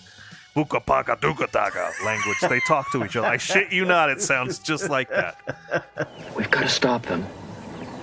[0.57, 2.39] Bukapaka Dukataka language.
[2.49, 3.27] They talk to each other.
[3.29, 5.37] I shit you not, it sounds just like that.
[6.35, 7.27] We've got to stop them.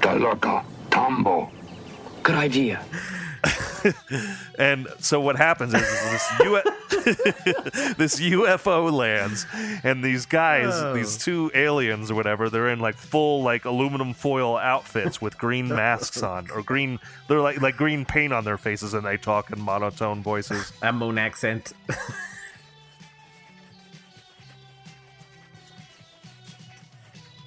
[0.01, 1.51] Talaka, Tambo.
[2.21, 2.85] Good idea.
[4.59, 6.61] and so what happens is, is this, U-
[7.97, 9.45] this UFO lands,
[9.83, 10.93] and these guys, Oh.
[10.93, 15.67] these two aliens or whatever, they're in like full like aluminum foil outfits with green
[15.81, 16.99] masks on, or green.
[17.27, 20.71] They're like like green paint on their faces, and they talk in monotone voices.
[20.81, 21.73] A moon accent.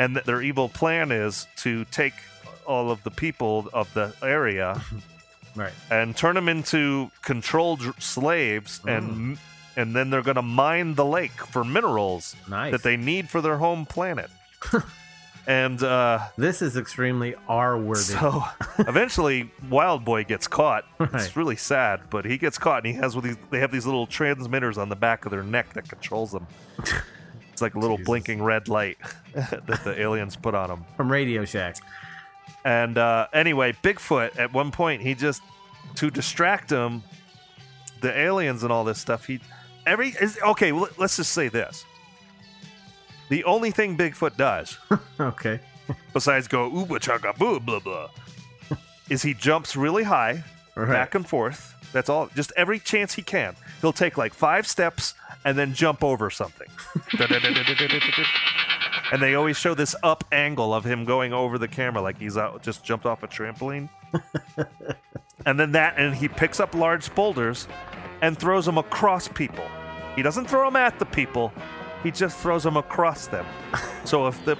[0.00, 2.14] And that their evil plan is to take
[2.66, 4.80] all of the people of the area
[5.56, 8.96] right and turn them into controlled slaves Mm.
[8.98, 9.38] and
[9.78, 12.72] and then they're going to mine the lake for minerals Nice.
[12.72, 14.30] that they need for their home planet
[15.46, 18.00] and uh This is extremely R worthy.
[18.00, 18.42] so
[18.80, 21.14] eventually wild boy gets caught Right.
[21.14, 23.86] it's really sad but he gets caught and he has with these they have these
[23.86, 26.46] little transmitters on the back of their neck that controls them
[27.56, 28.98] it's like a little blinking red light
[29.34, 31.76] that the aliens put on them From Radio Shack.
[32.66, 35.40] and uh, anyway, Bigfoot at one point he just
[35.94, 37.02] to distract him,
[38.02, 39.24] the aliens and all this stuff.
[39.24, 39.40] He
[39.86, 40.72] every is, okay.
[40.72, 41.84] Well, let's just say this:
[43.30, 44.76] the only thing Bigfoot does,
[45.20, 45.58] okay,
[46.12, 48.10] besides go ooba chaka boo blah blah,
[49.08, 50.88] is he jumps really high, Right.
[50.90, 51.72] back and forth.
[51.92, 52.28] That's all.
[52.34, 55.14] Just every chance he can, he'll take like five steps
[55.44, 56.68] and then jump over something.
[59.12, 62.36] and they always show this up angle of him going over the camera like he's
[62.36, 63.88] out just jumped off a trampoline.
[65.46, 67.68] and then that and he picks up large boulders
[68.22, 69.64] and throws them across people.
[70.16, 71.52] He doesn't throw them at the people.
[72.02, 73.46] He just throws them across them.
[74.04, 74.56] So if the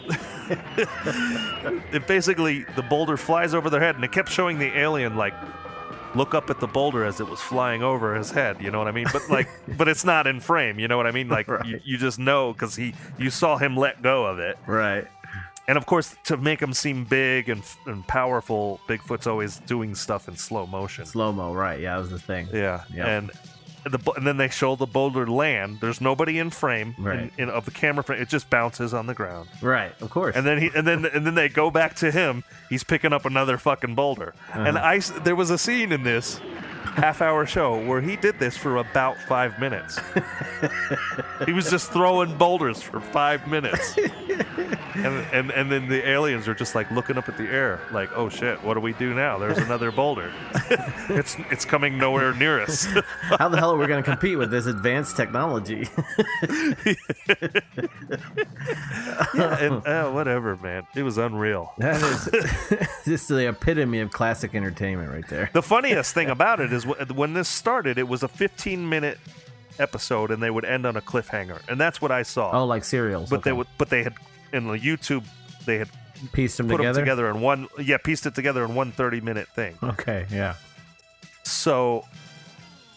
[1.93, 5.35] if basically the boulder flies over their head and it kept showing the alien like
[6.17, 8.89] look up at the boulder as it was flying over his head you know what
[8.89, 9.07] i mean?
[9.13, 11.29] But like but it's not in frame you know what i mean?
[11.29, 14.59] Like you, you just know because he you saw him let go of it.
[14.67, 15.07] Right.
[15.69, 20.29] And of course to make him seem big and, and powerful bigfoot's always doing stuff
[20.29, 21.07] in slow motion.
[21.07, 21.81] Slow mo, right?
[21.81, 22.49] Yeah, that was the thing.
[22.53, 22.85] yeah.
[22.95, 23.07] Yep.
[23.07, 23.31] and
[23.93, 27.19] the, and then they show the boulder land there's nobody in frame Right.
[27.21, 30.35] in, in, of the camera frame it just bounces on the ground Right, of course.
[30.37, 32.45] and then he and then and then they go back to him.
[32.69, 34.35] He's picking up another fucking boulder.
[34.53, 34.87] And Uh-huh.
[34.87, 36.41] I s- there was a scene in this
[36.97, 40.01] half hour show where he did this for about five minutes.
[41.47, 43.97] he was just throwing boulders for five minutes.
[44.97, 48.11] and, and and then the aliens are just like looking up at the air, like,
[48.15, 49.39] oh shit, what do we do now?
[49.39, 50.33] There's another boulder.
[51.11, 52.85] it's it's coming nowhere near us.
[53.39, 55.89] How the hell are we going to compete with this advanced technology?
[59.35, 60.87] yeah, and uh, whatever, man.
[60.95, 61.73] It was unreal.
[61.79, 62.29] that is
[63.05, 65.51] just the epitome of classic entertainment right there.
[65.53, 69.19] The funniest thing about it is when this started, it was a 15 minute
[69.79, 72.63] episode, and they would end on a cliffhanger, and that's what I saw.
[72.63, 73.31] Oh, like serials.
[73.31, 73.59] but they okay.
[73.59, 74.15] would, but they had
[74.53, 75.25] in the YouTube,
[75.65, 75.89] they had
[76.33, 76.95] pieced them put together.
[76.95, 79.77] them together in one, yeah, pieced it together in one 30 minute thing.
[79.83, 80.55] Okay, yeah.
[81.45, 82.05] So,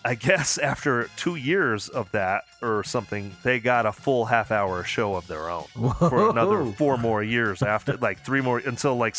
[0.06, 4.84] I guess after two years of that or something, they got a full half hour
[4.84, 5.66] show of their own
[6.00, 9.16] for another four more years after, like three more until like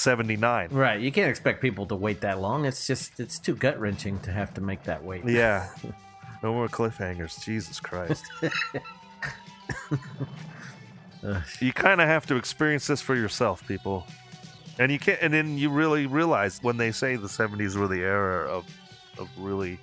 [0.00, 0.68] 79.
[0.70, 2.64] Right, you can't expect people to wait that long.
[2.64, 5.24] It's just it's too gut wrenching to have to make that wait.
[5.26, 5.68] Yeah.
[6.42, 7.44] No more cliffhangers.
[7.44, 8.24] Jesus Christ.
[11.60, 14.06] you kind of have to experience this for yourself, people.
[14.78, 18.00] And you can't and then you really realize when they say the 70s were the
[18.00, 18.64] era of
[19.18, 19.78] of really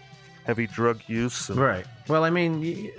[0.48, 1.86] heavy drug use and Right.
[2.08, 2.92] Well, I mean,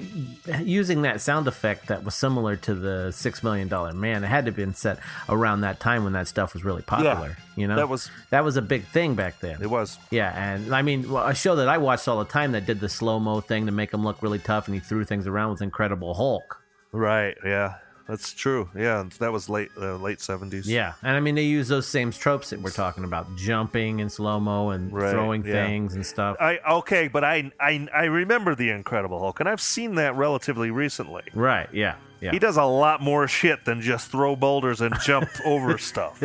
[0.62, 4.44] using that sound effect that was similar to the Six Million Dollar Man, it had
[4.44, 4.98] to have been set
[5.28, 7.36] around that time when that stuff was really popular.
[7.56, 9.60] you know, that was- that was a big thing back then.
[9.60, 9.98] It was.
[10.10, 12.88] Yeah, and I mean, a show that I watched all the time that did the
[12.88, 15.62] slow mo thing to make him look really tough, and he threw things around with
[15.62, 16.62] Incredible Hulk.
[16.92, 17.74] Right, yeah.
[18.08, 18.70] That's true.
[18.74, 20.62] Yeah, that was late uh, late 70s.
[20.64, 24.08] Yeah, and I mean they use those same tropes that we're talking about, jumping in
[24.08, 25.66] slow mo and Right, throwing yeah.
[25.66, 26.38] things and stuff.
[26.40, 30.70] I okay, but I I I remember the Incredible Hulk and I've seen that relatively
[30.70, 31.22] recently.
[31.34, 31.96] Right, yeah.
[32.20, 32.32] Yeah.
[32.32, 36.20] He does a lot more shit than just throw boulders and jump over stuff.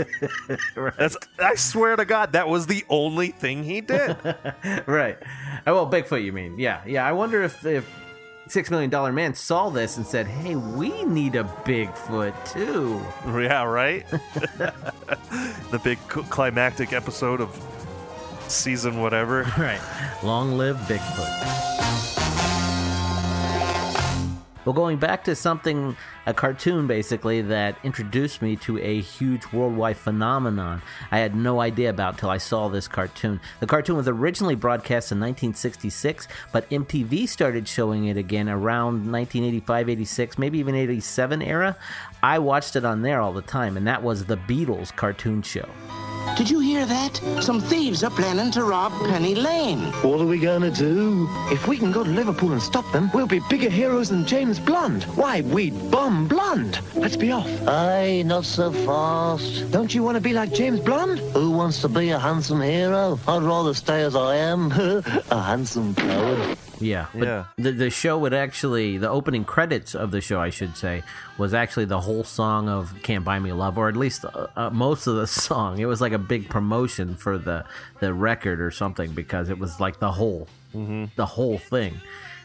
[0.97, 4.18] That's I swear to God, that was the only thing he did.
[4.88, 5.18] right.
[5.68, 6.57] Oh, well, Bigfoot, you mean?
[6.57, 7.05] Yeah, yeah.
[7.05, 7.88] I wonder if if
[8.48, 13.02] Six Million Dollar Man saw this and said, "Hey, we need a Bigfoot too."
[13.40, 14.06] yeah, right.
[15.72, 17.49] the big climactic episode of
[18.48, 19.44] season whatever.
[19.57, 19.82] Right.
[20.24, 22.22] Long live Bigfoot.
[24.65, 29.98] Well, going back to something, a cartoon basically, that introduced me to a huge worldwide
[29.98, 30.81] phenomenon
[31.11, 33.41] I had no idea about till I saw this cartoon.
[33.60, 39.90] The cartoon was originally broadcast in 1966, but MTV started showing it again around 1985,
[39.90, 41.76] 86, maybe even 87 era.
[42.22, 45.68] I watched it on there all the time, and that was the Beatles cartoon show.
[46.37, 47.21] Did you hear that?
[47.41, 49.79] Some thieves are planning to rob Penny Lane.
[50.01, 51.27] What are we gonna do?
[51.51, 54.59] If we can go to Liverpool and stop them, we'll be bigger heroes than James
[54.59, 55.03] Blunt.
[55.15, 56.79] Why, we'd bomb Blunt.
[56.95, 57.47] Let's be off.
[57.67, 59.69] Aye, not so fast.
[59.71, 61.19] Don't you want to be like James Blunt?
[61.33, 63.19] Who wants to be a handsome hero?
[63.27, 64.71] I'd rather stay as I am,
[65.29, 66.57] a handsome coward.
[66.79, 67.45] Yeah, but Yeah.
[67.57, 71.03] The, the show would actually, the opening credits of the show, I should say,
[71.37, 74.69] was actually the whole song of "Can't Buy Me Love," or at least uh, uh,
[74.69, 75.79] most of the song.
[75.79, 77.65] It was like a big promotion for the
[77.99, 80.47] the record or something because it was like the whole,
[81.15, 82.01] the whole thing.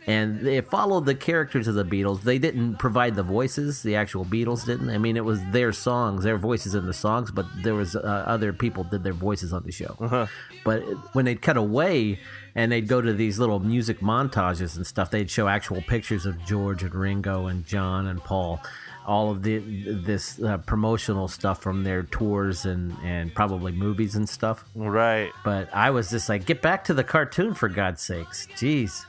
[0.07, 2.23] And it followed the characters of the Beatles.
[2.23, 4.89] They didn't provide the voices; the actual Beatles didn't.
[4.89, 8.01] I mean, it was their songs, their voices in the songs, but there was uh,
[8.27, 9.97] other people did their voices on the show.
[10.01, 10.27] Uh-huh.
[10.69, 12.19] But when they'd cut away
[12.55, 16.45] and they'd go to these little music montages and stuff, they'd show actual pictures of
[16.45, 18.61] George and Ringo and John and Paul,
[19.07, 24.29] all of the this uh, promotional stuff from their tours and and probably movies and
[24.29, 24.63] stuff.
[24.75, 25.31] Right.
[25.43, 29.07] But I was just like, get back to the cartoon for God's sakes, jeez.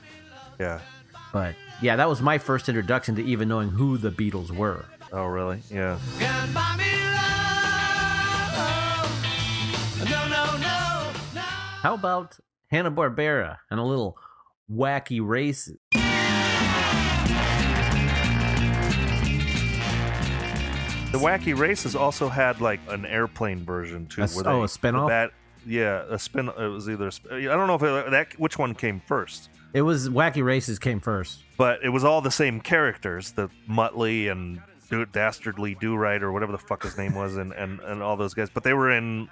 [0.62, 0.80] Yeah.
[1.34, 4.86] But yeah, that was my first introduction to even knowing who the Beatles were.
[5.12, 5.60] Oh, really?
[5.70, 6.00] Yeah.
[11.82, 12.38] How about
[12.68, 14.18] Hanna Barbera and a little
[14.70, 15.72] wacky race?
[21.12, 24.26] The Wacky Races also had like an airplane version too.
[24.26, 25.08] Where oh, a spin-off?
[25.08, 25.32] bat-
[25.66, 26.50] yeah, a spin.
[26.50, 27.10] It was either.
[27.32, 30.80] a I don't know if it, that which one came first, It was Wacky Races
[30.80, 31.44] came first.
[31.58, 36.32] but it was all the same characters: the Muttley and Do- Dastardly Do Right or
[36.32, 38.50] whatever the fuck his name was, and, and and all those guys.
[38.54, 39.30] But they were in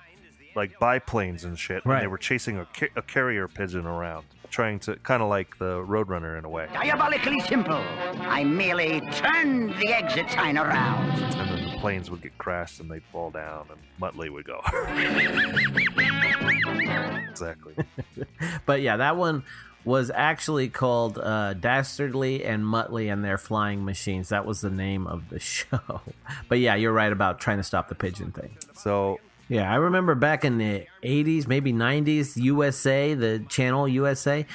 [0.58, 1.86] like biplanes and shit.
[1.86, 5.58] And they were chasing a, ca- a carrier pigeon around, trying to kind of like
[5.60, 6.68] the Roadrunner in a way.
[6.74, 7.82] Diabolically simple.
[8.20, 11.12] I merely turned the exit sign around.
[11.36, 14.60] And then the planes would get crashed and they'd fall down, and Muttley would go.
[17.30, 17.76] exactly.
[18.66, 19.44] But yeah, that one
[19.86, 24.30] was actually called uh, Dastardly and Muttley and their Flying Machines.
[24.30, 26.02] That was the name of the show.
[26.50, 28.58] But yeah, you're right about trying to stop the pigeon thing.
[28.74, 34.46] So yeah, I remember back in the 80s, maybe 90s, USA, the channel USA.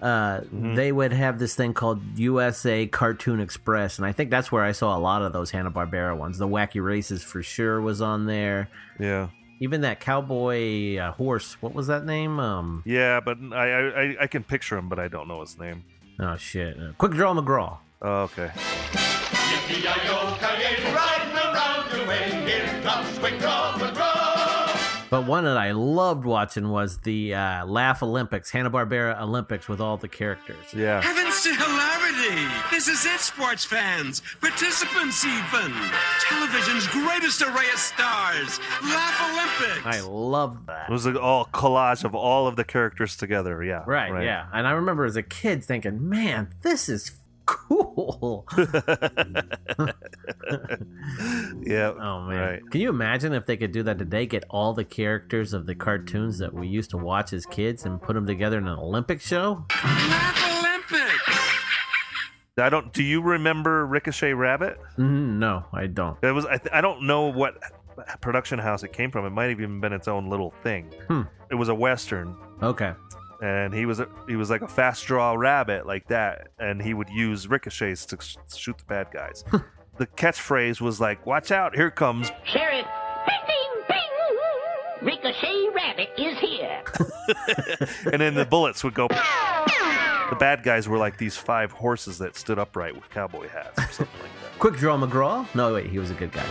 [0.00, 4.64] Uh, They would have this thing called USA Cartoon Express, and I think that's where
[4.64, 6.38] I saw a lot of those Hanna Barbera ones.
[6.38, 8.68] The Wacky Races for sure was on there.
[8.98, 9.28] Yeah.
[9.60, 12.40] Even that cowboy uh, horse, what was that name?
[12.40, 15.56] Um, Yeah, but I, I I- I can picture him, but I don't know his
[15.56, 15.84] name.
[16.18, 17.78] oh shit, uh, Quick Draw McGraw.
[18.02, 18.50] Oh, okay.
[20.92, 21.32] Riding
[25.12, 29.98] But one that I loved watching was the uh, Laff-A-Lympics, Hanna Barbera Olympics with all
[29.98, 30.72] the characters.
[30.74, 31.02] Yeah.
[31.02, 32.50] Heavens to hilarity!
[32.70, 35.70] This is it, sports fans, participants even.
[36.20, 39.84] Television's greatest array of stars, Laugh Olympics.
[39.84, 40.88] I love that.
[40.88, 43.62] It was an all collage of all of the characters together.
[43.62, 43.84] Yeah.
[43.86, 44.46] Right, yeah.
[44.50, 47.10] And I remember as a kid thinking, man, this is
[47.46, 48.46] cool.
[51.62, 51.92] yeah.
[52.02, 52.38] Oh man.
[52.38, 52.60] Right.
[52.70, 54.26] Can you imagine if they could do that today?
[54.26, 58.00] Get all the characters of the cartoons that we used to watch as kids and
[58.00, 59.64] put them together in an Olympic show?
[59.84, 61.38] Laff-A-Lympics.
[62.58, 62.92] I don't.
[62.92, 64.78] Do you remember Ricochet Rabbit?
[64.98, 66.18] Mm, no, I don't.
[66.22, 66.44] It was.
[66.46, 67.54] I, th- I don't know what
[68.20, 69.24] production house it came from.
[69.24, 70.92] It might have even been its own little thing.
[71.08, 71.22] Hmm.
[71.50, 72.92] It was a western, Okay.
[73.42, 76.94] And he was a, he was like a fast draw rabbit like that, and he
[76.94, 79.44] would use ricochets to sh- shoot the bad guys.
[79.98, 81.74] the catchphrase was like, "Watch out!
[81.74, 82.86] Here comes." Sheriff,
[83.26, 83.98] bing, bing, bing.
[85.02, 86.82] Ricochet Rabbit is here.
[88.12, 89.08] and then the bullets would go.
[89.08, 93.92] The bad guys were like these five horses that stood upright with cowboy hats or
[93.92, 94.58] something like that.
[94.60, 95.52] Quick Draw McGraw?
[95.56, 96.46] No, wait, he was a good guy.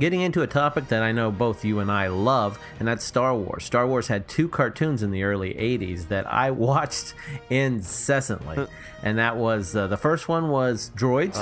[0.00, 3.34] Getting into a topic that I know both you and I love, and that's Star
[3.34, 3.64] Wars.
[3.64, 7.12] Star Wars had two cartoons in the early 80s that I watched
[7.50, 8.66] incessantly.
[9.02, 11.34] and that was uh, the first one was Droids,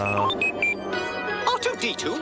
[1.47, 2.19] R2D2.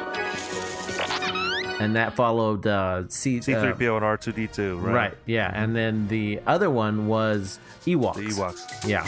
[1.81, 4.95] and that followed uh, C- uh, C3PO and R2D2, right?
[4.95, 5.51] Right, yeah.
[5.55, 8.15] And then the other one was Ewoks.
[8.17, 8.87] The Ewoks.
[8.87, 9.07] Yeah.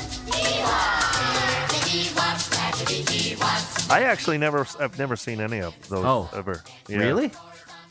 [3.91, 6.63] I actually never, I've never seen any of those Oh, ever.
[6.89, 7.31] really?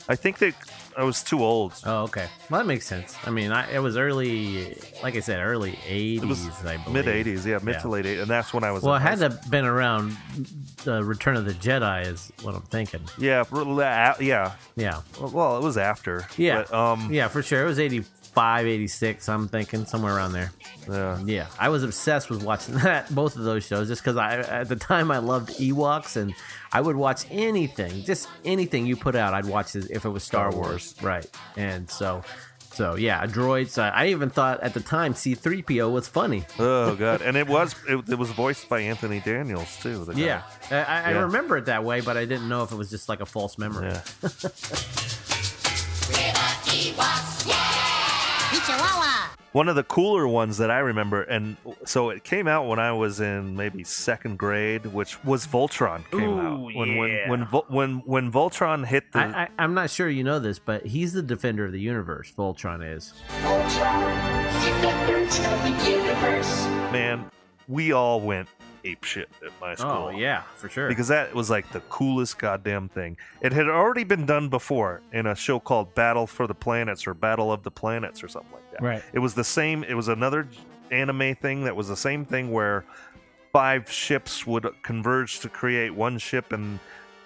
[0.08, 0.54] I think that
[0.96, 1.74] I was too old.
[1.84, 2.28] Oh, okay.
[2.48, 3.14] Well, that makes sense.
[3.26, 7.04] I mean, I, it was early, like I said, early 80s, It was I believe.
[7.04, 8.82] mid '80s, yeah, mid to late '80s, and that's when I was.
[8.82, 10.16] Well, it in had high to have been around
[10.84, 13.02] the Return of the Jedi, is what I'm thinking.
[13.18, 15.02] Yeah, la- yeah, Yeah.
[15.20, 16.26] Well, it was after.
[16.38, 16.62] Yeah.
[16.68, 17.62] but, um, yeah, for sure.
[17.62, 20.52] It was 85, 85, 86, I'm thinking somewhere around there.
[20.88, 21.18] Yeah.
[21.24, 21.46] Yeah.
[21.58, 24.76] I was obsessed with watching that both of those shows just cuz I at the
[24.76, 26.34] time I loved Ewoks and
[26.72, 30.22] I would watch anything, just anything you put out, I'd watch it if it was
[30.22, 30.94] Star, Star Wars.
[31.02, 31.26] Right.
[31.56, 32.22] And so
[32.74, 33.76] so yeah, droids.
[33.82, 36.44] I, I even thought at the time C3PO was funny.
[36.60, 40.04] Oh god, and it was it, it was voiced by Anthony Daniels too.
[40.04, 40.20] the guy.
[40.20, 41.20] Yeah, I, I I Yeah.
[41.22, 43.58] remember it that way, but I didn't know if it was just like a false
[43.58, 43.92] memory.
[48.68, 49.30] Chihuahua.
[49.52, 52.92] One of the cooler ones that I remember, and so it came out when I
[52.92, 57.30] was in maybe second grade, which was Voltron came Ooh, out when when yeah.
[57.30, 60.58] when Vol- when when Voltron hit the I, I, I'm not sure you know this,
[60.58, 62.30] but he's the defender of the universe.
[62.36, 63.14] Voltron is.
[66.92, 67.30] man,
[67.68, 68.48] we all went
[68.88, 69.90] ape shit at my school.
[69.90, 70.88] Oh yeah, for sure.
[70.88, 73.16] because that was like the coolest goddamn thing.
[73.40, 77.14] It had already been done before in a show called Battle for the Planets or
[77.14, 78.82] Battle of the Planets or something like that.
[78.82, 79.02] Right.
[79.12, 79.84] It was the same.
[79.84, 80.48] It was another
[80.90, 82.84] anime thing that was the same thing where
[83.52, 86.78] five ships would converge to create one ship and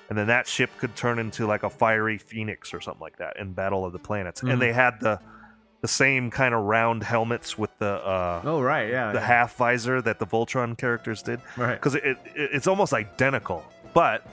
[0.08, 3.38] and then that ship could turn into like a fiery phoenix or something like that
[3.38, 4.42] in Battle of the Planets.
[4.42, 4.52] Mhm.
[4.52, 5.18] And they had the
[5.82, 9.12] the same kind of round helmets with the uh Oh right, yeah.
[9.12, 9.26] the yeah.
[9.26, 11.40] half visor that the Voltron characters did.
[11.56, 11.74] Right.
[11.74, 13.64] Because it, it, it's almost identical.
[13.92, 14.24] But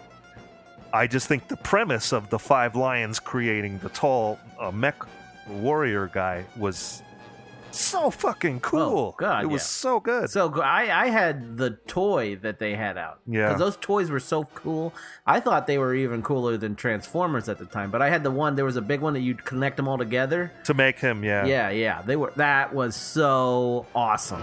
[0.94, 4.96] I just think the premise of the five lions creating the tall uh, mech
[5.48, 7.02] warrior guy was
[7.72, 8.82] so fucking oh, cool.
[8.82, 9.66] Oh, God, it was yeah.
[9.66, 10.30] so good.
[10.30, 13.20] So I I had the toy that they had out.
[13.28, 13.54] Yeah.
[13.54, 14.94] those toys were so cool.
[15.26, 17.92] I thought they were even cooler than Transformers at the time.
[17.92, 18.56] But I had the one.
[18.56, 20.52] There was a big one that you'd connect them all together.
[20.66, 21.46] to make him, yeah.
[21.46, 22.02] Yeah, yeah.
[22.02, 22.34] They were.
[22.36, 24.42] That was so awesome.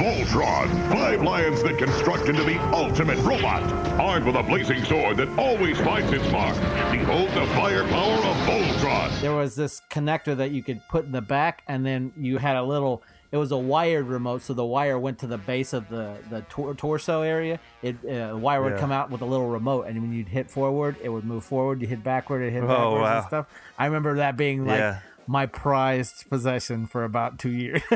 [0.00, 3.62] Voltron, five lions that construct into the ultimate robot.
[4.00, 6.56] Armed with a blazing sword that always finds its mark.
[6.90, 9.20] Behold the firepower of Voltron.
[9.20, 12.56] There was this connector that you could put in the back, and then you had
[12.56, 13.02] a little.
[13.30, 16.40] It was a wired remote, so the wire went to the base of the the
[16.48, 17.60] tor- torso area.
[17.82, 18.80] It uh, the wire would Yeah.
[18.80, 21.82] come out with a little remote, and when you'd hit forward, it would move forward.
[21.82, 23.18] You hit backward, it hit Oh, backwards wow.
[23.18, 23.46] and stuff.
[23.78, 25.00] I remember that being like Yeah.
[25.26, 27.82] my prized possession for about two years.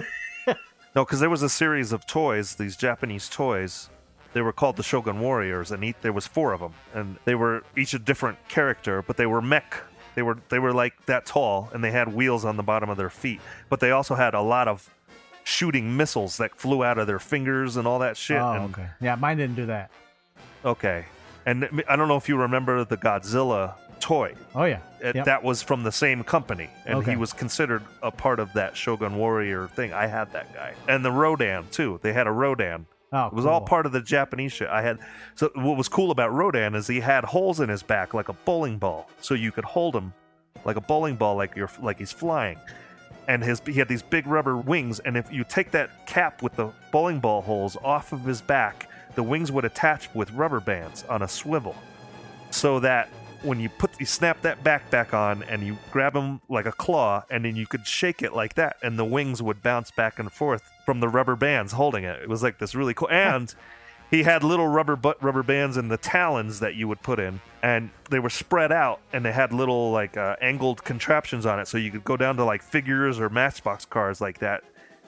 [0.95, 3.91] No, because there was a series of toys, these Japanese toys.
[4.33, 7.35] They were called the Shogun Warriors, and each, there was four of them, and they
[7.35, 9.77] were each a different character, but they were mech.
[10.15, 12.97] They were they were like that tall, and they had wheels on the bottom of
[12.97, 13.41] their feet.
[13.69, 14.89] But they also had a lot of
[15.45, 18.39] shooting missiles that flew out of their fingers and all that shit.
[18.39, 18.89] oh, and, okay.
[19.01, 19.91] Yeah, mine didn't do that.
[20.65, 21.07] okay.
[21.47, 24.35] And I don't know if you remember the Godzilla toy.
[24.55, 24.81] Oh yeah.
[25.01, 25.25] It, Yep.
[25.27, 27.11] That was from the same company, and Okay.
[27.13, 29.93] he was considered a part of that Shogun Warrior thing.
[29.93, 32.01] I had that guy, and the Rodan too.
[32.03, 32.87] They had a Rodan.
[33.13, 34.69] Oh, it was all part of the Japanese shit.
[34.69, 34.99] I had.
[35.37, 38.33] So what was cool about Rodan is he had holes in his back like a
[38.33, 40.13] bowling ball, so you could hold him
[40.65, 42.59] like a bowling ball, like you're like he's flying.
[43.29, 46.57] And his he had these big rubber wings, and if you take that cap with
[46.57, 51.05] the bowling ball holes off of his back, the wings would attach with rubber bands
[51.09, 51.77] on a swivel
[52.51, 53.09] so that
[53.45, 56.73] when you put you snap that back back on and you grab them like a
[56.73, 60.19] claw and then you could shake it like that and the wings would bounce back
[60.19, 62.21] and forth from the rubber bands holding it.
[62.23, 63.55] It was like this really cool and
[64.11, 67.41] he had little rubber butt rubber bands in the talons that you would put in
[67.63, 71.69] and they were spread out and they had little like uh, angled contraptions on it
[71.69, 74.63] so you could go down to like figures or matchbox cars like that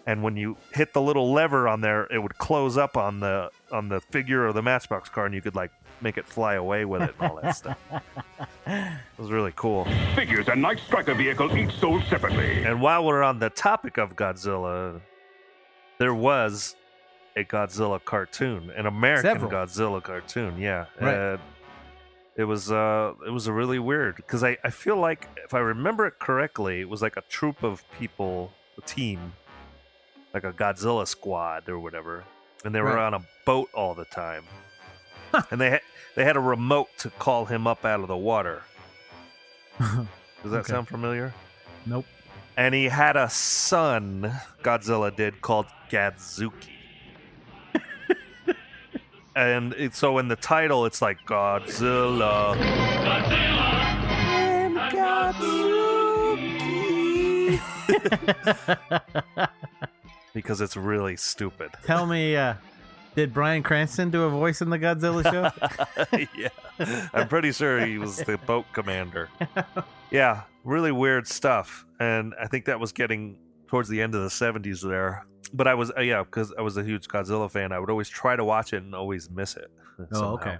[0.06, 3.50] and when you hit the little lever on there it would close up on the
[3.70, 5.70] on the figure or the matchbox car and you could like
[6.00, 7.78] make it fly away with it and all that stuff
[8.66, 12.62] it was really cool Figures and Night Striker vehicle each sold separately.
[12.64, 15.00] and while we're on the topic of godzilla
[15.98, 16.76] there was
[17.36, 19.50] a godzilla cartoon an american Several.
[19.50, 21.14] godzilla cartoon yeah Right.
[21.14, 21.40] And
[22.36, 25.58] it was uh it was a really weird because I, I feel like if i
[25.58, 29.32] remember it correctly it was like a troop of people a team
[30.34, 32.24] like a godzilla squad or whatever
[32.64, 33.06] and they were Right.
[33.06, 34.44] on a boat all the time
[35.50, 35.80] and they had
[36.14, 38.62] they had a remote to call him up out of the water.
[39.78, 40.06] Does
[40.44, 40.72] that Okay.
[40.72, 41.34] sound familiar?
[41.84, 42.06] Nope.
[42.56, 44.32] and he had a son
[44.62, 46.70] godzilla did called Godzooky.
[49.36, 52.56] And it, so in the title it's like godzilla.
[52.56, 57.60] And Godzooky
[60.32, 61.70] because it's really stupid.
[61.84, 62.54] Tell me, uh,
[63.16, 66.16] did Bryan Cranston do a voice in the Godzilla show?
[66.38, 69.28] yeah i'm pretty sure he was the boat commander
[70.10, 74.28] yeah really weird stuff and i think that was getting towards the end of the
[74.28, 77.78] 70s there but i was uh, yeah because i was a huge godzilla fan i
[77.78, 80.34] would always try to watch it and always miss it Oh, somehow.
[80.34, 80.56] okay.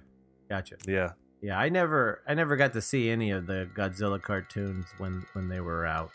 [0.49, 0.77] Gotcha.
[0.89, 1.11] yeah
[1.43, 5.49] Yeah, I never I never got to see any of the Godzilla cartoons when when
[5.51, 6.13] they were out.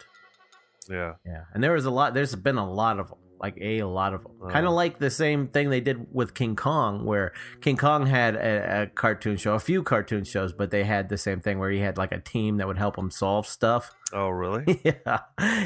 [0.89, 1.13] Yeah.
[1.25, 2.15] Yeah, and there was a lot.
[2.15, 4.37] There's been a lot of them, like a lot of uh, them.
[4.43, 4.49] Oh.
[4.49, 8.35] Kind of like the same thing they did with King Kong, where King Kong had
[8.35, 11.71] a, a cartoon show, a few cartoon shows, but they had the same thing where
[11.71, 13.91] he had like a team that would help him solve stuff.
[14.13, 14.81] Oh, really?
[14.83, 15.19] yeah,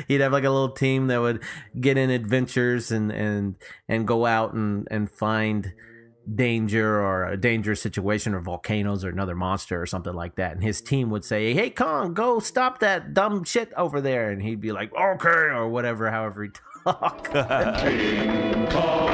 [0.08, 1.42] he'd have like a little team that would
[1.82, 3.56] get in adventures and and
[3.90, 5.74] and go out and and find
[6.34, 10.64] danger or a dangerous situation or volcanoes or another monster or something like that and
[10.64, 14.60] his team would say hey kong go stop that dumb shit over there and he'd
[14.60, 16.50] be like okay or whatever however he
[16.86, 19.10] talked King Kong,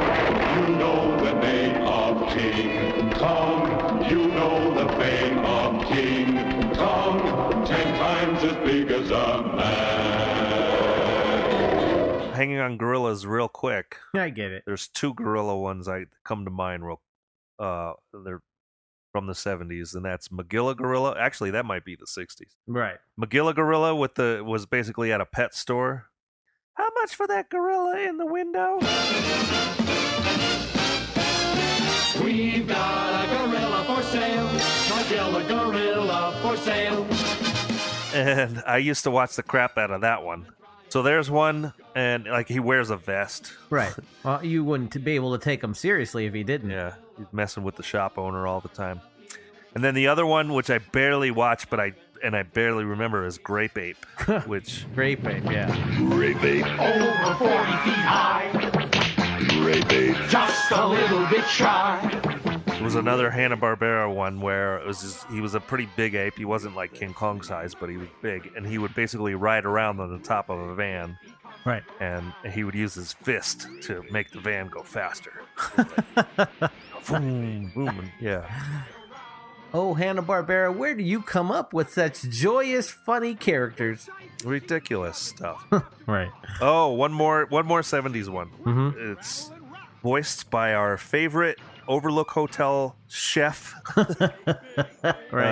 [0.58, 4.04] you know the name of King Kong.
[4.10, 7.64] You know the fame of King Kong.
[7.64, 9.92] Ten times as big as a man.
[12.34, 13.96] Hanging on gorillas real quick.
[14.14, 14.64] I get it.
[14.66, 17.00] There's two gorilla ones I come to mind real
[17.58, 17.94] uh
[18.24, 18.42] they're
[19.12, 21.14] from the 70s and that's Magilla gorilla.
[21.18, 22.56] Actually, that might be the 60s.
[22.66, 26.06] right Magilla gorilla with the was basically at a pet store.
[26.74, 28.78] How much for that gorilla in the window?
[32.24, 34.48] We've got a gorilla for sale.
[34.48, 37.06] Magilla gorilla for sale.
[38.14, 40.46] and I used to watch the crap out of that one.
[40.88, 43.52] So there's one, and like he wears a vest.
[43.70, 43.94] right
[44.24, 47.64] well you wouldn't be able to take him seriously if he didn't Yeah, he's messing
[47.64, 49.00] with the shop owner all the time.
[49.74, 51.92] And then the other one, which I barely watch, but I
[52.22, 54.04] and I barely remember, is Grape Ape,
[54.46, 55.66] which Grape Ape, yeah.
[56.10, 58.50] Grape Ape, Over 40 feet high.
[59.60, 60.16] Grape Ape.
[60.28, 62.00] Just a little bit shy.
[62.68, 66.14] It was another Hanna Barbera one where it was just, he was a pretty big
[66.16, 66.34] ape.
[66.36, 69.64] He wasn't like King Kong size, but he was big, and he would basically ride
[69.64, 71.16] around on the top of a van,
[71.64, 75.42] right and he would use his fist to make the van go faster.
[77.08, 78.48] boom, boom, and- yeah.
[79.74, 84.08] Oh hanna-barbera where do you come up with such joyous funny characters
[84.44, 85.64] Ridiculous stuff.
[86.06, 86.30] right
[86.60, 88.50] Oh, one more, one more '70s one.
[88.64, 89.12] Mhm.
[89.12, 89.50] It's
[90.02, 91.58] voiced by our favorite
[91.88, 94.12] Overlook Hotel chef, uh,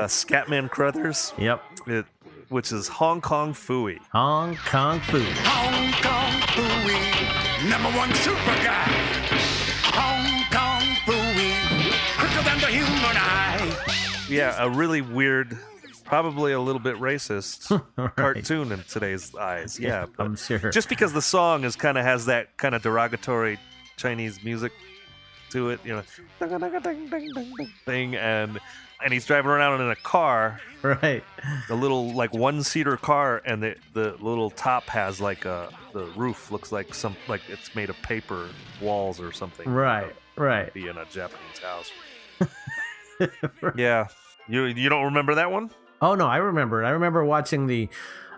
[0.09, 1.33] Scatman Crothers.
[1.39, 1.63] Yep.
[1.87, 2.07] It,
[2.49, 3.99] which is Hong Kong Phooey.
[4.13, 9.50] hong kong food Hong Kong Phooey, number one super guy.
[14.31, 15.59] Yeah, a really weird,
[16.05, 17.69] probably a little bit racist
[18.16, 19.78] cartoon in today's eyes.
[19.78, 22.82] Yeah, but i'm sure just because the song is kind of has that kind of
[22.82, 23.59] derogatory
[23.97, 24.73] Chinese music
[25.51, 26.02] to it, you know,
[27.85, 28.59] thing, and
[29.02, 31.24] and he's driving around in a car, right
[31.69, 36.05] a little like one seater car, and the the little top has like a the
[36.16, 38.48] roof looks like some like it's made of paper
[38.81, 39.69] walls or something.
[39.69, 41.90] right right Be in a Japanese house.
[43.77, 44.07] yeah,
[44.51, 45.71] you you don't remember that one?
[46.03, 46.83] Oh no, I remember.
[46.83, 46.87] it.
[46.87, 47.89] I remember watching the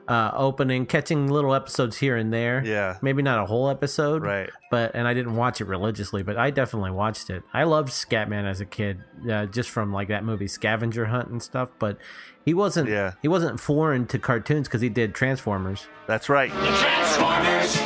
[0.09, 2.61] uh, opening, catching little episodes here and there.
[2.65, 2.99] Yeah.
[3.03, 4.51] maybe not a whole episode, Right.
[4.69, 7.45] But and I didn't watch it religiously, but I definitely watched it.
[7.55, 11.41] I loved Scatman as a kid, uh, just from like that movie Scavenger Hunt and
[11.43, 11.71] stuff.
[11.79, 11.99] But
[12.45, 12.89] he wasn't.
[12.89, 13.13] Yeah.
[13.23, 15.87] he wasn't foreign to cartoons because he did Transformers.
[16.09, 16.51] That's right.
[16.51, 17.77] Transformers,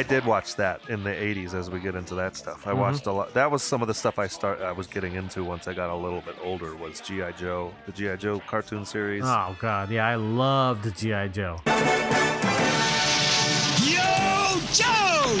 [0.00, 1.52] I did watch that in the '80s.
[1.52, 2.76] As we get into that stuff, I Mhm.
[2.78, 3.34] watched a lot.
[3.34, 4.62] That was some of the stuff I start.
[4.62, 6.74] I was getting into once I got a little bit older.
[6.74, 9.24] Was GI Joe, the GI Joe cartoon series?
[9.26, 11.60] Oh god, yeah, I loved GI Joe.
[11.66, 11.76] Yo,
[14.72, 15.36] Joe!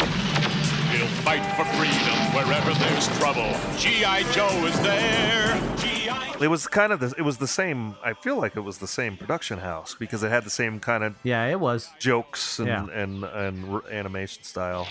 [0.92, 3.50] He'll fight for freedom wherever there's trouble.
[3.78, 4.24] G.I.
[4.32, 5.58] Joe is there.
[5.78, 5.89] G.I.
[6.40, 7.14] It was kind of the.
[7.18, 7.94] It was the same.
[8.04, 11.04] I feel like it was the same production house because it had the same kind
[11.04, 11.90] of Yeah, it was.
[11.98, 12.86] jokes and Yeah.
[12.92, 14.88] and and r- animation style.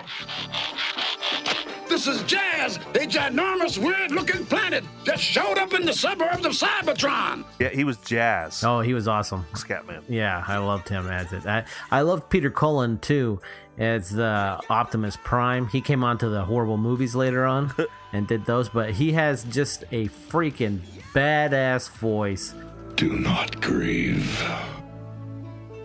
[1.87, 7.43] This is Jazz, a ginormous, weird-looking planet just showed up in the suburbs of Cybertron.
[7.59, 8.63] Yeah, he was jazz.
[8.63, 9.43] Oh, he was awesome.
[9.53, 10.03] Scatman.
[10.07, 11.47] Yeah, I loved him as it.
[11.47, 13.41] I, I loved Peter Cullen too
[13.79, 15.67] as the Optimus Prime.
[15.67, 17.73] He came onto the horrible movies later on
[18.13, 20.81] and did those, but he has just a freaking
[21.13, 22.53] badass voice.
[22.95, 24.43] Do not grieve.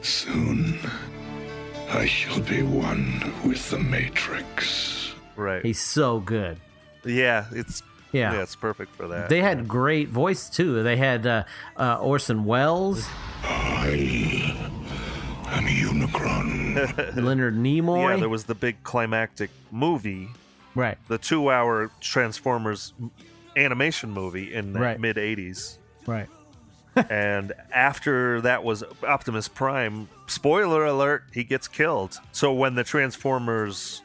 [0.00, 0.78] Soon,
[1.90, 5.14] I shall be one with the Matrix.
[5.36, 5.64] Right.
[5.64, 6.58] He's so good.
[7.04, 7.82] Yeah, it's
[8.12, 8.32] Yeah.
[8.34, 9.28] yeah, it's perfect for that.
[9.28, 10.82] They had great voice too.
[10.82, 11.44] They had uh,
[11.76, 13.06] uh, Orson Welles,
[13.42, 14.52] I
[15.46, 17.16] am Unicron.
[17.22, 18.10] Leonard Nimoy.
[18.10, 20.28] Yeah, there was the big climactic movie,
[20.74, 20.98] right.
[21.08, 23.10] the two-hour Transformers m-
[23.56, 25.00] animation movie in the Right.
[25.00, 25.78] mid '80s.
[26.06, 26.28] Right.
[27.10, 30.08] and after that was Optimus Prime.
[30.26, 32.18] Spoiler alert: he gets killed.
[32.32, 34.02] So when the Transformers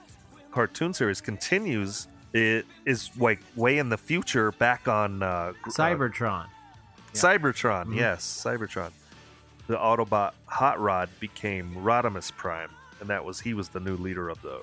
[0.52, 6.46] cartoon series continues, it is like way in the future, back on uh, uh, Cybertron.
[7.14, 7.96] Cybertron, Mhm.
[7.96, 8.92] yes, Cybertron.
[9.68, 12.70] The Autobot Hot Rod became Rodimus Prime,
[13.00, 14.62] and that was he was the new leader of the.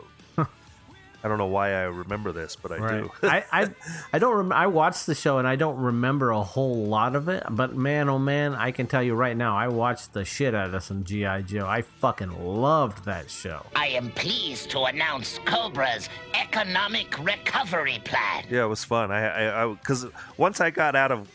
[1.26, 3.10] I don't know why I remember this, but I do.
[3.24, 3.70] I, I
[4.12, 7.28] I don't rem- I watched the show and I don't remember a whole lot of
[7.28, 10.54] it, but man oh man, I can tell you right now, I watched the shit
[10.54, 11.66] out of some GI Joe.
[11.66, 13.66] I fucking loved that show.
[13.74, 16.08] I am pleased to announce Cobra's
[16.40, 18.44] economic recovery plan.
[18.48, 19.10] Yeah, it was fun.
[19.10, 21.28] I, I, because once I got out of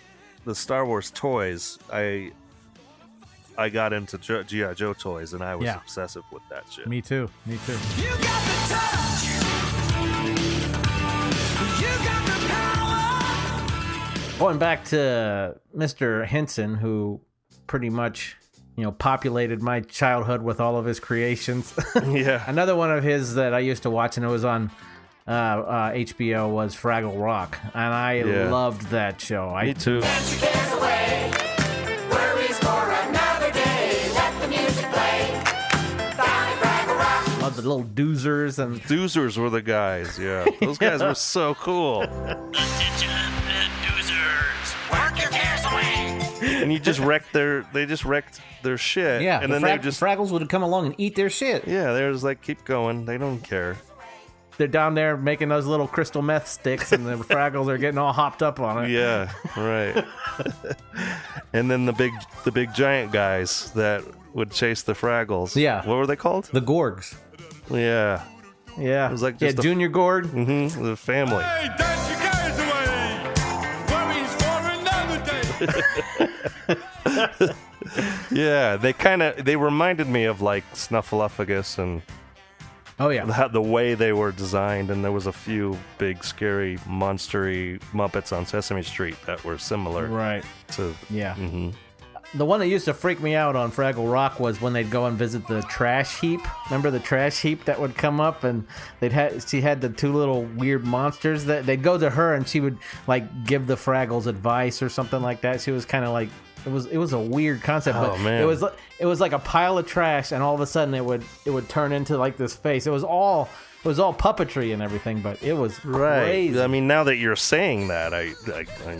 [0.45, 2.31] the Star Wars toys, I,
[3.57, 5.75] I got into GI Joe toys, and I was Yeah.
[5.81, 6.87] obsessive with that shit.
[6.87, 7.29] Me too.
[7.45, 7.77] Me too.
[14.41, 16.25] Going back to Mr.
[16.25, 17.21] Henson, who
[17.67, 18.35] pretty much,
[18.75, 21.71] you know, populated my childhood with all of his creations.
[22.07, 22.43] yeah.
[22.47, 24.71] Another one of his that I used to watch, and it was on
[25.27, 28.49] uh, uh, HBO, was Fraggle Rock, and I Yeah.
[28.51, 29.49] loved that show.
[29.49, 30.01] I, Me too.
[30.01, 31.31] Cares away.
[32.09, 34.09] Worries for another day.
[34.15, 35.39] Let the music play.
[36.17, 36.57] Down at
[36.87, 37.53] Fraggle Rock.
[37.53, 40.17] The little doozers and Doozers were the guys.
[40.17, 42.01] Yeah, those guys were so cool.
[46.61, 47.61] And you just wrecked their.
[47.73, 49.21] They just wrecked their shit.
[49.21, 49.99] yeah, and the then Frag- they just.
[50.01, 51.67] Fraggles would come along and eat their shit.
[51.67, 53.05] Yeah, they're just like keep going.
[53.05, 53.77] They don't care.
[54.57, 58.13] They're down there making those little crystal meth sticks, and the Fraggles are getting all
[58.13, 58.91] hopped up on it.
[58.91, 60.05] Yeah, right.
[61.53, 62.11] and then the big,
[62.43, 65.55] the big giant guys that would chase the Fraggles.
[65.55, 65.85] Yeah.
[65.87, 66.45] what were they called?
[66.53, 67.15] The Gorgs.
[67.71, 68.23] Yeah,
[68.77, 69.07] Yeah.
[69.07, 70.25] it was like yeah, just a- Junior Gorg.
[70.25, 70.83] Mm-hmm.
[70.83, 71.43] The family.
[71.77, 72.70] Dance your cares away.
[78.31, 82.01] Yeah, they kind of they reminded me of like Snuffleupagus and
[82.99, 83.25] Oh yeah.
[83.25, 88.35] the, the way they were designed, and there was a few big, scary, monstery Muppets
[88.35, 90.05] on Sesame Street that were similar.
[90.07, 90.43] Right.
[90.73, 91.33] To Yeah.
[91.35, 91.71] hmm
[92.33, 95.05] The one that used to freak me out on Fraggle Rock was when they'd go
[95.05, 96.39] and visit the trash heap.
[96.69, 98.65] Remember the trash heap that would come up and
[99.01, 102.47] they'd had she had the two little weird monsters that they'd go to her and
[102.47, 105.59] she would like give the Fraggles advice or something like that.
[105.59, 106.29] She was kind of like
[106.65, 108.41] it was it was a weird concept, Oh, but man.
[108.41, 108.63] it was
[108.99, 111.49] it was like a pile of trash and all of a sudden it would it
[111.49, 112.87] would turn into like this face.
[112.87, 113.49] It was all
[113.83, 116.23] it was all puppetry and everything, but it was Right.
[116.23, 116.61] crazy.
[116.61, 118.91] I mean, now that you're saying that, I, I, I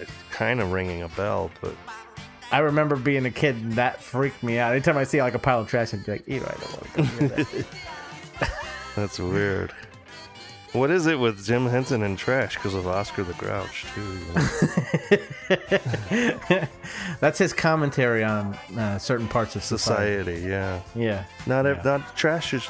[0.00, 1.74] it's kind of ringing a bell, but
[2.52, 4.72] I remember being a kid and that freaked me out.
[4.72, 6.82] Anytime I see like a pile of trash, I'd be like, "Ew, I don't want
[6.82, 7.66] to come near that."
[8.96, 9.72] that's weird.
[10.72, 14.18] What is it with Jim Henson and trash because of Oscar the Grouch too?
[17.20, 20.36] That's his commentary on uh, certain parts of society.
[20.36, 20.80] Society, yeah.
[20.94, 21.24] Yeah.
[21.48, 22.68] Not ev- not trash is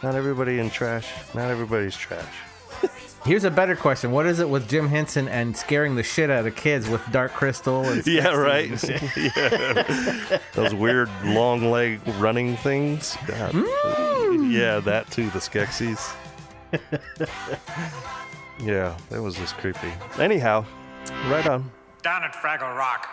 [0.00, 1.08] not everybody in trash.
[1.34, 2.34] Not everybody's trash.
[3.24, 6.46] Here's a better question: What is it with Jim Henson and scaring the shit out
[6.46, 7.82] of kids with Dark Crystal?
[7.84, 8.68] And Yeah, right.
[8.70, 8.82] and
[9.16, 10.38] yeah.
[10.52, 13.14] Those weird long leg running things.
[13.14, 14.52] Mm.
[14.52, 15.30] Yeah, that too.
[15.30, 16.14] The Skeksis.
[18.60, 19.92] yeah, that was just creepy.
[20.18, 20.64] Anyhow,
[21.28, 21.70] right on.
[22.02, 23.08] Down at Fraggle Rock.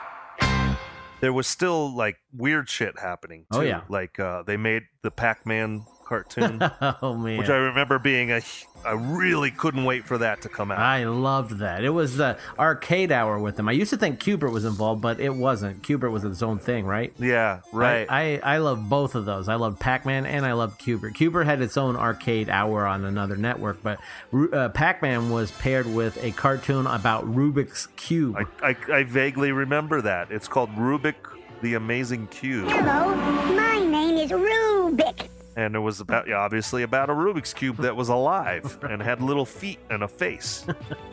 [1.22, 3.46] There was still like weird shit happening.
[3.54, 3.60] Too.
[3.60, 3.82] Oh, yeah.
[3.88, 6.60] like uh, they made the Pac-Man cartoon,
[7.02, 8.42] oh man, which I remember being a.
[8.84, 10.80] I really couldn't wait for that to come out.
[10.80, 11.84] I loved that.
[11.84, 13.70] It was the arcade hour with him.
[13.70, 15.84] I used to think Q*bert was involved, but it wasn't.
[15.84, 17.14] Q*bert was its own thing, right?
[17.20, 18.08] yeah, right.
[18.10, 19.48] I, I, I love both of those.
[19.48, 21.14] I loved Pac-Man and I loved Q*bert.
[21.14, 24.00] Q*bert had its own arcade hour on another network, but
[24.32, 28.36] Ru- uh, Pac-Man was paired with a cartoon about Rubik's Cube.
[28.36, 30.32] I, I, I vaguely remember that.
[30.32, 31.16] It's called Rubik
[31.62, 32.68] the Amazing Cube.
[32.68, 33.16] Hello,
[33.56, 35.30] my name is Rubik.
[35.62, 39.22] And it was about, yeah, obviously, about a Rubik's Cube that was alive and had
[39.22, 40.66] little feet and a face.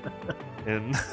[0.66, 0.94] and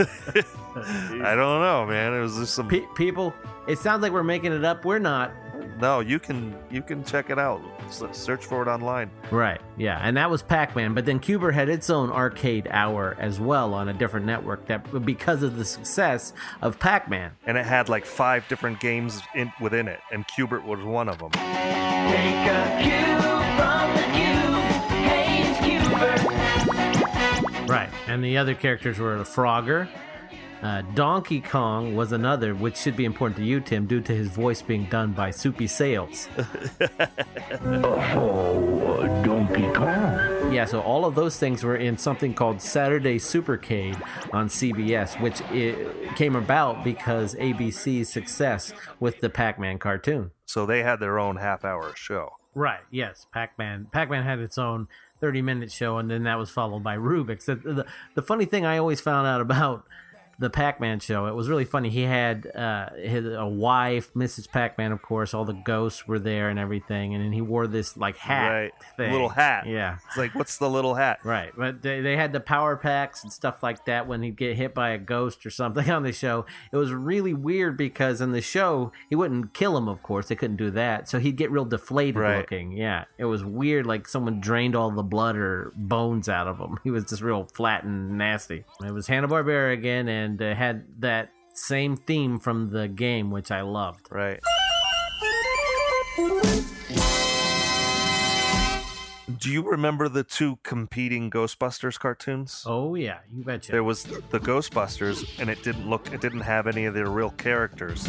[1.21, 2.13] I don't know, man.
[2.13, 2.69] It was just some.
[2.69, 3.33] Pe- people,
[3.67, 4.85] it sounds like we're making it up.
[4.85, 5.33] We're not.
[5.79, 7.61] No, you can you can check it out.
[7.87, 9.09] S- Search for it online.
[9.31, 10.93] Right, yeah, and that was Pac-Man.
[10.93, 14.65] But then Q*bert had its own arcade hour as well on a different network.
[14.67, 17.31] That because of the success of Pac-Man.
[17.45, 21.19] And it had like five different games in, within it, and Q*bert was one of
[21.19, 21.31] them.
[21.31, 23.19] Take a cue
[23.57, 24.55] from the cube.
[25.05, 26.21] Hey, it's Q*bert.
[27.69, 29.87] Right, and the other characters were the Frogger.
[30.65, 34.29] Uh, Donkey Kong was another, which should be important to you, Tim, due to his
[34.29, 36.27] voice being done by Soupy Sales.
[37.67, 40.51] Oh, Donkey Kong.
[40.51, 44.01] Yeah, so all of those things were in something called Saturday Supercade
[44.33, 50.31] on CBS, which it came about because ABC's success with the Pac-Man cartoon.
[50.45, 52.31] So they had their own half-hour show.
[52.55, 52.81] Right.
[52.89, 53.27] Yes.
[53.31, 53.87] Pac-Man.
[53.91, 54.87] Pac-Man had its own
[55.21, 57.45] 30 minute show, and then that was followed by Rubik's.
[57.45, 57.85] The, the,
[58.15, 59.85] the funny thing I always found out about
[60.39, 61.89] the Pac-Man show, it was really funny.
[61.89, 64.49] He had uh, his, a wife, Mrs.
[64.49, 65.33] Pac-Man, of course.
[65.33, 68.71] All the ghosts were there and everything, and then he wore this like hat, Right.
[68.97, 69.11] thing.
[69.11, 69.65] Little hat.
[69.67, 71.19] Yeah, It's like, what's the little hat?
[71.25, 74.55] Right, but they, they had the power packs and stuff like that when he'd get
[74.55, 76.45] hit by a ghost or something on the show.
[76.71, 80.35] It was really weird because in the show he wouldn't kill him, of course they
[80.35, 82.37] couldn't do that, so he'd get real deflated Right.
[82.37, 82.71] looking.
[82.73, 86.77] Yeah, it was weird, like someone drained all the blood or bones out of him.
[86.83, 88.63] He was just real flat and nasty.
[88.85, 93.51] It was Hanna Barbera again, and uh, had that same theme from the game, which
[93.51, 94.07] I loved.
[94.11, 94.39] Right.
[99.37, 102.63] Do you remember the two competing Ghostbusters cartoons?
[102.65, 103.71] Oh yeah, you betcha.
[103.71, 107.31] There was the Ghostbusters, and it didn't look, it didn't have any of their real
[107.31, 108.07] characters.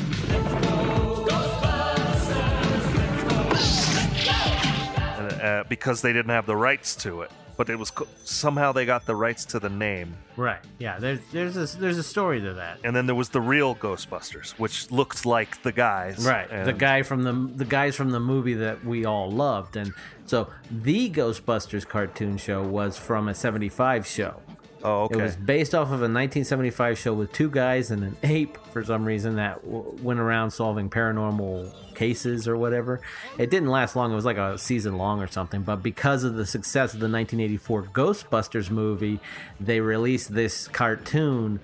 [5.47, 8.85] Uh, because they didn't have the rights to it, but it was co- somehow they
[8.87, 10.15] got the rights to the name.
[10.37, 10.61] Right.
[10.79, 10.99] Yeah.
[10.99, 12.79] There's there's a there's a story to that.
[12.85, 16.25] And then there was the real Ghostbusters, which looked like the guys.
[16.27, 16.49] Right.
[16.65, 19.77] the guy from the the guys from the movie that we all loved.
[19.77, 19.93] And
[20.27, 24.41] so the Ghostbusters cartoon show was from a 75 show.
[24.87, 25.19] Oh, okay.
[25.19, 28.85] It was based off of a 1975 show with two guys and an ape for
[28.85, 33.01] some reason that w- went around solving paranormal cases or whatever.
[33.37, 34.13] It didn't last long.
[34.13, 35.63] It was like a season long or something.
[35.63, 39.19] But because of the success of the 1984 Ghostbusters movie,
[39.59, 41.59] they released this cartoon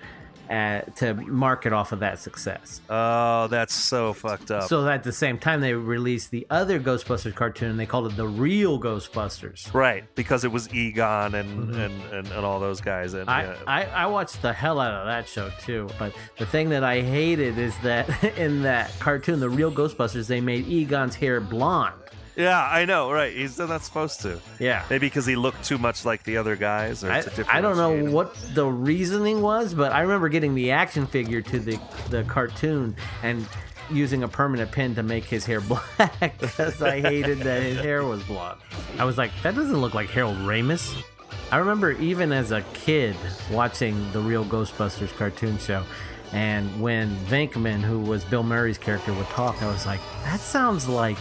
[0.49, 2.81] uh, to market off of that success.
[2.89, 4.67] Oh, that's so fucked up.
[4.69, 7.71] So at the same time, they released the other Ghostbusters cartoon.
[7.71, 9.73] and They called it the Real Ghostbusters.
[9.73, 13.13] right, because it was Egon and, and, and, and all those guys.
[13.13, 13.55] And I, yeah.
[13.67, 15.87] I, I watched the hell out of that show too.
[15.97, 20.41] But the thing that I hated is that in that cartoon, the real Ghostbusters, they
[20.41, 21.95] made Egon's hair blonde.
[22.35, 23.33] Yeah, I know, right?
[23.33, 24.39] He's not supposed to.
[24.59, 24.85] Yeah.
[24.89, 28.11] Maybe because he looked too much like the other guys, or I, I don't know
[28.11, 31.79] what the reasoning was, but I remember getting the action figure to the,
[32.09, 33.47] the cartoon and
[33.91, 35.61] using a permanent pin to make his hair
[35.97, 38.61] black because I hated that his hair was blonde.
[38.97, 41.03] I was like, that doesn't look like Harold Ramis.
[41.51, 43.15] I remember even as a kid
[43.51, 45.83] watching the real Ghostbusters cartoon show.
[46.31, 50.87] And when Venkman, who was Bill Murray's character, would talk, I was like, that sounds
[50.89, 51.17] like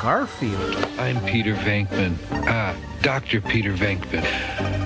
[0.00, 0.76] Garfield.
[0.98, 2.16] I'm Peter Venkman.
[2.46, 3.42] Ah, Dr.
[3.42, 4.24] Peter Venkman.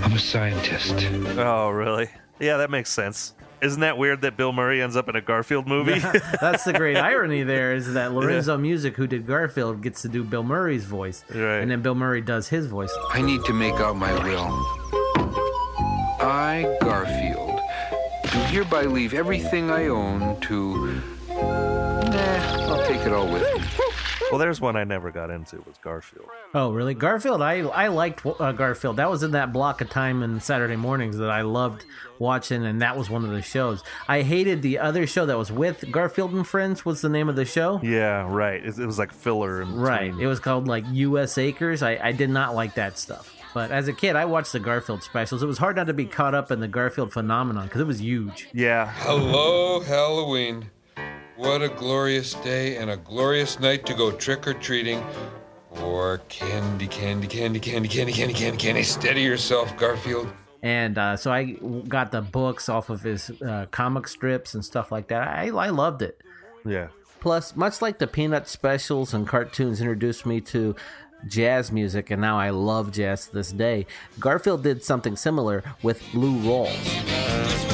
[0.03, 1.07] I'm a scientist.
[1.39, 2.09] Oh, really?
[2.41, 3.33] Yeah, that makes sense.
[3.63, 6.01] Isn't that weird that Bill Murray ends up in a Garfield movie?
[6.41, 10.25] That's the great irony there is that Lorenzo Music, who did Garfield, gets to do
[10.25, 11.25] Bill Murray's voice.
[11.31, 11.59] Right.
[11.59, 12.93] And then Bill Murray does his voice.
[13.11, 14.49] I need to make out my will.
[16.21, 17.61] I, Garfield,
[18.33, 21.01] do hereby leave everything I own to.
[21.29, 23.94] Nah, I'll take it all with me.
[24.35, 26.27] Well, there's one I never got into was Garfield.
[26.55, 26.93] Oh, really?
[26.93, 28.97] Garfield, I I liked uh, Garfield.
[28.97, 31.85] That was in that block of time in Saturday mornings that I loved
[32.19, 33.85] watching, and that was one of the shows.
[34.09, 36.85] I hated the other show that was with Garfield and Friends.
[36.85, 37.79] What's the name of the show?
[37.81, 38.61] Yeah, right.
[38.61, 39.63] It, it was like filler.
[39.63, 40.13] In Right.
[40.13, 41.39] It was called like U.S.
[41.39, 41.85] Acres.
[41.85, 43.33] I, I did not like that stuff.
[43.55, 45.45] But as a kid, I watched the Garfield specials.
[45.45, 48.01] It was hard not to be caught up in the Garfield phenomenon because it was
[48.01, 48.49] huge.
[48.53, 48.93] Yeah.
[48.97, 50.71] Hello, Halloween.
[51.37, 55.05] What a glorious day and a glorious night to go trick or treating.
[55.83, 58.83] Or candy, candy, candy, candy, candy, candy, candy, candy.
[58.85, 60.29] Steady yourself, Garfield.
[60.63, 61.57] And uh, so I
[61.89, 65.27] got the books off of his uh, comic strips and stuff like that.
[65.27, 66.23] I, I loved it.
[66.65, 66.89] Yeah.
[67.19, 70.77] Plus, much like the Peanut specials and cartoons introduced me to
[71.27, 73.87] jazz music, and now I love jazz to this day,
[74.21, 77.74] Garfield did something similar with Lou Rawls.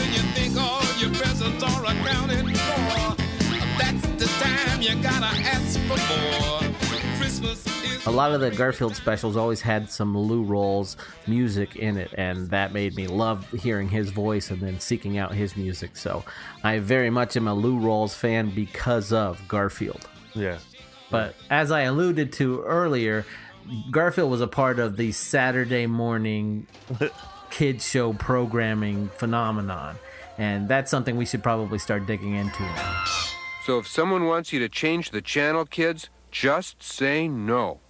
[8.06, 10.96] A lot of the Garfield specials always had some Lou Rawls
[11.26, 15.32] music in it, and that made me love hearing his voice and then seeking out
[15.32, 15.96] his music.
[15.96, 16.24] So
[16.64, 20.08] I very much am a Lou Rawls fan because of Garfield.
[20.34, 20.58] Yeah.
[21.10, 23.26] But as I alluded to earlier,
[23.90, 26.66] Garfield was a part of the Saturday morning
[27.50, 29.96] kids show programming phenomenon.
[30.38, 33.04] And that's something we should probably start digging into now.
[33.62, 37.80] So if someone wants you to change the channel, kids, just say no.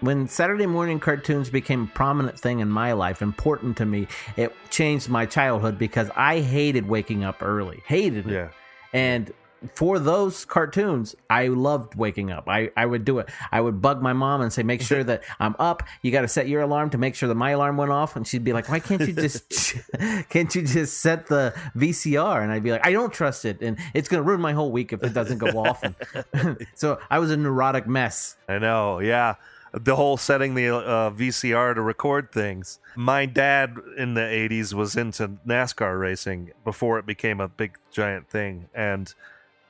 [0.00, 4.54] When Saturday morning cartoons became a prominent thing in my life, important to me, it
[4.70, 7.82] changed my childhood because I hated waking up early.
[7.86, 8.32] Hated it.
[8.32, 8.48] Yeah.
[8.94, 9.32] And
[9.74, 12.48] for those cartoons, I loved waking up.
[12.48, 13.28] I, I would do it.
[13.52, 15.82] I would bug my mom and say, make sure that I'm up.
[16.02, 18.16] You got to set your alarm to make sure that my alarm went off.
[18.16, 19.74] And she'd be like, why can't you just,
[20.28, 22.42] can't you just set the VCR?
[22.42, 23.60] And I'd be like, I don't trust it.
[23.62, 25.82] And it's going to ruin my whole week if it doesn't go off.
[25.82, 28.36] And so I was a neurotic mess.
[28.48, 28.98] I know.
[29.00, 29.34] Yeah.
[29.72, 32.78] the whole setting the uh, VCR to record things.
[32.94, 38.28] My dad in the 80s was into NASCAR racing before it became a big giant
[38.30, 38.68] thing.
[38.74, 39.12] And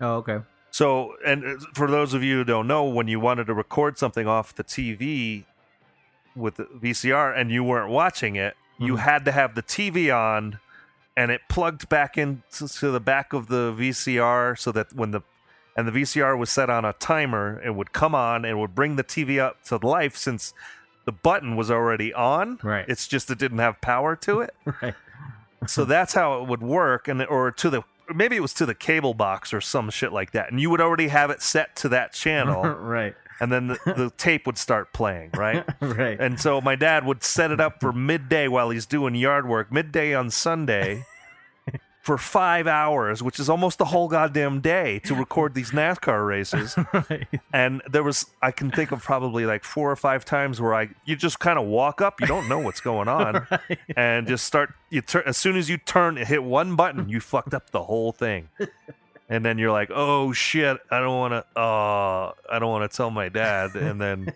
[0.01, 0.41] Oh, okay.
[0.71, 3.97] so, and uh, for those of you who don't know, when you wanted to record
[3.99, 5.45] something off the TV
[6.35, 8.99] with the VCR and you weren't watching it, you Mhm.
[8.99, 10.59] had to have the TV on
[11.17, 15.23] and it plugged back into the back of the VCR so that when the
[15.79, 18.97] and the VCR was set on a timer, it would come on and would bring
[18.97, 20.53] the TV up to life since
[21.07, 22.59] the button was already on.
[22.63, 22.85] Right.
[22.89, 24.55] It's just it didn't have power to it.
[24.83, 24.95] Right.
[25.67, 27.83] so that's how it would work and or to the
[28.15, 30.81] maybe it was to the cable box or some shit like that and you would
[30.81, 33.15] already have it set to that channel right.
[33.41, 36.19] and then the, the tape would start playing right Right.
[36.21, 39.73] and so my dad would set it up for midday while he's doing yard work
[39.73, 41.05] midday on sunday
[42.07, 46.77] for five hours which is almost the whole goddamn day to record these nascar races.
[47.53, 50.89] And there was i can think of probably like four or five times where i
[51.05, 53.45] you just kind of walk up you don't know what's going on.
[53.97, 57.55] And just start you turn as soon as you turn hit one button you fucked
[57.55, 58.51] up the whole thing.
[59.29, 62.97] And then you're like oh shit i don't want to uh i don't want to
[62.97, 63.75] tell my dad.
[63.75, 64.33] And then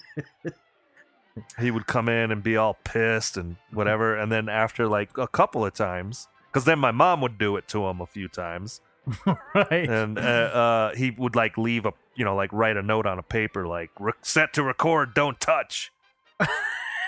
[1.60, 4.16] he would come in and be all pissed and whatever.
[4.16, 7.68] And then after like a couple of times because then my mom would do it
[7.68, 8.81] to him a few times.
[9.55, 9.89] Right.
[9.89, 13.18] And uh, uh, he would like leave a you know like write a note on
[13.18, 15.93] a paper like "Re- set to record don't touch.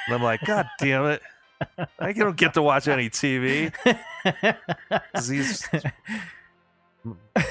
[0.06, 1.22] And i'm like god damn it.
[2.00, 3.72] I don't get to watch any tv
[5.24, 5.62] these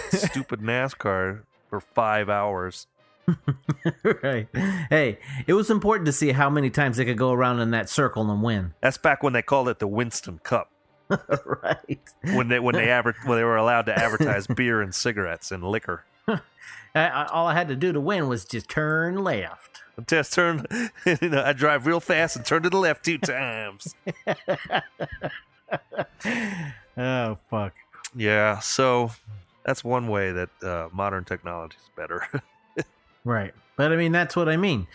[0.09, 2.87] stupid nascar for five hours.
[4.03, 4.49] Right.
[4.89, 7.87] Hey, it was important to see how many times they could go around in that
[7.87, 8.73] circle and win.
[8.81, 10.70] that's back when they called it the winston cup
[11.63, 11.99] right.
[12.33, 15.63] when they when they adver- when they were allowed to advertise beer and cigarettes and
[15.63, 16.39] liquor I,
[16.95, 19.83] I, all I had to do to win was just turn left.
[20.07, 20.65] just turn
[21.05, 23.95] you know i drive real fast and turn to the left two times
[26.97, 27.73] Oh fuck.
[28.15, 29.11] Yeah, so
[29.65, 32.27] that's one way that uh, modern technology is better.
[33.23, 33.53] Right.
[33.77, 34.87] But I mean, that's what I mean.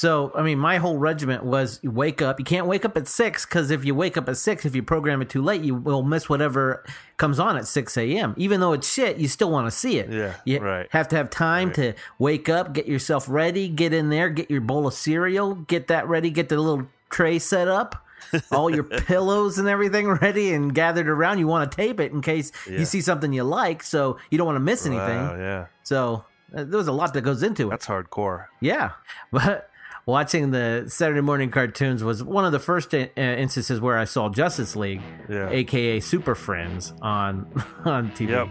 [0.00, 2.38] So, I mean, my whole regiment was you wake up.
[2.38, 4.82] You can't wake up at six because if you wake up at six, if you
[4.82, 6.82] program it too late, you will miss whatever
[7.18, 8.32] comes on at 6 a.m.
[8.38, 10.10] Even though it's shit, you still want to see it.
[10.10, 10.86] Yeah, You right.
[10.92, 14.62] have to have time to wake up, get yourself ready, get in there, get your
[14.62, 18.02] bowl of cereal, get that ready, get the little tray set up.
[18.50, 21.40] all your pillows and everything ready and gathered around.
[21.40, 22.78] You want to tape it in case Yeah.
[22.78, 25.18] you see something you like, so you don't want to miss anything.
[25.28, 26.24] Wow, yeah, So
[26.56, 27.70] uh, there's a lot that goes into it.
[27.70, 28.46] that's hardcore.
[28.62, 28.92] Yeah,
[29.30, 29.66] but
[30.06, 34.28] watching the Saturday morning cartoons was one of the first uh, instances where I saw
[34.28, 35.48] Justice League, Yeah.
[35.50, 37.46] aka Super Friends, on
[37.84, 38.30] on TV.
[38.30, 38.48] Yep.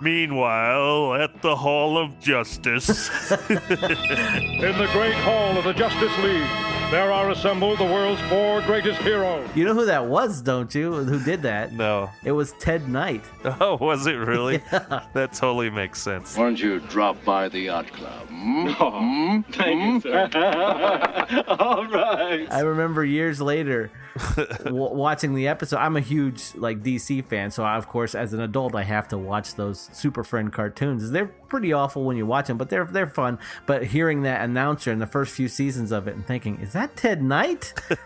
[0.00, 6.48] Meanwhile, at the Hall of Justice, In the great hall of the Justice League,
[6.92, 9.48] there are assembled the world's four greatest heroes.
[9.54, 10.92] You know who that was, don't you?
[10.92, 11.72] Who did that?
[11.72, 12.10] no.
[12.22, 13.24] It was Ted Knight.
[13.60, 14.62] Oh, was it really?
[14.72, 15.04] Yeah.
[15.14, 16.36] That totally makes sense.
[16.36, 18.28] Why don't you drop by the yacht club?
[18.28, 18.68] Hmm?
[18.78, 20.28] Oh, thank you, sir.
[21.48, 22.46] All right.
[22.50, 24.01] I remember years later w-
[24.66, 25.78] watching the episode.
[25.78, 29.08] I'm a huge like DC fan, so I, of course, as an adult, I have
[29.08, 31.10] to watch those Super Friend cartoons.
[31.10, 33.38] They're pretty awful when you watch them, but they're they're fun.
[33.66, 36.96] But hearing that announcer in the first few seasons of it and thinking, "Is that
[36.96, 37.74] Ted Knight?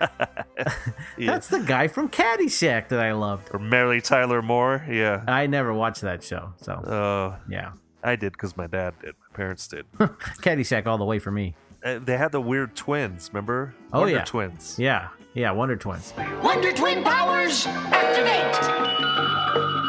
[1.19, 1.33] Yeah.
[1.33, 4.85] That's the guy from Caddyshack that I loved." Or Mary Tyler Moore.
[4.89, 5.25] Yeah.
[5.27, 7.73] I never watched that show, so Uh, yeah,
[8.03, 9.15] I did because my dad did.
[9.31, 9.87] My parents did.
[9.99, 11.55] Caddyshack all the way for me.
[11.85, 13.75] Uh, they had the weird twins, remember?
[13.93, 14.25] Oh, Wonder yeah.
[14.25, 14.77] twins.
[14.79, 16.13] Yeah, yeah, Wonder Twins.
[16.43, 18.57] Wonder Twin powers, activate!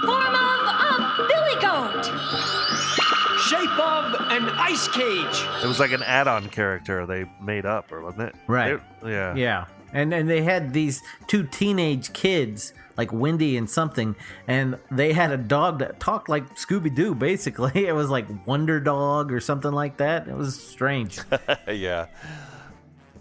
[0.06, 2.06] Form of a billy goat.
[3.48, 5.46] Shape of an ice cage.
[5.64, 8.36] It was like an add-on character they made up, or wasn't it?
[8.48, 8.74] Right.
[8.74, 9.36] It- yeah.
[9.36, 9.66] Yeah.
[9.94, 15.32] And and they had these two teenage kids, like Wendy and something, and they had
[15.32, 17.72] a dog that talked like Scooby Doo, basically.
[17.88, 20.28] It was like Wonder Dog or something like that.
[20.28, 21.20] It was strange.
[21.70, 22.08] yeah.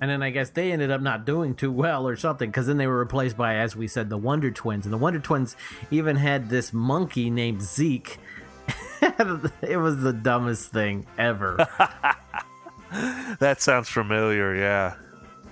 [0.01, 2.77] And then I guess they ended up not doing too well or something, because then
[2.77, 4.87] they were replaced by, as we said, the Wonder Twins.
[4.87, 5.57] And the Wonder Twins
[5.91, 8.19] even had this monkey named Zeke.
[9.03, 11.67] it was the dumbest thing ever.
[13.41, 14.55] That sounds familiar.
[14.55, 14.95] Yeah.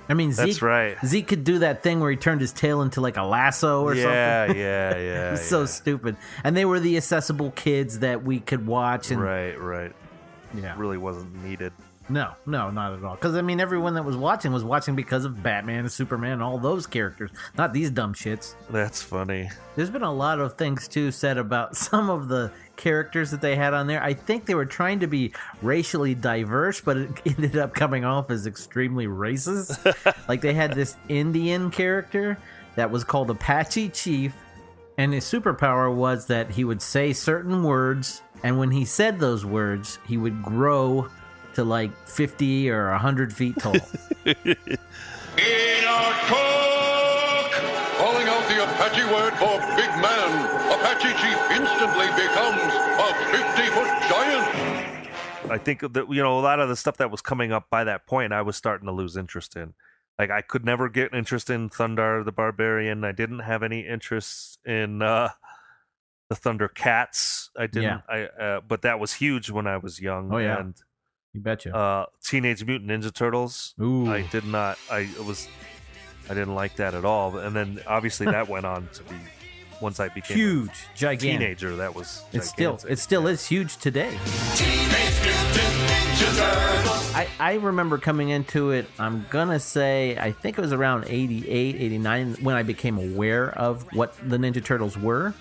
[0.09, 0.97] I mean, Zeke, That's right.
[1.05, 3.95] Zeke could do that thing where he turned his tail into like a lasso or
[3.95, 4.61] Yeah, something.
[4.63, 6.17] yeah, yeah, it was so stupid.
[6.45, 9.11] And they were the accessible kids that we could watch.
[9.11, 9.93] And Right, right.
[10.55, 10.75] Yeah.
[10.79, 11.73] Really wasn't needed.
[12.09, 13.15] No, no, not at all.
[13.15, 16.43] Because I mean, everyone that was watching was watching because of Batman and Superman and
[16.43, 18.55] all those characters, not these dumb shits.
[18.69, 19.49] That's funny.
[19.75, 23.57] There's been a lot of things too said about some of the characters that they
[23.57, 24.03] had on there.
[24.03, 25.33] I think they were trying to be
[25.63, 29.95] racially diverse, but it ended up coming off as extremely racist.
[30.29, 32.37] like they had this Indian character
[32.77, 34.35] that was called Apache Chief,
[34.99, 39.45] and his superpower was that he would say certain words, and when he said those
[39.45, 41.09] words, he would grow
[41.55, 43.73] to like 50 or 100 feet tall.
[47.99, 50.31] Calling out the Apache word for big man,
[50.73, 55.51] Apache Chief instantly becomes a 50-foot giant.
[55.51, 57.85] I think that you know a lot of the stuff that was coming up by
[57.85, 59.75] that point, I was starting to lose interest in.
[60.19, 63.05] Like I could never get interest in Thundarr the Barbarian.
[63.05, 65.31] I didn't have any interest in uh,
[66.29, 67.49] the Thundercats.
[67.57, 67.83] I didn't.
[67.83, 68.01] Yeah.
[68.09, 70.33] I uh, but that was huge when I was young.
[70.33, 70.61] Oh, yeah.
[70.61, 70.75] And
[71.35, 71.75] you betcha.
[71.77, 73.75] uh, Teenage Mutant Ninja Turtles.
[73.81, 74.09] Ooh.
[74.11, 74.79] I did not.
[74.91, 75.47] I was.
[76.31, 77.37] I didn't like that at all.
[77.37, 79.17] And then obviously that went on to be
[79.83, 81.21] once I became Huge, a gigantic.
[81.41, 81.77] teenager.
[81.77, 84.17] That was It's still it still is huge today.
[87.17, 91.77] I, I remember coming into it, I'm gonna say, I think it was around 88,
[91.77, 95.33] 89 when I became aware of what the Ninja Turtles were.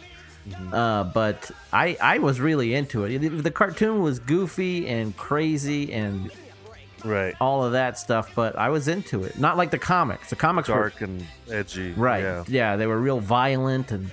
[0.72, 3.44] Uh, but I, I was really into it.
[3.44, 6.32] The cartoon was goofy and crazy and
[7.06, 9.38] right all of that stuff, but I was into it.
[9.38, 10.30] Not like the comics.
[10.30, 11.94] The comics were dark and edgy.
[11.94, 12.24] Right.
[12.24, 12.44] Yeah.
[12.48, 12.76] Yeah.
[12.76, 14.10] they were real violent and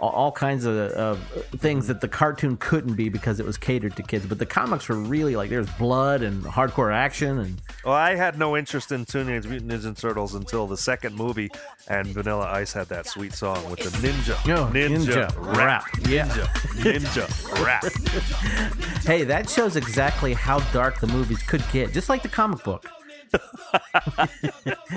[0.00, 1.18] all, kinds of, of
[1.58, 4.26] things that the cartoon couldn't be because it was catered to kids.
[4.26, 8.38] But the comics were really like there's blood and hardcore action and Well, I had
[8.38, 11.50] no interest in Teenage Mutant Ninja Turtles until the second movie,
[11.88, 16.08] and Vanilla Ice had that sweet song with the ninja, Yo, ninja, ninja rap, rap.
[16.08, 16.26] Yeah.
[16.26, 19.02] ninja, ninja rap.
[19.04, 22.86] hey, that shows exactly how dark the movies could get, just like the comic book.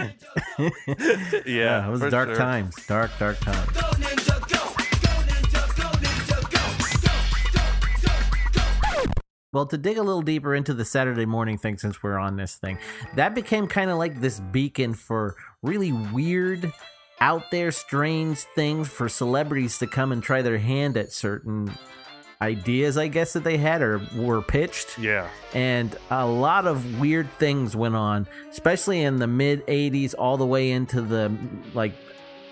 [1.45, 2.37] Yeah, it was dark sure.
[2.37, 2.75] times.
[2.87, 3.69] Dark, dark times.
[9.51, 12.55] Well, to dig a little deeper into the Saturday morning thing, since we're on this
[12.55, 12.77] thing,
[13.15, 16.71] that became kind of like this beacon for really weird,
[17.19, 21.71] out there, strange things for celebrities to come and try their hand at certain
[22.41, 24.99] ideas, I guess, that they had or were pitched.
[24.99, 25.27] Yeah.
[25.55, 30.45] And a lot of weird things went on, especially in the mid 80s, all the
[30.45, 31.35] way into the
[31.73, 31.93] like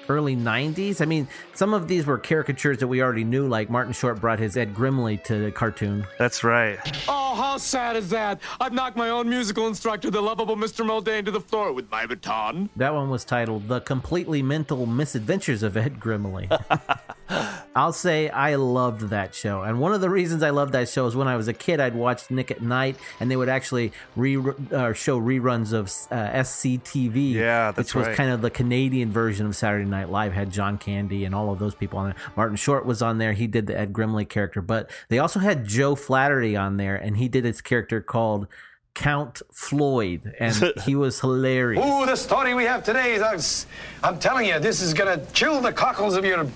[0.10, 1.02] early 90s.
[1.02, 4.40] I mean, some of these were caricatures that we already knew, like Martin Short brought
[4.40, 6.06] his Ed Grimley to the cartoon.
[6.18, 6.80] That's right.
[7.08, 8.40] Oh, how sad is that?
[8.60, 10.86] I've knocked my own musical instructor, the lovable Mr.
[10.86, 12.70] Muldoon, to the floor with my baton.
[12.76, 16.48] That one was titled The Completely Mental Misadventures of Ed Grimley.
[17.76, 19.62] I'll say I loved that show.
[19.62, 21.80] And one of the reasons I loved that show is when I was a kid,
[21.80, 24.38] I'd watch Nick at Night, and they would actually re-
[24.72, 27.34] uh, show reruns of uh, SCTV.
[27.34, 28.16] Yeah, that's Which was right.
[28.16, 31.60] kind of the Canadian version of Saturday Night Live, had John Candy and all of
[31.60, 32.16] those people on there.
[32.36, 33.34] Martin Short was on there.
[33.34, 34.62] He did the Ed Grimley character.
[34.62, 38.48] But they also had Joe Flaherty on there, and he did his character called
[38.94, 40.56] Count Floyd, and
[40.86, 41.86] he was hilarious.
[41.86, 43.68] Ooh, the story we have today is,
[44.04, 46.48] I'm telling you, this is gonna chill the cockles of your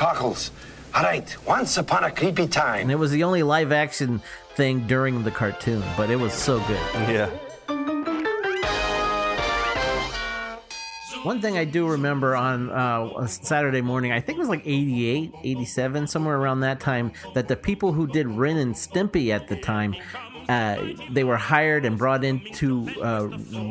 [0.00, 0.50] cockles.
[0.94, 2.80] All right, once upon a creepy time.
[2.80, 4.22] And it was the only live action
[4.54, 6.80] thing during the cartoon, but it was so good.
[6.94, 7.28] Yeah.
[11.22, 15.34] One thing I do remember on uh, Saturday morning, I think it was like 88,
[15.44, 19.60] 87, somewhere around that time, that the people who did Ren and Stimpy at the
[19.60, 19.94] time,
[20.48, 23.20] uh, they were hired and brought in to uh,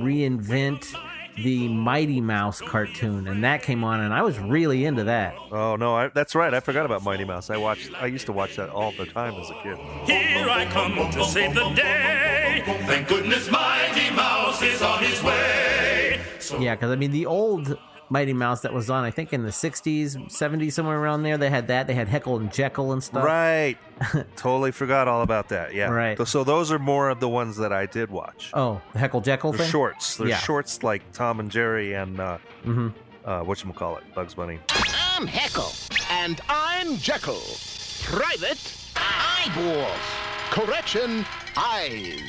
[0.04, 0.96] reinvent
[1.44, 5.36] the Mighty Mouse cartoon, and that came on, and I was really into that.
[5.52, 6.54] Oh no, I, that's right.
[6.54, 7.50] I forgot about Mighty Mouse.
[7.50, 7.92] I watched.
[8.02, 9.78] I used to watch that all the time as a kid.
[10.06, 12.64] Here I come to save the day.
[12.86, 16.20] Thank goodness Mighty Mouse is on his way.
[16.60, 17.78] Yeah, because I mean, the old
[18.10, 21.50] Mighty Mouse that was on, I think in the 60s, 70s, somewhere around there, they
[21.50, 21.86] had that.
[21.88, 23.24] They had Heckle and Jekyll and stuff.
[23.24, 23.78] Right.
[24.36, 25.74] totally forgot all about that.
[25.76, 25.90] Yeah.
[25.90, 26.28] Right.
[26.28, 28.50] So those are more of the ones that I did watch.
[28.54, 29.72] Oh, the Heckle Jekyll They're thing?
[29.72, 30.18] shorts.
[30.18, 30.38] They're yeah.
[30.38, 32.94] shorts like Tom and Jerry and uh, Mhm.
[33.26, 34.60] uh, whatchamacallit, Bugs Bunny.
[35.16, 35.72] I'm Heckle.
[36.10, 37.42] And I'm Jekyll.
[38.04, 39.98] Private eyeballs.
[40.50, 41.26] Correction,
[41.56, 42.22] eyes.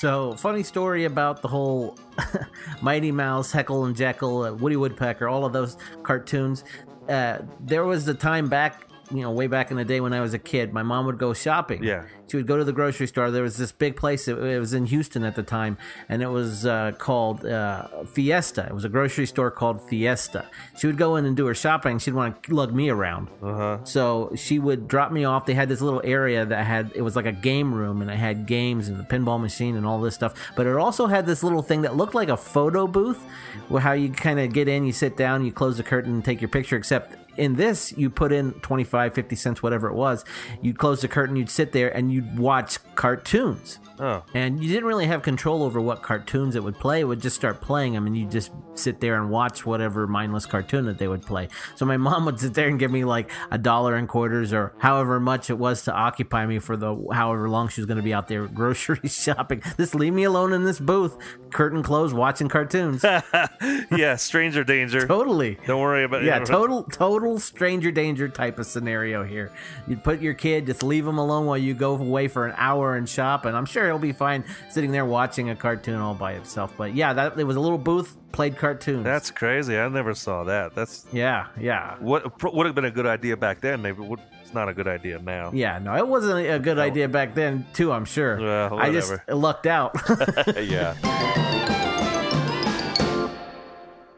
[0.00, 1.98] So, funny story about the whole
[2.80, 6.64] Mighty Mouse, Heckle and Jekyll, uh, Woody Woodpecker, all of those cartoons.
[7.10, 10.20] Uh, there was a time back you know, way back in the day when I
[10.20, 11.82] was a kid, my mom would go shopping.
[11.82, 12.04] Yeah.
[12.28, 13.30] She would go to the grocery store.
[13.32, 14.28] There was this big place.
[14.28, 15.76] It, it was in Houston at the time,
[16.08, 18.66] and it was uh, called uh, Fiesta.
[18.68, 20.48] It was a grocery store called Fiesta.
[20.78, 21.98] She would go in and do her shopping.
[21.98, 23.28] She'd want to lug me around.
[23.42, 23.84] Uh-huh.
[23.84, 25.44] So she would drop me off.
[25.44, 28.16] They had this little area that had it was like a game room, and it
[28.16, 30.34] had games and the pinball machine and all this stuff.
[30.54, 33.20] But it also had this little thing that looked like a photo booth,
[33.68, 36.24] where how you kind of get in, you sit down, you close the curtain, and
[36.24, 36.76] take your picture.
[36.76, 40.24] Except in this, you put in 25, 50 cents, whatever it was.
[40.62, 43.78] You'd close the curtain, you'd sit there, and you'd watch cartoons.
[43.98, 44.24] Oh.
[44.34, 47.00] And you didn't really have control over what cartoons it would play.
[47.00, 50.46] It would just start playing them, and you just sit there and watch whatever mindless
[50.46, 51.48] cartoon that they would play.
[51.76, 54.72] So my mom would sit there and give me like a dollar and quarters or
[54.78, 58.02] however much it was to occupy me for the however long she was going to
[58.02, 59.62] be out there grocery shopping.
[59.76, 61.16] Just leave me alone in this booth,
[61.50, 63.04] curtain closed, watching cartoons.
[63.04, 65.06] yeah, stranger danger.
[65.06, 65.58] Totally.
[65.66, 66.26] Don't worry about it.
[66.26, 69.52] Yeah, total total stranger danger type of scenario here.
[69.86, 72.96] You'd put your kid, just leave him alone while you go away for an hour
[72.96, 76.34] and shop, and I'm sure he'll be fine sitting there watching a cartoon all by
[76.34, 76.72] himself.
[76.76, 79.04] But yeah, that it was a little booth played cartoons.
[79.04, 79.76] That's crazy.
[79.76, 80.74] I never saw that.
[80.74, 81.96] That's yeah, yeah.
[81.98, 83.82] what would have been a good idea back then.
[83.82, 85.50] Maybe would, it's not a good idea now.
[85.52, 87.92] Yeah, no, it wasn't a good idea back then, too.
[87.92, 88.40] I'm sure.
[88.40, 89.96] Well, I just lucked out.
[90.56, 91.86] yeah.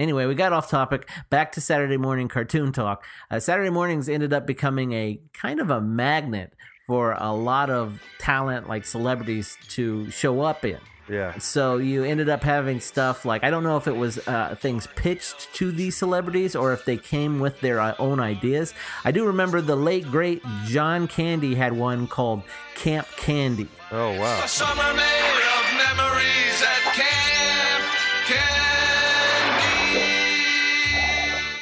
[0.03, 1.09] Anyway, we got off topic.
[1.31, 3.05] Back to Saturday morning cartoon talk.
[3.31, 6.55] Uh, Saturday mornings ended up becoming a kind of a magnet
[6.89, 10.81] for a lot of talent, like celebrities, to show up in.
[11.09, 11.39] Yeah.
[11.39, 14.89] So you ended up having stuff like I don't know if it was uh, things
[14.97, 18.75] pitched to these celebrities or if they came with their uh, own ideas.
[19.05, 22.43] I do remember the late great John Candy had one called
[22.75, 23.69] Camp Candy.
[23.93, 24.47] Oh wow!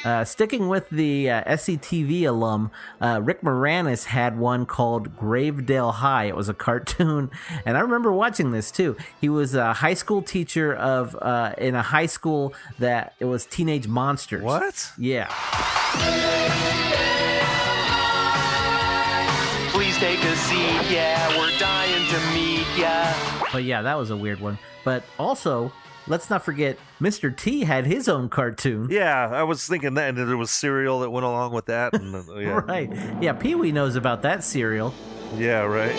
[0.03, 6.25] Uh, sticking with the uh, SCTV alum, uh, Rick Moranis had one called Gravedale High.
[6.25, 7.29] It was a cartoon,
[7.65, 8.97] and I remember watching this too.
[9.19, 13.45] He was a high school teacher of uh, in a high school that it was
[13.45, 14.41] teenage monsters.
[14.41, 14.91] What?
[14.97, 15.27] Yeah.
[19.69, 23.13] Please take a seat, yeah, we're dying to meet ya.
[23.51, 24.57] But yeah, that was a weird one.
[24.83, 25.71] But also,
[26.07, 27.35] let's not forget Mr.
[27.35, 28.87] T had his own cartoon.
[28.89, 31.93] Yeah, I was thinking that, and there was cereal that went along with that.
[31.93, 32.49] And, uh, yeah.
[32.49, 32.89] Right.
[33.21, 34.93] Yeah, Pee Wee knows about that cereal.
[35.37, 35.95] Yeah, right.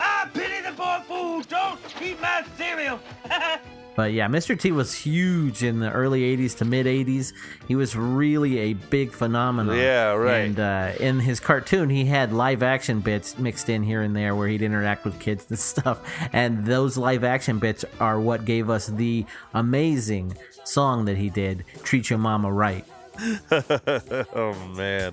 [0.00, 1.46] I pity the poor fools.
[1.46, 3.00] Don't eat my cereal.
[3.98, 4.56] But yeah, Mr.
[4.56, 7.32] T was huge in the early 80s to mid 80s.
[7.66, 9.76] He was really a big phenomenon.
[9.76, 10.42] Yeah, right.
[10.42, 14.36] And uh, in his cartoon, he had live action bits mixed in here and there
[14.36, 15.98] where he'd interact with kids and stuff.
[16.32, 21.64] And those live action bits are what gave us the amazing song that he did,
[21.82, 22.84] Treat Your Mama Right.
[23.50, 25.12] oh man.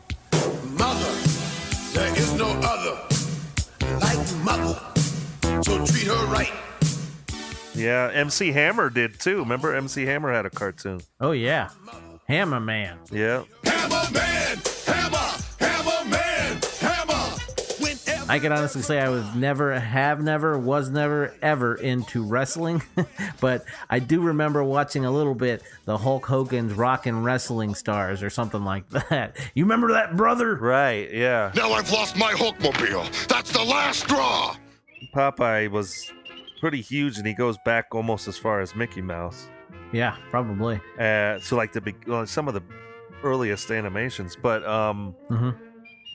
[0.77, 1.11] Mother,
[1.91, 3.01] there is no other
[3.99, 4.79] like mother.
[5.63, 6.53] So treat her right.
[7.75, 9.39] Yeah, MC Hammer did too.
[9.39, 11.01] Remember, MC Hammer had a cartoon.
[11.19, 11.69] Oh, yeah.
[12.27, 12.97] Hammer Man.
[13.11, 13.43] Yeah.
[13.63, 14.57] Hammer man,
[14.87, 15.17] hammer,
[15.59, 17.37] hammer man, hammer.
[17.79, 22.81] Whenever I can honestly say I was never, have never, was never, ever into wrestling,
[23.41, 28.31] but I do remember watching a little bit the Hulk Hogan's Rockin' Wrestling Stars or
[28.31, 29.37] something like that.
[29.53, 30.55] You remember that, brother?
[30.55, 31.11] Right.
[31.13, 31.51] Yeah.
[31.55, 33.27] Now I've lost my Hulkmobile.
[33.27, 34.55] That's the last straw.
[35.13, 36.11] Popeye was
[36.65, 39.49] pretty huge, and he goes back almost as far as Mickey Mouse.
[39.91, 40.81] Yeah, probably.
[40.99, 42.63] Uh, so like the big, well, some of the
[43.23, 45.51] earliest animations, but um, hmm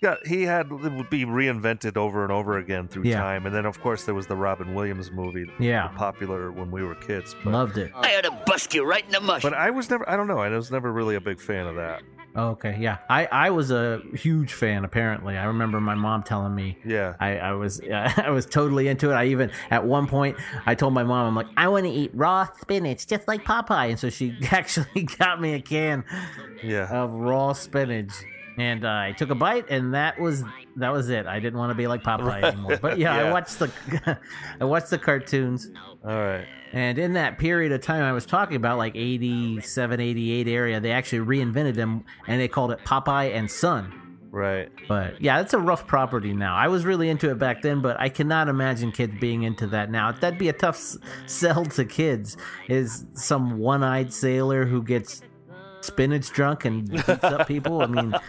[0.03, 3.21] yeah, he had it would be reinvented over and over again through Yeah.
[3.21, 5.89] time, and then of course there was the Robin Williams movie, Yeah.
[5.89, 7.37] popular when we were kids.
[7.45, 7.93] But, Loved it.
[7.95, 9.43] I ought to bust you right in the mush.
[9.43, 11.77] but I was never, I don't know, I was never really a big fan of
[11.77, 12.03] that.
[12.49, 12.99] Okay, yeah.
[13.09, 14.85] I, I was a huge fan.
[14.85, 16.79] Apparently, I remember my mom telling me.
[16.85, 17.15] Yeah.
[17.21, 19.15] I, I was I was totally into it.
[19.15, 20.37] I even at one point
[20.67, 23.91] I told my mom I'm like I want to eat raw spinach just like Popeye,
[23.91, 26.05] and so she actually got me a can
[26.63, 26.89] Yeah.
[26.91, 28.13] of raw spinach.
[28.59, 30.45] And uh, I took a bite, and that was
[30.77, 31.27] that was it.
[31.27, 32.79] I didn't want to be like Popeye anymore.
[32.81, 33.71] But yeah, I watched the
[34.61, 35.71] I watched the cartoons.
[36.05, 36.47] All right.
[36.73, 40.93] And in that period of time I was talking about, like 87, 88 area, they
[40.93, 44.01] actually reinvented them and they called it Popeye and Son.
[44.31, 44.71] Right.
[44.87, 46.55] But yeah, that's a rough property now.
[46.55, 49.91] I was really into it back then, but I cannot imagine kids being into that
[49.91, 50.13] now.
[50.13, 50.81] That'd be a tough
[51.27, 52.37] sell to kids.
[52.69, 55.23] Is some one eyed sailor who gets
[55.81, 57.83] spinach drunk and beats up people?
[57.83, 58.15] I mean,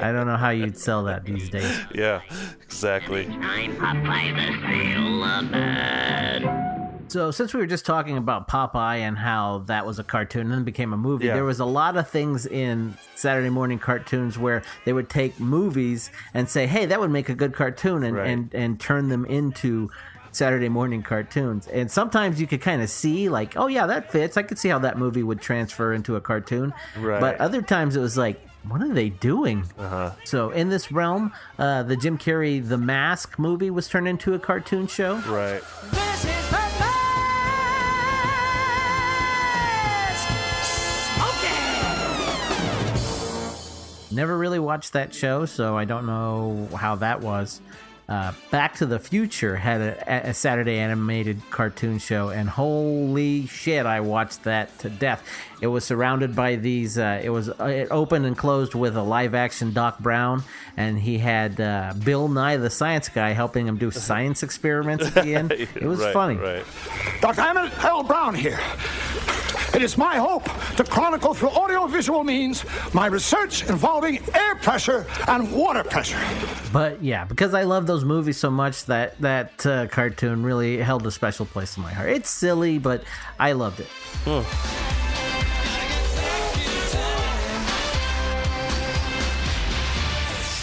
[0.00, 1.80] I don't know how you'd sell that these days.
[1.94, 2.20] Yeah.
[2.62, 3.26] Exactly.
[3.40, 6.66] I'm Popeye the Sailor Man.
[7.08, 10.52] So, since we were just talking about Popeye and how that was a cartoon and
[10.52, 11.34] then became a movie, Yeah.
[11.34, 16.10] there was a lot of things in Saturday morning cartoons where they would take movies
[16.34, 18.28] and say, "Hey, that would make a good cartoon," and Right.
[18.28, 19.90] and, and turn them into
[20.32, 21.66] Saturday morning cartoons.
[21.66, 24.36] And sometimes you could kind of see, like, "Oh yeah, that fits.
[24.36, 27.20] I could see how that movie would transfer into a cartoon." Right.
[27.20, 28.40] But other times it was like.
[28.68, 29.64] What are they doing?
[29.78, 30.10] Uh-huh.
[30.24, 34.38] So in this realm, uh, the Jim Carrey The Mask movie was turned into a
[34.38, 35.14] cartoon show.
[35.20, 35.62] Right.
[44.12, 47.60] Never really watched that show, so I don't know how that was.
[48.10, 53.86] Uh, Back to the Future had a, a Saturday animated cartoon show, and holy shit,
[53.86, 55.22] I watched that to death.
[55.60, 56.98] It was surrounded by these.
[56.98, 60.42] Uh, it was uh, it opened and closed with a live action Doc Brown,
[60.76, 65.24] and he had uh, Bill Nye the Science Guy helping him do science experiments at
[65.24, 65.52] the end.
[65.74, 66.36] It was Right, funny.
[66.36, 66.64] Right.
[67.20, 67.40] Dr.
[67.42, 68.02] Emmett L.
[68.02, 68.58] Brown here.
[69.72, 70.44] It is my hope
[70.76, 76.18] to chronicle through audiovisual means my research involving air pressure and water pressure.
[76.72, 81.06] But yeah, because I love those movies so much, that that uh, cartoon really held
[81.06, 82.10] a special place in my heart.
[82.10, 83.04] It's silly, but
[83.38, 83.88] I loved it.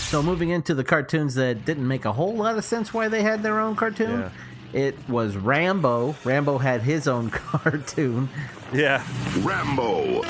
[0.10, 3.22] So moving into the cartoons that didn't make a whole lot of sense why they
[3.22, 4.32] had their own cartoon.
[4.74, 6.16] It was Rambo.
[6.24, 8.30] Rambo had his own cartoon.
[8.74, 9.04] Yeah.
[9.40, 10.22] Rambo.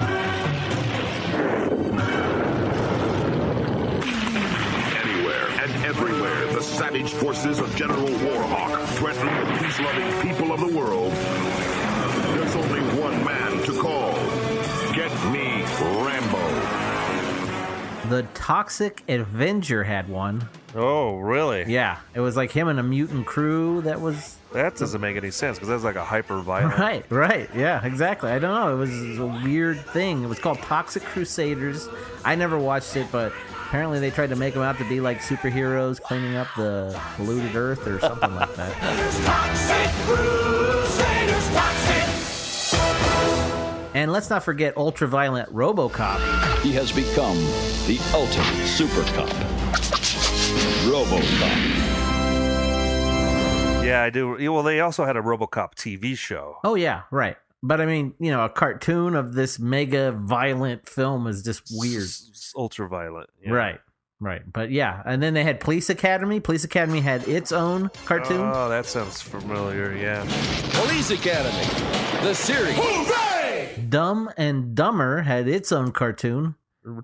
[4.18, 10.76] Anywhere and everywhere, the savage forces of General Warhawk threaten the peace-loving people of the
[10.76, 11.12] world.
[12.36, 14.14] There's only one man to call.
[14.94, 15.47] Get me Rambo.
[18.10, 20.48] The Toxic Avenger had one.
[20.76, 21.66] Oh, really?
[21.68, 25.32] Yeah, it was like him and a mutant crew that was That doesn't make any
[25.32, 26.78] sense because that's like a hyper violent.
[26.80, 27.50] Right, right.
[27.56, 28.32] Yeah, exactly.
[28.32, 28.74] I don't know.
[28.74, 30.24] It was a weird thing.
[30.24, 31.90] It was called Toxic Crusaders.
[32.24, 33.34] I never watched it, but
[33.66, 37.56] apparently they tried to make them out to be like superheroes cleaning up the polluted
[37.56, 38.74] earth or something like that.
[43.98, 46.60] And let's not forget ultraviolent RoboCop.
[46.62, 47.36] He has become
[47.88, 49.28] the ultimate super cop.
[50.86, 51.58] RoboCop.
[53.84, 54.36] Yeah, I do.
[54.54, 56.58] Well, they also had a RoboCop TV show.
[56.64, 57.38] Oh yeah, right.
[57.64, 62.04] But I mean, you know, a cartoon of this mega violent film is just weird.
[62.04, 63.32] S- ultraviolet.
[63.44, 63.52] yeah.
[63.52, 63.80] Right.
[64.20, 64.42] Right.
[64.52, 66.40] But yeah, and then they had Police Academy.
[66.40, 68.42] Police Academy had its own cartoon.
[68.42, 69.96] Oh, that sounds familiar.
[69.96, 70.22] Yeah.
[70.74, 71.64] Police Academy.
[72.24, 72.78] The series.
[73.90, 76.56] Dumb and Dumber had its own cartoon.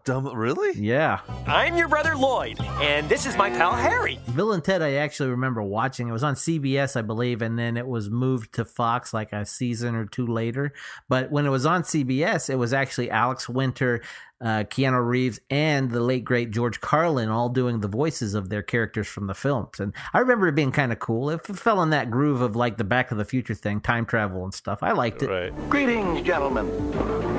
[0.06, 0.80] Dumb, really?
[0.80, 1.20] Yeah.
[1.46, 4.18] I'm your brother Lloyd, and this is my pal Harry.
[4.34, 6.08] Bill and Ted, I actually remember watching.
[6.08, 9.46] It was on CBS, I believe, and then it was moved to Fox like a
[9.46, 10.74] season or two later.
[11.10, 14.02] But when it was on CBS, it was actually Alex Winter,
[14.44, 18.62] uh, Keanu Reeves, and the late great George Carlin all doing the voices of their
[18.62, 19.80] characters from the films.
[19.80, 21.30] And I remember it being kind of cool.
[21.30, 24.44] It fell in that groove of like the Back to the Future thing, time travel
[24.44, 24.84] and stuff.
[24.84, 25.30] I liked it.
[25.30, 25.70] Right.
[25.70, 26.68] Greetings, gentlemen.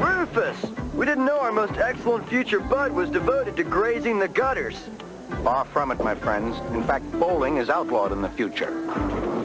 [0.01, 0.57] Rufus,
[0.95, 4.89] we didn't know our most excellent future bud was devoted to grazing the gutters.
[5.43, 6.57] Far from it, my friends.
[6.75, 8.71] In fact, bowling is outlawed in the future.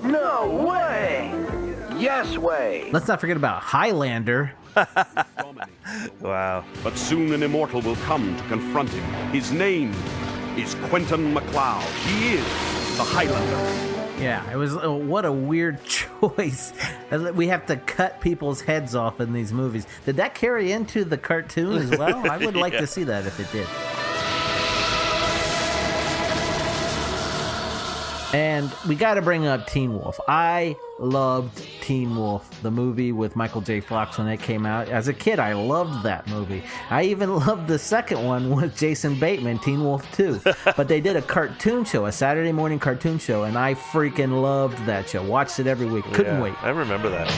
[0.04, 1.34] No way!
[1.98, 2.90] Yes way!
[2.94, 4.54] Let's not forget about Highlander.
[6.22, 6.64] Wow.
[6.84, 9.04] But soon an immortal will come to confront him.
[9.32, 9.92] His name
[10.58, 11.84] is Quentin MacLeod.
[12.06, 12.44] He is
[12.98, 14.22] the Highlander.
[14.22, 16.74] Yeah, it was uh, what a weird choice.
[17.34, 19.88] We have to cut people's heads off in these movies.
[20.06, 22.30] Did that carry into the cartoon as well?
[22.30, 22.82] I would like Yeah.
[22.82, 23.68] to see that if it did.
[28.34, 30.20] And we got to bring up Teen Wolf.
[30.28, 33.80] I loved Teen Wolf, the movie with Michael J.
[33.80, 34.88] Fox when it came out.
[34.88, 36.62] As a kid, I loved that movie.
[36.92, 40.42] I even loved the second one with Jason Bateman, Teen Wolf 2.
[40.78, 44.86] but they did a cartoon show, a Saturday morning cartoon show, and I freaking loved
[44.86, 45.24] that show.
[45.24, 46.06] Watched it every week.
[46.06, 46.64] Couldn't Yeah, wait.
[46.64, 47.30] I remember that.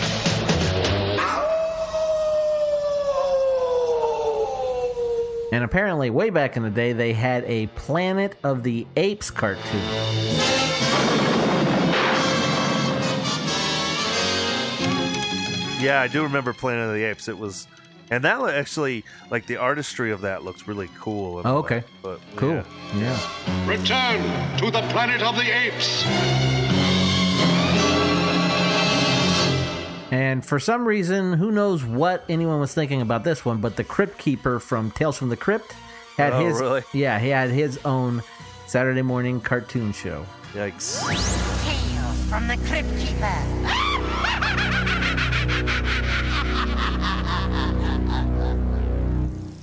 [5.53, 10.50] And apparently, way back in the day, they had a Planet of the Apes cartoon.
[15.81, 17.27] Yeah, I do remember Planet of the Apes.
[17.27, 17.67] It was,
[18.11, 21.41] and that actually, like the artistry of that looks really cool.
[21.43, 21.59] Oh, way.
[21.59, 21.83] okay.
[22.03, 22.63] But Cool.
[22.95, 23.17] yeah.
[23.17, 23.67] Yeah.
[23.67, 26.03] Return to the planet of the apes.
[30.11, 33.83] And for some reason, who knows what anyone was thinking about this one, but the
[33.85, 35.73] Crypt Keeper from Tales from the Crypt
[36.17, 36.83] had Oh, his really?
[36.93, 38.21] yeah, he had his own
[38.67, 40.25] Saturday morning cartoon show.
[40.53, 40.99] Yikes.
[41.63, 44.87] Tales from the Crypt Keeper.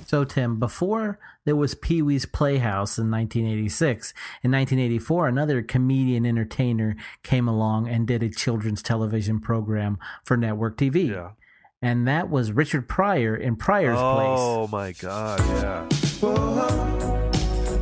[0.09, 4.11] So, Tim, before there was Pee Wee's Playhouse in 1986,
[4.41, 10.77] in 1984, another comedian entertainer came along and did a children's television program for network
[10.77, 11.11] TV.
[11.11, 11.33] Yeah.
[11.79, 14.39] And that was Richard Pryor in Pryor's place.
[14.41, 15.87] Oh my god, yeah.
[16.23, 17.29] Oh,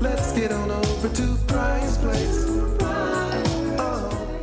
[0.01, 2.45] let's get on over to Pryor's place.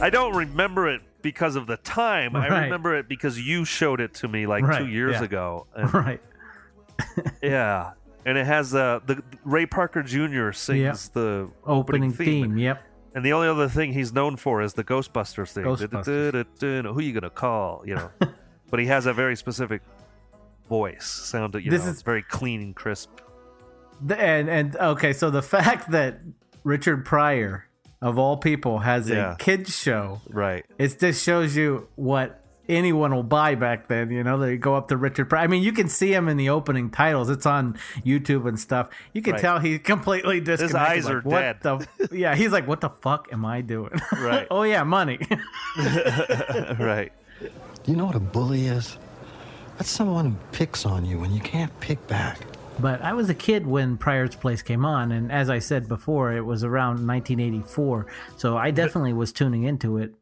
[0.01, 2.35] I don't remember it because of the time.
[2.35, 5.25] I remember it because you showed it to me like two years yeah.
[5.25, 5.67] ago.
[5.75, 6.23] And- Right.
[7.43, 7.93] Yeah.
[8.27, 10.53] And it has uh, the Ray Parker Jr.
[10.53, 10.97] sings Yep.
[11.13, 12.83] the Opening theme, yep.
[13.15, 15.65] And the only other thing he's known for is the Ghostbusters thing.
[15.65, 16.85] Ghostbusters.
[16.95, 17.83] Who you gonna call?
[17.87, 18.11] You know.
[18.71, 19.83] but he has a very specific
[20.69, 21.05] voice.
[21.07, 23.11] Sound you This know, is- it's very clean and crisp.
[24.01, 26.21] The- and and okay, so the fact that
[26.65, 27.67] Richard Pryor
[28.03, 29.35] of all people has Yeah.
[29.35, 30.65] a kids show, right?
[30.79, 34.11] It just shows you what anyone will buy back then.
[34.11, 35.43] You know, they go up to Richard Pryor.
[35.43, 37.31] I mean, you can see him in the opening titles.
[37.31, 38.89] It's on YouTube and stuff.
[39.13, 39.41] You can Right.
[39.41, 40.67] tell he's completely disconnected.
[40.69, 41.61] His eyes like, are what dead.
[41.63, 43.93] The, yeah, he's like, what the fuck am I doing?
[44.13, 44.47] Right.
[44.51, 45.19] oh yeah, money.
[46.79, 47.13] right.
[47.87, 48.97] You know what a bully is?
[49.77, 52.39] That's someone who picks on you when you can't pick back.
[52.79, 56.33] But I was a kid when Pryor's Place came on, and as I said before,
[56.33, 60.13] it was around 1984, so I definitely was tuning into it.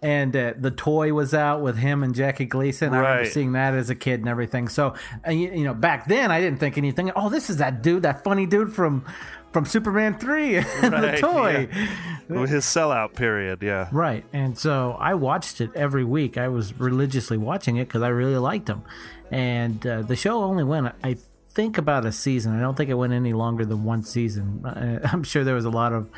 [0.00, 2.94] And uh, the toy was out with him and Jackie Gleason.
[2.94, 4.68] I remember seeing that as a kid and everything.
[4.68, 4.94] So,
[5.26, 7.10] uh, you, you know, back then I didn't think anything.
[7.16, 9.04] Oh, this is that dude, that funny dude from
[9.52, 11.68] from Superman Three, the toy.
[11.72, 12.46] yeah.
[12.46, 13.88] His sellout period, yeah.
[13.90, 14.24] Right.
[14.32, 16.36] And so I watched it every week.
[16.38, 18.82] I was religiously watching it because I really liked him.
[19.30, 21.16] And uh, the show only went, I
[21.50, 22.56] think, about a season.
[22.56, 24.62] I don't think it went any longer than one season.
[25.12, 26.08] I'm sure there was a lot of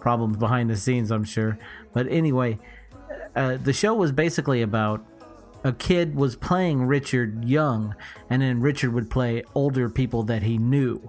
[0.00, 1.58] problems behind the scenes, I'm sure.
[1.92, 2.58] But anyway,
[3.36, 5.04] uh, the show was basically about
[5.64, 7.94] a kid was playing Richard young,
[8.30, 11.00] and then Richard would play older people that he knew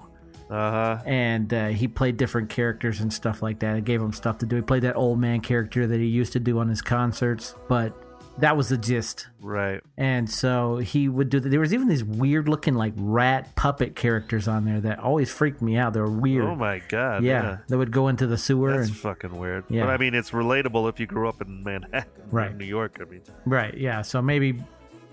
[0.50, 1.04] Uh huh.
[1.06, 3.78] and uh, he played different characters and stuff like that.
[3.78, 4.56] It gave him stuff to do.
[4.58, 7.94] He played that old man character that he used to do on his concerts, but
[8.40, 9.28] that was the gist.
[9.41, 9.82] Right.
[9.98, 11.40] And so he would do.
[11.40, 11.49] that.
[11.49, 15.61] There was even these weird looking like rat puppet characters on there that always freaked
[15.61, 15.94] me out.
[15.94, 16.45] They were weird.
[16.45, 17.24] Oh my god.
[17.24, 17.57] yeah, Yeah.
[17.68, 19.64] they would go into the sewer That's and fucking weird.
[19.70, 19.86] Yeah.
[19.86, 22.52] But I mean, it's relatable if you grew up in Manhattan, Right.
[22.52, 22.98] in New York.
[23.02, 23.76] I mean, right.
[23.78, 24.61] Yeah, so maybe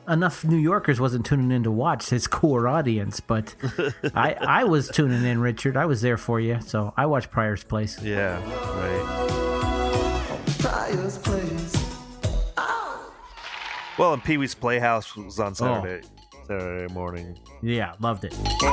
[0.09, 3.55] enough New Yorkers wasn't tuning in to watch his core audience, but
[4.15, 5.77] I I was tuning in, Richard.
[5.77, 8.01] I was there for you, so I watched Pryor's Place.
[8.03, 8.37] yeah,
[8.79, 9.33] right.
[10.61, 11.46] Pryor's place.
[13.99, 15.55] Well, and Pee Wee's Playhouse was on oh.
[15.55, 16.07] Saturday,
[16.47, 17.39] Saturday morning.
[17.63, 18.35] Yeah, loved it.
[18.35, 18.65] And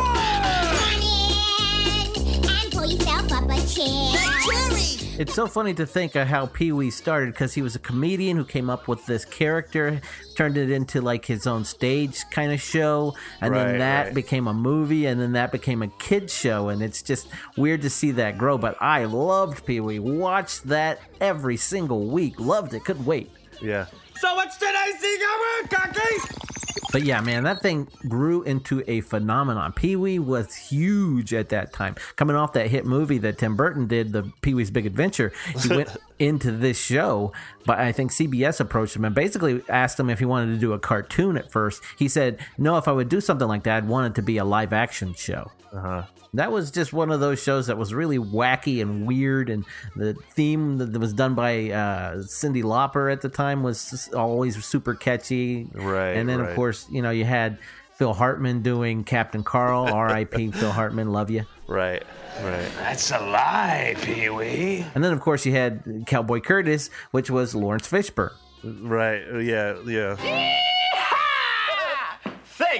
[2.71, 5.02] pull yourself up a chair.
[5.15, 8.35] It's so funny to think of how Pee Wee started because he was a comedian
[8.35, 10.01] who came up with this character,
[10.35, 14.13] turned it into like his own stage kind of show, and Right, then that right.
[14.15, 17.91] became a movie, and then that became a kids show, and it's just weird to
[17.91, 18.57] see that grow.
[18.57, 23.29] But I loved Pee Wee, watched that every single week, loved it, couldn't wait.
[23.61, 23.85] Yeah.
[24.19, 26.52] So what did what's today's secret, Conky?
[26.91, 29.73] But yeah, man, that thing grew into a phenomenon.
[29.73, 31.95] Pee Wee was huge at that time.
[32.15, 35.31] Coming off that hit movie that Tim Burton did, the Pee Wee's Big Adventure,
[35.61, 35.89] he went
[36.19, 37.31] into this show.
[37.65, 40.73] But I think CBS approached him and basically asked him if he wanted to do
[40.73, 41.81] a cartoon at first.
[41.97, 44.37] He said, No, if I would do something like that, I'd want it to be
[44.37, 45.51] a live action show.
[45.71, 46.03] Uh huh.
[46.35, 49.65] That was just one of those shows that was really wacky and weird, and
[49.95, 54.95] the theme that was done by uh, Cyndi Lauper at the time was always super
[54.95, 55.67] catchy.
[55.73, 57.59] Right, And then, of course, you know, you had
[57.97, 59.85] Phil Hartman doing Captain Carl.
[59.93, 60.51] R.I.P.
[60.51, 61.45] Phil Hartman, love you.
[61.67, 62.03] Right.
[62.41, 62.69] Right.
[62.77, 64.85] That's a lie, Pee Wee.
[64.95, 68.33] And then, of course, you had Cowboy Curtis, which was Laurence Fishburne.
[68.63, 69.21] Right.
[69.43, 69.77] Yeah.
[69.85, 70.59] Yeah.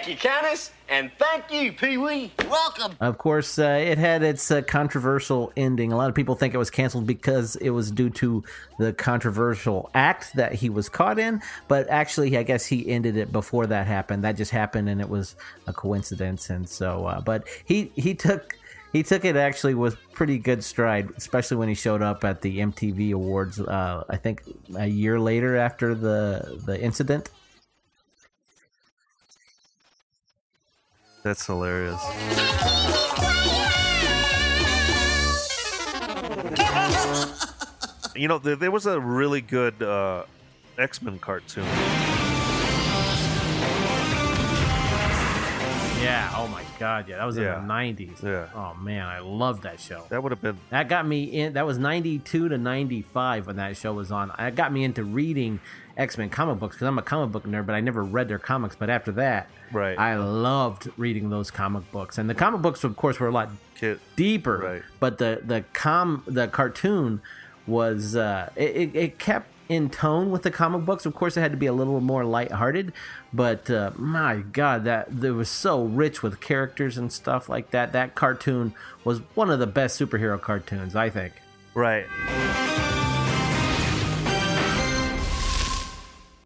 [0.04, 2.34] Thank you, Countess, and thank you, Pee Wee.
[2.50, 2.98] Welcome.
[3.00, 5.94] Of course, uh, it had its uh, controversial ending.
[5.94, 8.44] A lot of people think it was canceled because it was due to
[8.80, 11.42] the controversial act that he was caught in.
[11.70, 14.26] But actually, I guess he ended it before that happened.
[14.26, 16.50] That just happened, and it was a coincidence.
[16.50, 18.58] And so, uh, but he he took.
[18.92, 22.60] He took it actually with pretty good stride, especially when he showed up at the
[22.60, 23.60] MTV Awards.
[23.60, 24.44] Uh, I think
[24.76, 27.30] a year later after the the incident.
[31.24, 32.02] That's hilarious.
[38.16, 40.24] you know, there, there was a really good uh,
[40.78, 41.66] X Men cartoon.
[46.02, 46.30] Yeah.
[46.36, 47.08] Oh my God.
[47.08, 47.60] Yeah, that was Yeah.
[47.62, 48.22] in the '90s.
[48.22, 48.48] Yeah.
[48.54, 50.04] Oh man, I loved that show.
[50.10, 51.54] That would have been That got me in.
[51.54, 54.32] That was '92 to '95 when that show was on.
[54.38, 55.60] That got me into reading
[55.98, 58.40] X Men comic books because I'm a comic book nerd, but I never read their
[58.40, 58.76] comics.
[58.76, 59.98] But after that, Right.
[59.98, 63.50] I loved reading those comic books, and the comic books, of course, were a lot
[63.76, 64.00] Kid.
[64.16, 64.58] deeper.
[64.58, 64.82] Right.
[65.00, 67.22] But the the com the cartoon
[67.68, 71.06] was uh, it, it, it kept in tone with the comic books.
[71.06, 72.92] Of course, it had to be a little more lighthearted,
[73.32, 77.94] but uh, my God, that it was so rich with characters and stuff like that.
[77.94, 81.34] That cartoon was one of the best superhero cartoons, I think.
[81.74, 82.06] Right.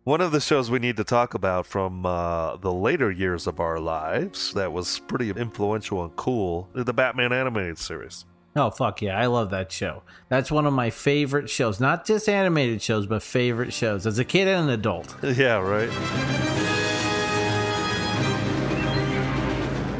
[0.08, 3.60] One of the shows we need to talk about from uh, the later years of
[3.60, 8.24] our lives that was pretty influential and cool the Batman animated series.
[8.56, 10.04] Oh fuck yeah, I love that show.
[10.30, 11.82] That's one of my favorite shows.
[11.82, 15.14] Not just animated shows, but favorite shows as a kid and an adult.
[15.24, 15.90] Yeah, right.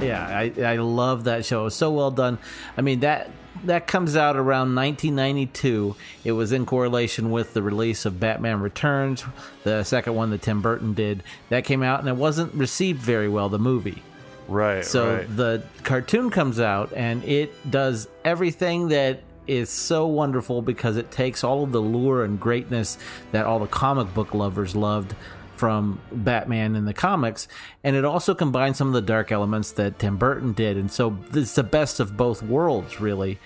[0.02, 1.64] Yeah, I, I love that show.
[1.64, 2.38] It was so well done.
[2.78, 3.30] I mean that
[3.66, 5.96] that comes out around 1992.
[6.24, 9.24] It was in correlation with the release of Batman Returns,
[9.64, 11.24] the second one that Tim Burton did.
[11.50, 13.50] That came out and it wasn't received very well.
[13.50, 14.02] The movie.
[14.48, 14.86] Right.
[14.86, 15.36] So right.
[15.36, 21.44] the cartoon comes out and it does everything that is so wonderful because it takes
[21.44, 22.98] all of the lure and greatness
[23.32, 25.16] that all the comic book lovers loved
[25.58, 27.48] from Batman in the comics,
[27.84, 31.18] and it also combines some of the dark elements that Tim Burton did, and so
[31.34, 33.40] it's the best of both worlds, really.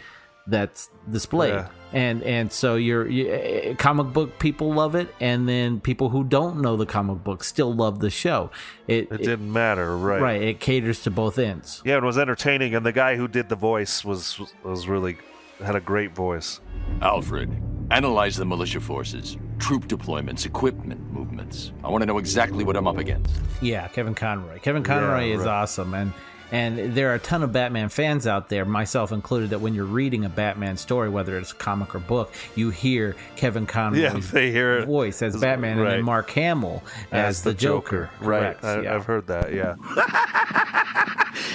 [0.48, 1.68] That's displayed, Yeah.
[1.94, 6.62] and and so you're you, comic book people love it, and then people who don't
[6.62, 8.50] know the comic book still love the show.
[8.88, 10.20] It, It didn't matter, right?
[10.20, 10.42] right.
[10.42, 11.84] It caters to both ends.
[11.86, 15.18] Yeah, it was entertaining, and the guy who did the voice was was really
[15.62, 16.60] had a great voice.
[17.02, 17.50] Alfred,
[17.92, 21.72] analyze the militia forces, troop deployments, equipment movements.
[21.84, 23.34] I want to know exactly what I'm up against.
[23.62, 24.60] Yeah, Kevin Conroy.
[24.60, 25.48] Kevin Conroy Yeah, is right.
[25.62, 26.14] awesome, and
[26.54, 29.86] and there are a ton of Batman fans out there, myself included, that when you're
[29.86, 34.52] reading a Batman story, whether it's comic or book, you hear Kevin Conroy's Yeah, they
[34.52, 38.10] hear voice as Batman, and then Mark Hamill as, the, Joker.
[38.20, 38.62] Right.
[38.66, 38.96] I, yeah.
[38.96, 39.54] I've heard that.
[39.54, 39.76] Yeah.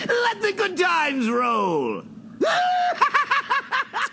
[0.09, 2.03] Let the good times roll.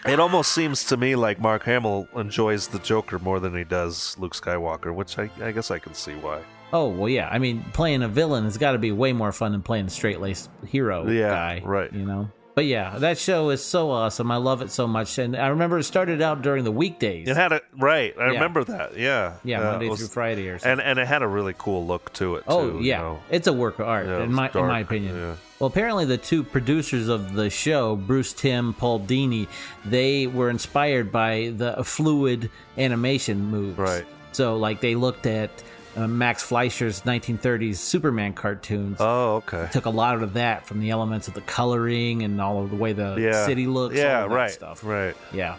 [0.05, 4.17] It almost seems to me like Mark Hamill enjoys the Joker more than he does
[4.19, 6.41] Luke Skywalker, which I, I guess I can see why.
[6.73, 7.29] Oh well, yeah.
[7.31, 9.89] I mean, playing a villain has got to be way more fun than playing a
[9.89, 11.93] straight laced hero Yeah, guy, right.
[11.93, 12.29] You know.
[12.53, 14.29] But yeah, that show is so awesome.
[14.29, 17.27] I love it so much, and I remember it started out during the weekdays.
[17.29, 18.13] It had a right.
[18.19, 18.31] I Yeah.
[18.33, 18.97] remember that.
[18.97, 19.35] Yeah.
[19.45, 20.79] Yeah, Uh, Monday was- through Friday or something.
[20.79, 22.43] And and it had a really cool look to it.
[22.47, 23.19] Oh too, yeah, You know?
[23.29, 25.37] it's a work of art Yeah, in my in my dark, opinion.
[25.63, 29.47] Well, apparently the two producers of the show, Bruce Timm, Paul Dini,
[29.85, 33.77] they were inspired by the fluid animation moves.
[33.77, 34.05] Right.
[34.33, 35.63] So like they looked at
[35.95, 38.97] uh, Max Fleischer's 1930s Superman cartoons.
[38.99, 39.69] Oh, okay.
[39.71, 42.75] Took a lot of that from the elements of the coloring and all of the
[42.75, 43.45] way the Yeah.
[43.45, 43.95] city looks.
[43.95, 44.17] Yeah.
[44.17, 44.51] all of that right.
[44.51, 44.83] Stuff.
[44.83, 45.15] Right.
[45.31, 45.55] Yeah.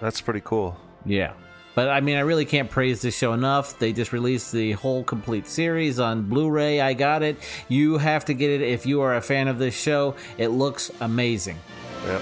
[0.00, 0.78] That's pretty cool.
[1.04, 1.34] Yeah.
[1.80, 3.78] But I mean, I really can't praise this show enough.
[3.78, 6.78] They just released the whole complete series on Blu ray.
[6.78, 7.38] I got it.
[7.70, 10.14] You have to get it if you are a fan of this show.
[10.36, 11.56] It looks amazing.
[12.04, 12.20] Yep.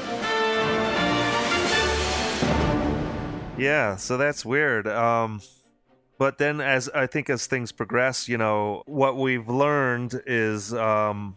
[3.58, 4.86] Yeah, so that's weird.
[4.86, 5.42] Um,
[6.18, 11.34] but then, as I think as things progress, you know, what we've learned is, um,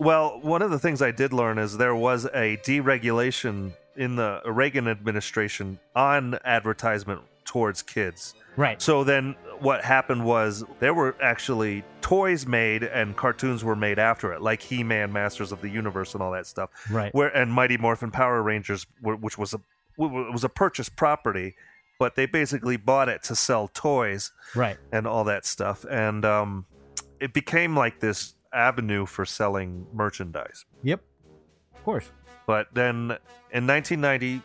[0.00, 4.42] well, one of the things I did learn is there was a deregulation in the
[4.44, 8.34] Reagan administration on advertisement towards kids.
[8.56, 8.80] Right.
[8.80, 14.32] So then what happened was there were actually toys made and cartoons were made after
[14.32, 16.70] it, like He-Man, Masters of the Universe, and all that stuff.
[16.90, 17.12] Right.
[17.14, 19.60] Where and Mighty Morphin Power Rangers, which was a
[19.96, 21.54] was a purchased property,
[21.98, 24.76] but they basically bought it to sell toys Right.
[24.92, 26.66] and all that stuff, and um,
[27.20, 30.64] it became like this avenue for selling merchandise.
[30.82, 31.00] Yep.
[31.76, 32.10] Of course.
[32.46, 33.16] But then
[33.52, 34.42] in 1990,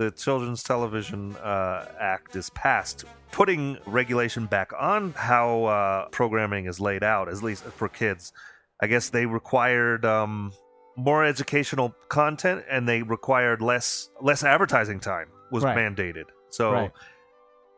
[0.00, 6.80] the Children's Television uh, Act is passed, putting regulation back on how uh, programming is
[6.80, 8.32] laid out, at least for kids.
[8.80, 10.54] I guess they required um,
[10.96, 15.76] more educational content, and they required less less advertising time was Right.
[15.76, 16.24] mandated.
[16.48, 16.72] So.
[16.72, 16.92] Right.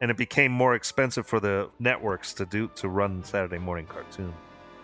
[0.00, 4.34] And it became more expensive for the networks to do to run Saturday morning cartoon.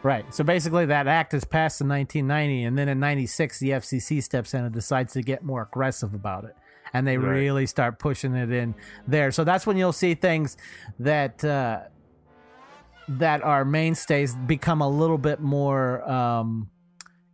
[0.05, 0.25] Right.
[0.33, 4.55] So basically, that act is passed in 1990, and then in '96, the FCC steps
[4.55, 6.55] in and decides to get more aggressive about it,
[6.93, 7.31] and they Right.
[7.31, 8.75] really start pushing it in
[9.07, 9.31] there.
[9.31, 10.57] So that's when you'll see things
[10.99, 11.81] that uh,
[13.09, 16.71] that are mainstays become a little bit more um,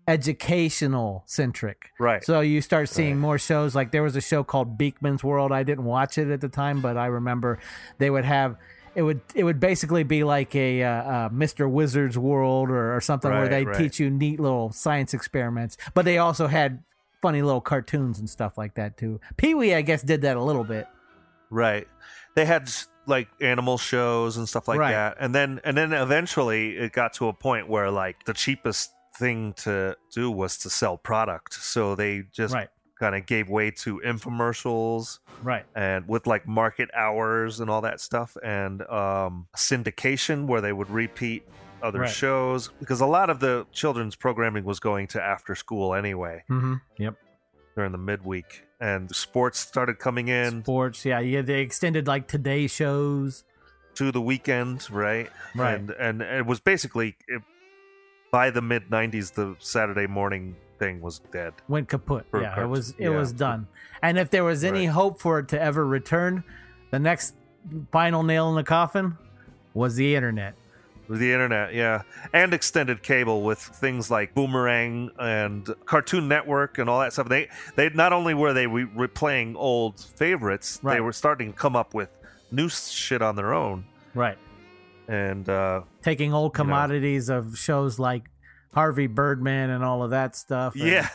[0.07, 1.91] educational centric.
[1.99, 2.23] Right.
[2.25, 3.75] So you start seeing more shows.
[3.75, 5.53] Like there was a show called Beakman's World.
[5.53, 7.59] I didn't watch it at the time, but I remember
[7.99, 8.57] they would have.
[8.95, 11.69] It would it would basically be like a uh, uh, Mr.
[11.69, 13.77] Wizard's World or, or something where they right.
[13.77, 16.85] teach you neat little science experiments, but they also had
[17.25, 19.19] funny little cartoons and stuff like that too.
[19.39, 20.87] Pee Wee, I guess, did that a little bit.
[21.49, 21.89] Right.
[22.37, 22.71] They had
[23.07, 24.91] like animal shows and stuff like Right.
[24.93, 25.17] that.
[25.19, 29.55] And then and then eventually it got to a point where like the cheapest thing
[29.65, 31.55] to do was to sell product.
[31.55, 32.69] So they just Right.
[33.01, 35.65] kind of gave way to infomercials Right.
[35.75, 40.91] and with like market hours and all that stuff and um syndication where they would
[40.91, 41.43] repeat
[41.85, 42.11] other Right.
[42.11, 46.75] shows because a lot of the children's programming was going to after school anyway Mm-hmm.
[46.99, 47.15] Yep.
[47.77, 51.05] during the midweek and sports started coming in Sports.
[51.05, 51.21] Yeah.
[51.21, 51.43] Yeah.
[51.43, 53.45] They extended like today shows.
[53.95, 55.79] to the weekend right Right.
[55.79, 57.43] and and it was basically it,
[58.33, 62.25] by the mid 90s the saturday morning thing was dead went kaput.
[62.31, 63.09] For yeah, it was it yeah.
[63.11, 63.69] was done.
[64.03, 64.95] And if there was any Right.
[65.01, 66.43] hope for it to ever return,
[66.91, 67.35] the next
[67.93, 69.17] final nail in the coffin
[69.73, 70.55] was the internet.
[71.09, 72.03] The internet, yeah,
[72.33, 77.29] and extended cable with things like Boomerang and Cartoon Network and all that stuff.
[77.29, 81.77] They they not only were they re- replaying old favorites, they were starting to come
[81.77, 82.09] up with
[82.51, 83.85] new shit on their own.
[84.15, 84.39] Right.
[85.07, 86.65] And uh, Taking old You know.
[86.65, 88.25] commodities of shows like
[88.73, 90.75] Harvey Birdman and all of that stuff.
[90.75, 91.09] and- yeah,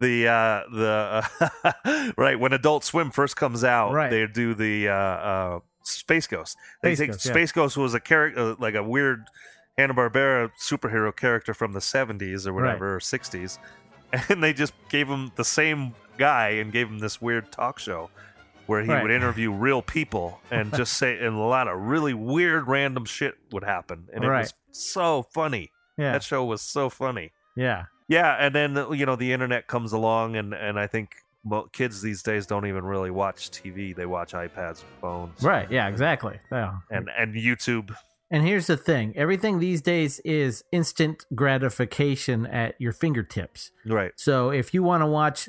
[0.00, 4.10] the uh, the right when Adult Swim first comes out, Right.
[4.10, 5.58] they do the uh, uh,
[5.90, 6.56] Space Ghost.
[6.82, 7.32] They Space think Ghost, yeah.
[7.32, 9.24] Space Ghost was a character uh, like a weird
[9.78, 13.58] Hanna Barbera superhero character from the seventies or whatever or sixties,
[14.28, 18.10] and they just gave him the same guy and gave him this weird talk show
[18.66, 19.02] where he Right.
[19.02, 23.34] would interview real people and just say and a lot of really weird random shit
[23.52, 24.40] would happen and it Right.
[24.42, 25.72] was so funny.
[25.96, 26.12] Yeah.
[26.12, 27.32] That show was so funny.
[27.56, 27.86] Yeah.
[28.08, 31.10] Yeah, and then you know the internet comes along, and and I think
[31.44, 35.70] well, kids these days don't even really watch TV; they watch iPads, phones, Right.
[35.70, 36.38] Yeah, exactly.
[36.52, 36.78] Yeah.
[36.90, 37.94] and and YouTube.
[38.32, 43.70] And here's the thing everything these days is instant gratification at your fingertips.
[43.86, 44.12] Right.
[44.16, 45.48] So if you want to watch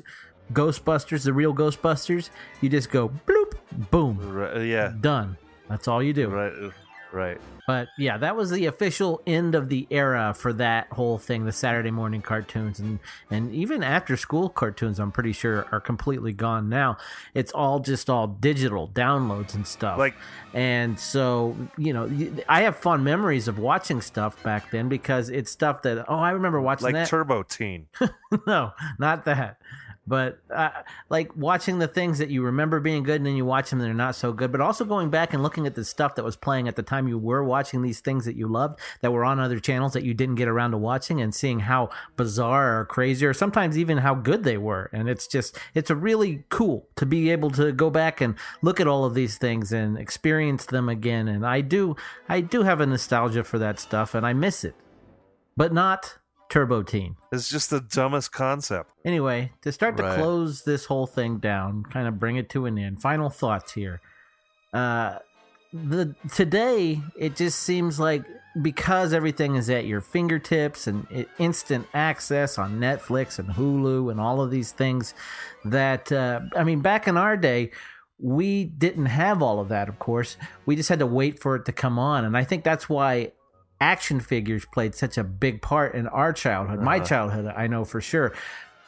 [0.54, 2.30] Ghostbusters, the real Ghostbusters,
[2.62, 3.54] you just go bloop,
[3.92, 4.94] boom, Right, yeah.
[5.00, 5.38] done.
[5.70, 6.28] That's all you do.
[6.30, 6.72] Right.
[7.14, 7.38] Right.
[7.72, 11.46] But yeah, that was the official end of the era for that whole thing.
[11.46, 16.34] The Saturday morning cartoons and and even after school cartoons, I'm pretty sure are completely
[16.34, 16.98] gone now.
[17.34, 19.98] It's all just all digital downloads and stuff.
[19.98, 20.16] Like-
[20.54, 22.10] and so you know,
[22.50, 26.32] I have fond memories of watching stuff back then because it's stuff that oh, I
[26.32, 27.08] remember watching Like that.
[27.08, 27.88] Turbo Teen.
[28.48, 29.62] no, not that.
[30.12, 30.72] But uh,
[31.08, 33.88] like watching the things that you remember being good and then you watch them and
[33.88, 34.52] they're not so good.
[34.52, 37.08] But also going back and looking at the stuff that was playing at the time
[37.08, 40.14] you were watching these things that you loved that were on other channels that you
[40.14, 44.14] didn't get around to watching and seeing how bizarre or crazy or sometimes even how
[44.14, 44.90] good they were.
[44.92, 48.82] And it's just, it's a really cool to be able to go back and look
[48.82, 51.30] at all of these things and experience them again.
[51.30, 51.96] And I do,
[52.28, 54.76] I do have a nostalgia for that stuff and I miss it,
[55.56, 56.18] but not
[56.52, 57.16] Turbo Teen.
[57.32, 58.92] It's just the dumbest concept.
[59.06, 60.20] Anyway, to start to Right.
[60.20, 63.02] close this whole thing down, kind of bring it to an end.
[63.02, 64.02] Final thoughts here.
[64.74, 65.18] Uh,
[65.74, 68.26] the today it just seems like
[68.62, 71.08] because everything is at your fingertips and
[71.40, 75.14] instant access on Netflix and Hulu and all of these things
[75.64, 77.72] that uh, I mean back in our day
[78.20, 81.64] we didn't have all of that of course we just had to wait for it
[81.66, 83.32] to come on and I think that's why
[83.82, 87.06] action figures played such a big part in our childhood my Uh-huh.
[87.06, 88.32] childhood I know for sure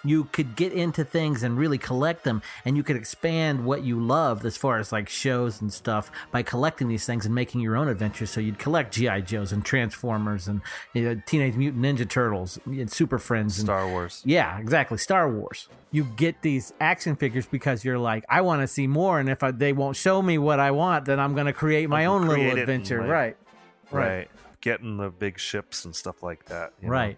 [0.06, 4.00] you could get into things and really collect them and you could expand what you
[4.02, 7.76] loved as far as like shows and stuff by collecting these things and making your
[7.78, 10.62] own adventures so you'd collect gi joes and transformers and
[10.94, 14.22] you know, teenage mutant ninja turtles and super friends and Star Wars.
[14.26, 18.68] yeah exactly star wars you get these action figures because you're like i want to
[18.68, 21.46] see more and if I, they won't show me what i want then i'm going
[21.48, 23.38] to create my own Create little adventure and, right
[23.92, 24.08] Right.
[24.18, 24.28] Right.
[24.64, 26.74] Getting the big ships and stuff like that.
[26.82, 26.93] you know?
[26.93, 27.17] right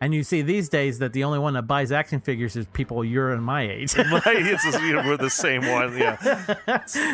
[0.00, 3.02] and you see these days that the only one that buys action figures is people
[3.02, 5.96] your and my age My- just, you know, we're the same one.
[5.96, 6.18] Yeah.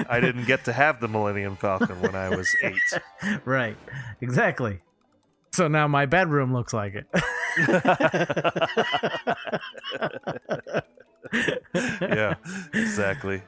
[0.09, 3.41] I didn't get to have the Millennium Falcon when I was eight.
[3.45, 3.77] right.
[4.21, 4.81] Exactly.
[5.53, 7.07] So now my bedroom looks like it.
[11.75, 12.35] yeah,
[12.75, 13.43] exactly.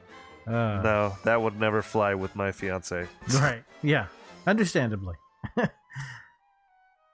[0.47, 0.81] Uh.
[0.83, 3.07] no, that would never fly with my fiance.
[3.35, 3.63] right.
[3.81, 4.07] Yeah.
[4.47, 5.15] Understandably.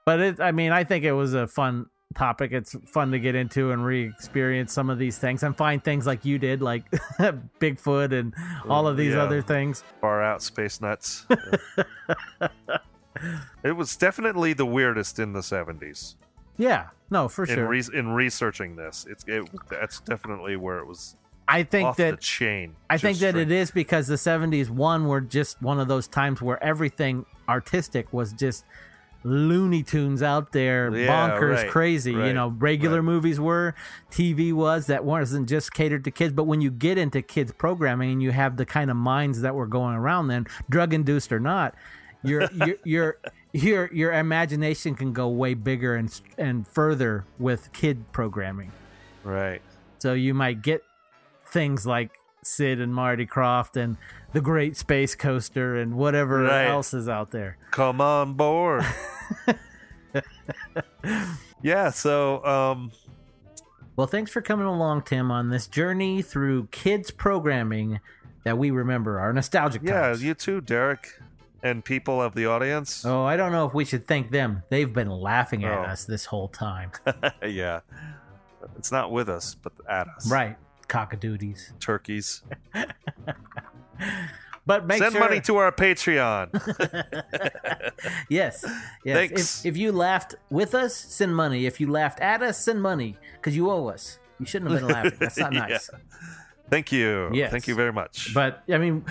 [0.06, 2.52] But it I mean, I think it was a fun topic.
[2.52, 6.26] It's fun to get into and re-experience some of these things and find things like
[6.26, 6.90] you did, like
[7.20, 8.34] Bigfoot and
[8.68, 9.24] all of these Yeah.
[9.24, 9.84] other things.
[10.02, 11.26] Far out space nuts.
[13.64, 16.16] it was definitely the weirdest in the 70s.
[16.58, 16.88] Yeah.
[17.10, 17.68] No, for in, sure.
[17.68, 21.16] re- in researching this, it's it, that's definitely where it was
[21.48, 22.76] I think off that chain.
[22.90, 23.50] I think that straight.
[23.50, 28.12] it is because the 70s one were just one of those times where everything artistic
[28.14, 28.64] was just
[29.24, 32.14] Looney Tunes out there, Yeah, bonkers, right, crazy.
[32.14, 33.76] You know, regular movies were,
[34.10, 34.88] TV was.
[34.88, 36.34] That wasn't just catered to kids.
[36.34, 39.54] But when you get into kids programming and you have the kind of minds that
[39.54, 41.76] were going around then, drug induced or not,
[42.24, 43.18] your your your
[43.54, 48.72] your your imagination can go way bigger and and further with kid programming.
[49.24, 49.62] Right.
[50.00, 50.84] So you might get
[51.46, 52.12] things like
[52.44, 53.98] Sid and Marty Krofft and
[54.34, 56.66] the Great Space Coaster and whatever Right.
[56.66, 57.58] else is out there.
[57.72, 58.84] Come on board.
[61.62, 62.92] yeah, so um
[63.96, 68.00] Well, thanks for coming along, Tim, on this journey through kids programming
[68.44, 70.24] that we remember, our nostalgic yeah, times.
[70.24, 71.08] you too, Derek,
[71.62, 73.06] and people of the audience.
[73.06, 74.64] Oh, I don't know if we should thank them.
[74.70, 75.82] They've been laughing at Oh.
[75.84, 76.92] us this whole time.
[77.46, 77.82] yeah.
[78.78, 80.32] It's not with us, but at us.
[80.32, 80.58] right.
[80.92, 81.80] Cockadoodies.
[81.80, 82.44] Turkeys.
[84.64, 86.50] But make Send sure, money to our Patreon.
[88.30, 88.64] Yes.
[89.04, 89.18] Yes.
[89.18, 89.66] Thanks.
[89.66, 91.66] If, if you laughed with us, send money.
[91.66, 94.20] If you laughed at us, send money because you owe us.
[94.40, 95.18] You shouldn't have been laughing.
[95.20, 95.60] That's not Yeah.
[95.60, 95.90] nice.
[96.70, 97.30] Thank you.
[97.34, 97.52] Yes.
[97.52, 98.34] Thank you very much.
[98.34, 99.04] But I mean,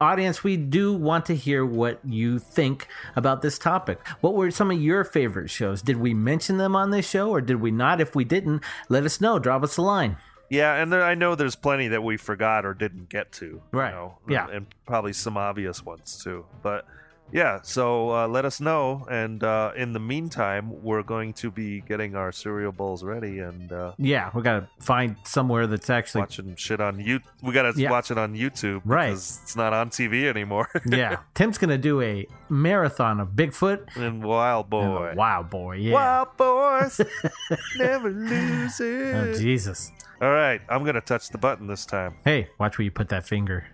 [0.00, 4.04] audience, we do want to hear what you think about this topic.
[4.20, 5.80] What were some of your favorite shows?
[5.80, 8.00] Did we mention them on this show or did we not?
[8.00, 9.38] If we didn't, let us know.
[9.38, 10.16] Drop us a line.
[10.50, 13.60] Yeah, and there, I know there's plenty that we forgot or didn't get to.
[13.70, 13.90] Right.
[13.90, 14.48] You know, Yeah.
[14.48, 16.46] And probably some obvious ones too.
[16.62, 16.86] But
[17.32, 19.06] yeah, so uh, let us know.
[19.10, 23.70] And uh, in the meantime, we're going to be getting our cereal bowls ready and
[23.72, 26.20] uh, Yeah, we got to find somewhere that's actually.
[26.22, 27.20] watching shit on you.
[27.42, 27.90] We got to Yeah.
[27.90, 29.08] watch it on YouTube Right.
[29.10, 30.68] because it's not on TV anymore.
[30.86, 35.08] yeah, Tim's gonna do a marathon of Bigfoot and Wild Boy.
[35.08, 35.76] and Wild Boy.
[35.76, 35.92] Yeah.
[35.94, 37.00] Wild boys
[37.76, 39.14] never lose it.
[39.14, 39.90] Oh Jesus.
[40.20, 42.16] All right, I'm gonna touch the button this time.
[42.24, 43.66] Hey, watch where you put that finger.